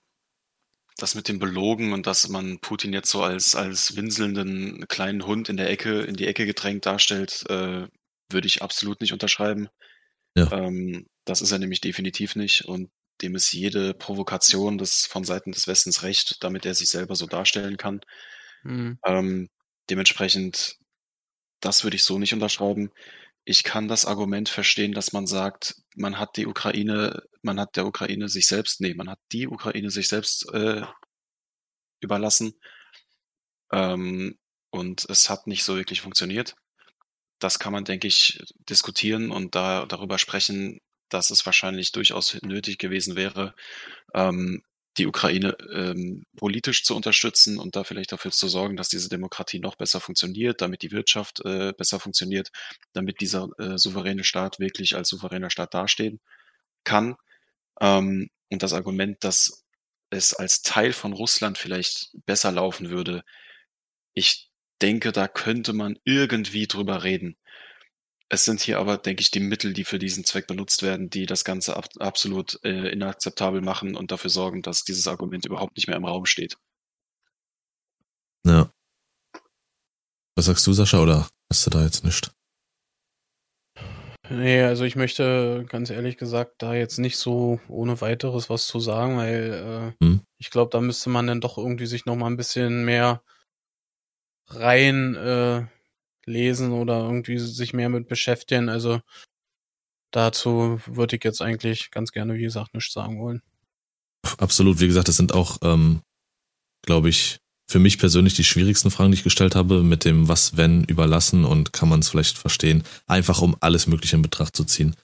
[0.96, 5.48] das mit dem Belogen und dass man Putin jetzt so als, als winselnden kleinen Hund
[5.48, 7.86] in der Ecke, in die Ecke gedrängt darstellt, äh,
[8.30, 9.68] würde ich absolut nicht unterschreiben.
[10.34, 10.50] Ja.
[10.50, 12.90] Ähm, das ist er nämlich definitiv nicht und
[13.22, 17.26] dem ist jede Provokation des, von Seiten des Westens recht, damit er sich selber so
[17.26, 18.00] darstellen kann.
[18.62, 18.98] Mhm.
[19.04, 19.50] Ähm,
[19.88, 20.76] dementsprechend,
[21.60, 22.90] das würde ich so nicht unterschreiben
[23.44, 27.86] ich kann das Argument verstehen, dass man sagt, man hat die Ukraine, man hat der
[27.86, 30.82] Ukraine sich selbst, nee, man hat die Ukraine sich selbst äh,
[32.00, 32.54] überlassen.
[33.72, 34.38] Ähm,
[34.70, 36.54] und es hat nicht so wirklich funktioniert.
[37.40, 40.80] Das kann man, denke ich, diskutieren und da darüber sprechen,
[41.10, 43.54] dass es wahrscheinlich durchaus nötig gewesen wäre,
[44.14, 44.62] ähm,
[44.98, 49.60] die Ukraine ähm, politisch zu unterstützen und da vielleicht dafür zu sorgen, dass diese Demokratie
[49.60, 52.50] noch besser funktioniert, damit die Wirtschaft äh, besser funktioniert,
[52.92, 56.20] damit dieser äh, souveräne Staat wirklich als souveräner Staat dastehen
[56.84, 57.16] kann.
[57.80, 59.64] Ähm, und das Argument, dass
[60.10, 63.22] es als Teil von Russland vielleicht besser laufen würde,
[64.14, 64.50] ich
[64.82, 67.36] denke, da könnte man irgendwie drüber reden.
[68.32, 71.26] Es sind hier aber, denke ich, die Mittel, die für diesen Zweck benutzt werden, die
[71.26, 75.88] das Ganze ab absolut äh, inakzeptabel machen und dafür sorgen, dass dieses Argument überhaupt nicht
[75.88, 76.56] mehr im Raum steht.
[78.46, 78.70] Ja.
[80.36, 82.30] Was sagst du, Sascha, oder hast du da jetzt nicht?
[84.28, 88.78] Nee, also ich möchte ganz ehrlich gesagt da jetzt nicht so ohne weiteres was zu
[88.78, 90.20] sagen, weil äh, Hm.
[90.38, 93.24] ich glaube, da müsste man dann doch irgendwie sich noch mal ein bisschen mehr
[94.46, 95.66] rein äh,
[96.26, 98.68] lesen oder irgendwie sich mehr mit beschäftigen.
[98.68, 99.00] Also
[100.10, 103.42] dazu würde ich jetzt eigentlich ganz gerne, wie gesagt, nichts sagen wollen.
[104.38, 106.00] Absolut, wie gesagt, das sind auch, ähm,
[106.82, 107.40] glaube ich,
[107.70, 111.44] für mich persönlich die schwierigsten Fragen, die ich gestellt habe, mit dem Was, wenn überlassen
[111.44, 114.96] und kann man es vielleicht verstehen, einfach um alles Mögliche in Betracht zu ziehen.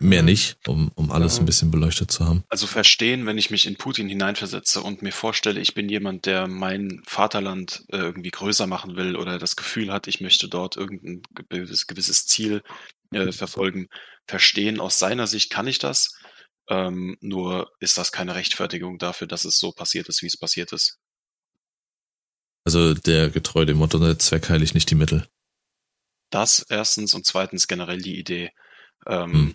[0.00, 0.26] Mehr Mhm.
[0.26, 1.42] nicht, um, um alles Ja.
[1.42, 2.44] ein bisschen beleuchtet zu haben.
[2.48, 6.46] Also verstehen, wenn ich mich in Putin hineinversetze und mir vorstelle, ich bin jemand, der
[6.46, 11.22] mein Vaterland äh, irgendwie größer machen will oder das Gefühl hat, ich möchte dort irgendein
[11.48, 12.62] gewisses, gewisses Ziel
[13.12, 13.88] äh, verfolgen.
[14.26, 16.12] Verstehen aus seiner Sicht kann ich das.
[16.68, 20.72] Ähm, nur ist das keine Rechtfertigung dafür, dass es so passiert ist, wie es passiert
[20.72, 20.98] ist.
[22.64, 25.26] Also der getreu dem Motto, der Zweck heiligt nicht die Mittel.
[26.30, 28.50] Das erstens und zweitens generell die Idee,
[29.06, 29.54] ähm, Hm.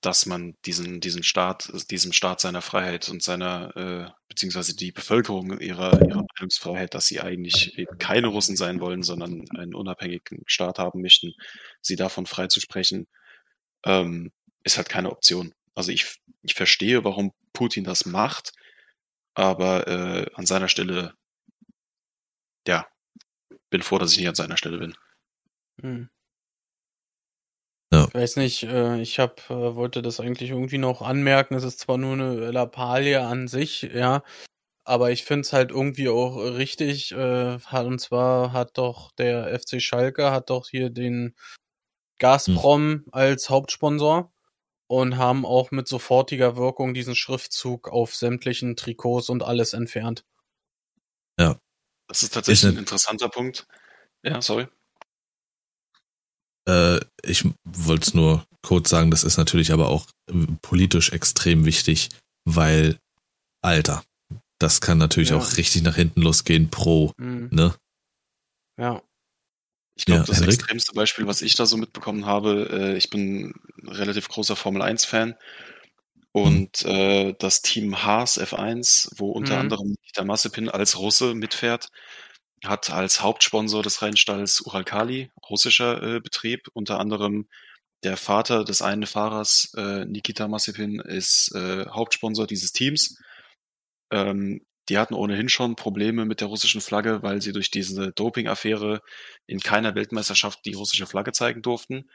[0.00, 5.58] Dass man diesen, diesen Staat, diesem Staat seiner Freiheit und seiner, äh, beziehungsweise die Bevölkerung
[5.58, 10.78] ihrer, ihrer Meinungsfreiheit, dass sie eigentlich eben keine Russen sein wollen, sondern einen unabhängigen Staat
[10.78, 11.32] haben möchten,
[11.80, 13.08] sie davon frei zu sprechen,
[13.84, 14.30] ähm,
[14.62, 15.52] ist halt keine Option.
[15.74, 18.52] Also ich, ich verstehe, warum Putin das macht,
[19.34, 21.14] aber äh, an seiner Stelle,
[22.66, 22.86] ja,
[23.70, 24.94] bin froh, dass ich nicht an seiner Stelle bin.
[25.80, 26.08] Hm.
[27.92, 28.04] Ja.
[28.08, 31.54] Ich weiß nicht, äh, ich hab, äh, wollte das eigentlich irgendwie noch anmerken.
[31.54, 34.22] Es ist zwar nur eine Lappalie an sich, ja,
[34.84, 37.12] aber ich find's halt irgendwie auch richtig.
[37.12, 41.34] Äh, und zwar hat doch der FC Schalke hat doch hier den
[42.18, 44.32] Gazprom als Hauptsponsor
[44.88, 50.24] und haben auch mit sofortiger Wirkung diesen Schriftzug auf sämtlichen Trikots und alles entfernt.
[52.08, 53.66] Das ist tatsächlich Ist ein interessanter Punkt.
[54.22, 54.66] Ja, sorry.
[56.68, 60.06] Äh, ich wollte es nur kurz sagen, das ist natürlich aber auch
[60.62, 62.10] politisch extrem wichtig,
[62.44, 62.98] weil,
[63.62, 64.04] Alter,
[64.60, 65.38] das kann natürlich Ja.
[65.38, 67.74] auch richtig nach hinten losgehen pro, Hm, ne?
[68.78, 69.02] ja.
[69.96, 70.54] Ich glaube, Ja, das Henrik?
[70.54, 74.82] extremste Beispiel, was ich da so mitbekommen habe, äh, ich bin ein relativ großer Formel
[74.82, 75.34] 1-Fan
[76.32, 79.60] und äh, das Team Haas F1, wo unter Mhm.
[79.60, 81.88] anderem Nikita Mazepin als Russe mitfährt,
[82.64, 87.48] hat als Hauptsponsor des Rennstalls Uralkali, russischer äh, Betrieb, unter anderem
[88.04, 93.18] der Vater des einen Fahrers, äh, Nikita Mazepin, ist äh, Hauptsponsor dieses Teams.
[94.12, 99.02] Ähm, die hatten ohnehin schon Probleme mit der russischen Flagge, weil sie durch diese Doping-Affäre
[99.46, 102.08] in keiner Weltmeisterschaft die russische Flagge zeigen durften.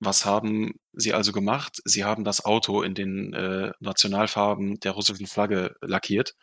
[0.00, 1.80] Was haben sie also gemacht?
[1.84, 6.34] Sie haben das Auto in den äh, Nationalfarben der russischen Flagge lackiert.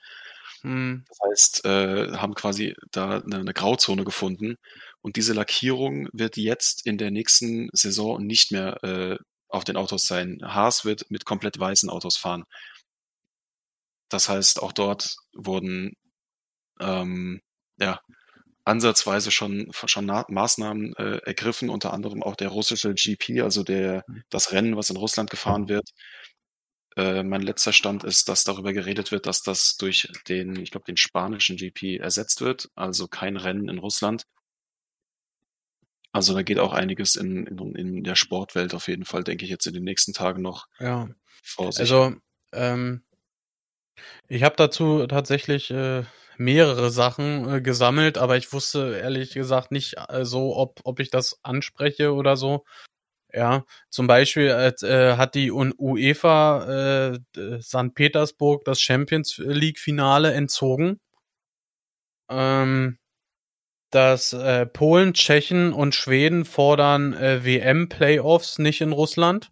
[0.62, 4.56] Hm, Das heißt, äh, haben quasi da eine, eine Grauzone gefunden.
[5.02, 9.18] Und diese Lackierung wird jetzt in der nächsten Saison nicht mehr äh,
[9.48, 10.40] auf den Autos sein.
[10.44, 12.44] Haas wird mit komplett weißen Autos fahren.
[14.10, 15.94] Das heißt, auch dort wurden
[16.80, 17.42] ähm,
[17.80, 18.02] ja,
[18.66, 24.06] ansatzweise schon, schon Na Maßnahmen äh, ergriffen, unter anderem auch der russische GP, also der,
[24.30, 25.90] das Rennen, was in Russland gefahren wird.
[26.96, 30.86] Äh, mein letzter Stand ist, dass darüber geredet wird, dass das durch den, ich glaube,
[30.86, 34.24] den spanischen GP ersetzt wird, also kein Rennen in Russland.
[36.12, 39.52] Also da geht auch einiges in, in, in der Sportwelt auf jeden Fall, denke ich,
[39.52, 41.08] jetzt in den nächsten Tagen noch ja.
[41.44, 41.82] vor sich.
[41.82, 42.16] Also,
[42.52, 43.04] ähm,
[44.28, 46.04] ich habe dazu tatsächlich äh,
[46.38, 51.12] mehrere Sachen äh, gesammelt, aber ich wusste ehrlich gesagt nicht äh, so, ob, ob ich
[51.12, 52.66] das anspreche oder so.
[53.32, 57.94] Ja, zum Beispiel als, äh, hat die UEFA äh, d- St.
[57.94, 61.00] Petersburg das Champions League-Finale entzogen.
[62.30, 62.98] Ähm,
[63.92, 69.52] dass äh, Polen, Tschechen und Schweden fordern äh, WM-Playoffs nicht in Russland.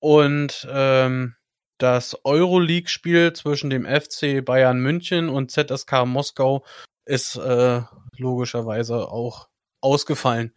[0.00, 1.34] Und ähm,
[1.78, 6.64] das Euroleague-Spiel zwischen dem FC Bayern München und ZSK Moskau
[7.04, 7.82] ist äh,
[8.16, 9.48] logischerweise auch
[9.80, 10.54] ausgefallen.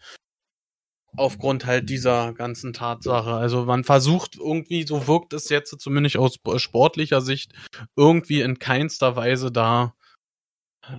[1.15, 3.31] Aufgrund halt dieser ganzen Tatsache.
[3.31, 7.53] Also man versucht irgendwie, so wirkt es jetzt zumindest aus sportlicher Sicht,
[7.95, 9.95] irgendwie in keinster Weise da,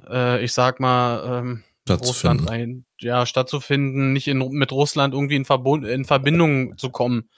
[0.08, 5.44] äh, ich sag mal, ähm, Russland ein, ja, stattzufinden, nicht in, mit Russland irgendwie in,
[5.44, 7.28] Verbund, in Verbindung zu kommen.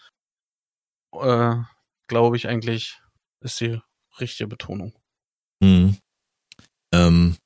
[1.14, 1.56] Äh,
[2.08, 3.00] Glaube ich eigentlich,
[3.40, 3.80] ist die
[4.20, 4.92] richtige Betonung.
[5.62, 5.96] Mhm.
[6.92, 7.36] Ähm,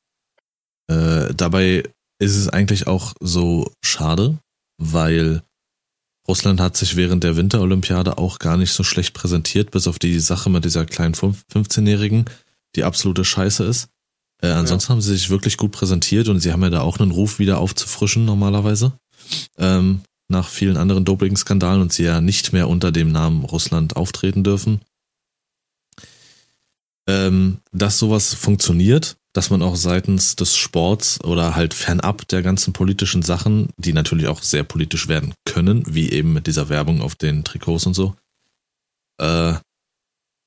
[0.91, 1.85] äh, dabei
[2.19, 4.39] ist es eigentlich auch so schade,
[4.79, 5.43] weil
[6.29, 10.19] Russland hat sich während der Winterolympiade auch gar nicht so schlecht präsentiert, bis auf die
[10.19, 12.25] Sache mit dieser kleinen 15-Jährigen,
[12.75, 13.89] die absolute Scheiße ist.
[14.43, 17.13] Äh, ansonsten haben sie sich wirklich gut präsentiert und sie haben ja da auch einen
[17.13, 18.93] Ruf wieder aufzufrischen normalerweise.
[19.57, 24.43] Ähm, nach vielen anderen Doping-Skandalen und sie ja nicht mehr unter dem Namen Russland auftreten
[24.43, 24.81] dürfen.
[27.09, 32.73] Ähm, dass sowas funktioniert, dass man auch seitens des Sports oder halt fernab der ganzen
[32.73, 37.15] politischen Sachen, die natürlich auch sehr politisch werden können, wie eben mit dieser Werbung auf
[37.15, 38.17] den Trikots und so,
[39.19, 39.55] äh,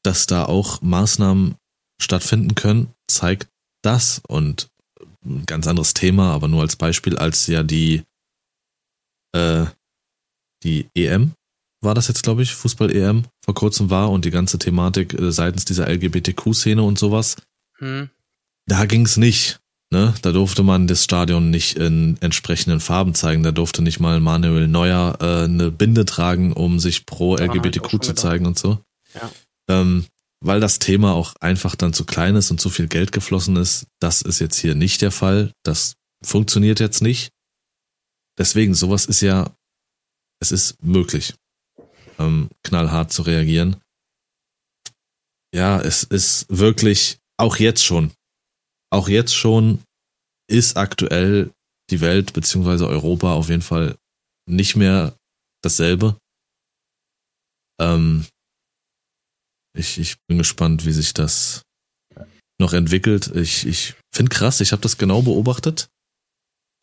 [0.04, 1.56] dass da auch Maßnahmen
[2.02, 3.48] stattfinden können, zeigt
[3.84, 4.70] das und
[5.24, 8.04] ein ganz anderes Thema, aber nur als Beispiel, als ja die
[9.36, 9.66] äh,
[10.64, 11.34] die EM
[11.82, 15.64] war das jetzt, glaube ich, Fußball-EM vor kurzem war und die ganze Thematik äh, seitens
[15.66, 17.38] dieser LGBTQ-Szene und sowas.
[17.78, 18.10] Hm.
[18.70, 19.60] Da ging es nicht.
[19.92, 20.14] Ne?
[20.22, 23.42] Da durfte man das Stadion nicht in entsprechenden Farben zeigen.
[23.42, 28.04] Da durfte nicht mal Manuel Neuer äh, eine Binde tragen, um sich pro Daran LGBTQ
[28.04, 28.80] zu zeigen und so.
[29.16, 29.32] Ja.
[29.70, 30.06] Ähm,
[30.42, 33.88] weil das Thema auch einfach dann zu klein ist und zu viel Geld geflossen ist.
[34.00, 35.52] Das ist jetzt hier nicht der Fall.
[35.64, 37.32] Das funktioniert jetzt nicht.
[38.38, 39.52] Deswegen, sowas ist ja,
[40.40, 41.34] es ist möglich,
[42.20, 43.78] ähm, knallhart zu reagieren.
[45.54, 48.12] Ja, es ist wirklich, auch jetzt schon,
[48.92, 49.84] auch jetzt schon
[50.50, 51.52] ist aktuell
[51.90, 53.96] die Welt beziehungsweise Europa auf jeden Fall
[54.48, 55.16] nicht mehr
[55.64, 56.18] dasselbe.
[57.80, 58.26] Ähm,
[59.78, 61.64] ich, ich bin gespannt, wie sich das
[62.60, 63.28] noch entwickelt.
[63.36, 65.90] Ich, ich finde krass, ich habe das genau beobachtet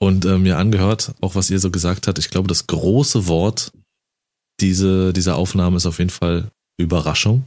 [0.01, 2.19] und äh, mir angehört, auch was ihr so gesagt habt.
[2.19, 3.73] Ich glaube, das große Wort
[4.61, 7.47] diese, dieser Aufnahme ist auf jeden Fall Überraschung.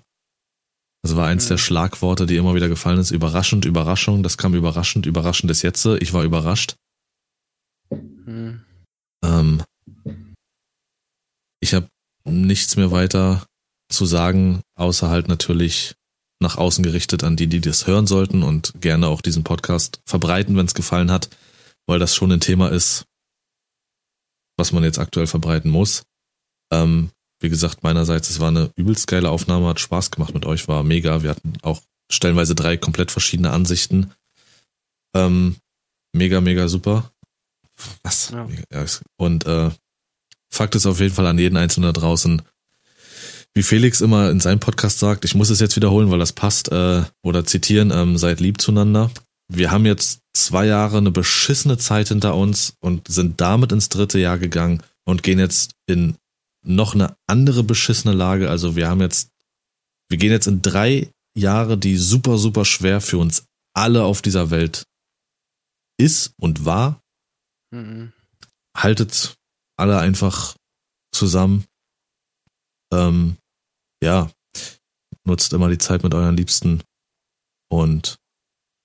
[1.01, 1.49] Das war eins mhm.
[1.49, 3.11] der Schlagworte, die immer wieder gefallen ist.
[3.11, 4.23] Überraschend, Überraschung.
[4.23, 5.85] Das kam überraschend, überraschend ist jetzt.
[5.85, 6.75] Ich war überrascht.
[7.89, 8.61] Mhm.
[9.23, 9.63] Ähm,
[11.61, 11.87] ich habe
[12.25, 13.45] nichts mehr weiter
[13.91, 15.95] zu sagen, außer halt natürlich
[16.41, 20.55] nach außen gerichtet an die, die das hören sollten und gerne auch diesen Podcast verbreiten,
[20.55, 21.29] wenn es gefallen hat,
[21.85, 23.05] weil das schon ein Thema ist,
[24.57, 26.03] was man jetzt aktuell verbreiten muss.
[26.71, 30.67] Ähm, wie gesagt, meinerseits, es war eine übelst geile Aufnahme, hat Spaß gemacht mit euch,
[30.67, 31.23] war mega.
[31.23, 34.11] Wir hatten auch stellenweise drei komplett verschiedene Ansichten.
[35.15, 35.55] Ähm,
[36.13, 37.11] mega, mega super.
[38.03, 38.31] Was?
[38.31, 38.85] Ja.
[39.17, 39.69] Und äh,
[40.51, 42.41] Fakt ist auf jeden Fall an jeden Einzelnen da draußen,
[43.53, 46.71] wie Felix immer in seinem Podcast sagt, ich muss es jetzt wiederholen, weil das passt,
[46.71, 49.11] äh, oder zitieren, ähm, seid lieb zueinander.
[49.51, 54.19] Wir haben jetzt zwei Jahre eine beschissene Zeit hinter uns und sind damit ins dritte
[54.19, 56.15] Jahr gegangen und gehen jetzt in
[56.61, 58.49] noch eine andere beschissene Lage.
[58.49, 59.31] Also wir haben jetzt,
[60.09, 64.49] wir gehen jetzt in drei Jahre, die super, super schwer für uns alle auf dieser
[64.49, 64.85] Welt
[65.97, 67.01] ist und war.
[67.71, 68.13] Mhm.
[68.75, 69.37] Haltet
[69.77, 70.55] alle einfach
[71.11, 71.65] zusammen.
[72.91, 73.37] Ähm,
[74.03, 74.31] ja,
[75.23, 76.81] nutzt immer die Zeit mit euren Liebsten
[77.69, 78.19] und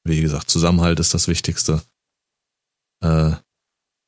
[0.06, 1.82] wie gesagt, Zusammenhalt ist das Wichtigste.
[3.02, 3.32] Äh,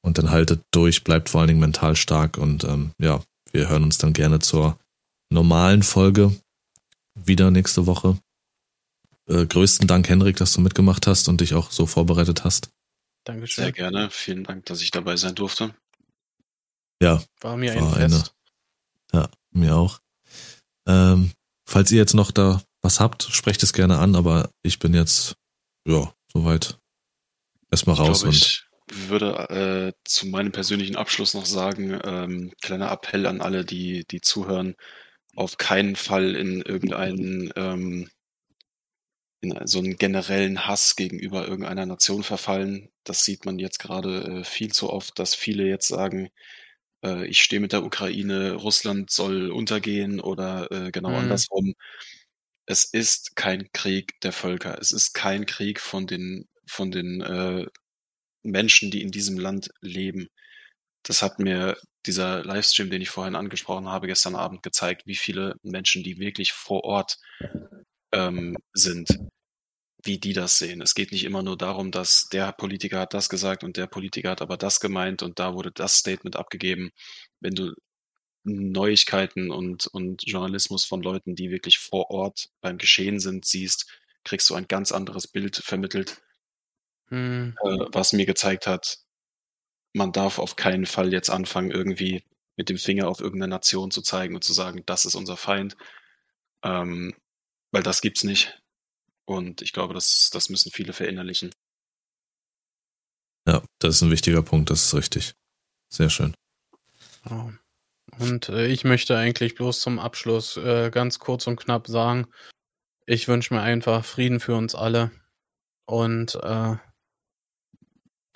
[0.03, 3.23] und dann haltet durch, bleibt vor allen Dingen mental stark und ähm, ja,
[3.57, 4.79] wir hören uns dann gerne zur
[5.31, 6.39] normalen Folge
[7.15, 8.19] wieder nächste Woche.
[9.27, 12.69] Äh, größten Dank, Henrik, dass du mitgemacht hast und dich auch so vorbereitet hast.
[13.25, 13.65] Dankeschön.
[13.65, 14.11] Sehr gerne.
[14.11, 15.75] Vielen Dank, dass ich dabei sein durfte.
[17.01, 17.23] Ja.
[17.41, 18.35] War mir war ein Fest.
[19.13, 20.01] Eine, ja, mir auch.
[20.87, 21.33] Ähm,
[21.65, 25.35] falls ihr jetzt noch da was habt, sprecht es gerne an, aber ich bin jetzt,
[25.89, 26.79] ja, soweit
[27.71, 33.27] erstmal raus glaube, und würde äh, zu meinem persönlichen Abschluss noch sagen, ähm, kleiner Appell
[33.27, 34.77] an alle, die, die zuhören,
[35.35, 38.09] auf keinen Fall in irgendeinen, ähm,
[39.41, 42.91] in so einen generellen Hass gegenüber irgendeiner Nation verfallen.
[43.05, 46.31] Das sieht man jetzt gerade äh, viel zu oft, dass viele jetzt sagen,
[47.05, 51.17] äh, ich stehe mit der Ukraine, Russland soll untergehen oder äh, genau mhm.
[51.17, 51.75] andersrum.
[52.67, 54.79] Es ist kein Krieg der Völker.
[54.81, 57.67] Es ist kein Krieg von den, von den äh,
[58.47, 60.29] Menschen, die in diesem Land leben.
[61.03, 65.57] Das hat mir dieser Livestream, den ich vorhin angesprochen habe, gestern Abend gezeigt, wie viele
[65.63, 67.19] Menschen, die wirklich vor Ort
[68.13, 69.19] ähm, sind,
[70.05, 70.81] wie die das sehen.
[70.81, 74.31] Es geht nicht immer nur darum, dass der Politiker hat das gesagt und der Politiker
[74.31, 76.91] hat aber das gemeint und da wurde das Statement abgegeben.
[77.41, 77.73] Wenn du
[78.45, 83.87] Neuigkeiten und, und Journalismus von Leuten, die wirklich vor Ort beim Geschehen sind, siehst,
[84.25, 86.23] kriegst du ein ganz anderes Bild vermittelt
[87.11, 87.57] mhm.
[87.63, 88.99] äh, was mir gezeigt hat,
[89.93, 92.25] man darf auf keinen Fall jetzt anfangen, irgendwie
[92.57, 95.77] mit dem Finger auf irgendeine Nation zu zeigen und zu sagen, das ist unser Feind.
[96.63, 97.15] Ähm,
[97.71, 98.61] weil das gibt's nicht.
[99.27, 101.51] Und ich glaube, das, das müssen viele verinnerlichen.
[103.47, 105.35] Ja, das ist ein wichtiger Punkt, das ist richtig.
[105.89, 106.35] Sehr schön.
[108.19, 112.27] Und äh, ich möchte eigentlich bloß zum Abschluss äh, ganz kurz und knapp sagen,
[113.05, 115.11] ich wünsche mir einfach Frieden für uns alle
[115.87, 116.77] und äh,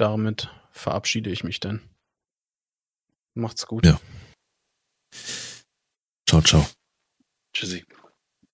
[0.00, 1.82] damit verabschiede ich mich dann.
[3.34, 3.86] Macht's gut.
[3.86, 4.00] Ja.
[6.28, 6.66] Ciao, ciao.
[7.52, 7.84] Tschüssi.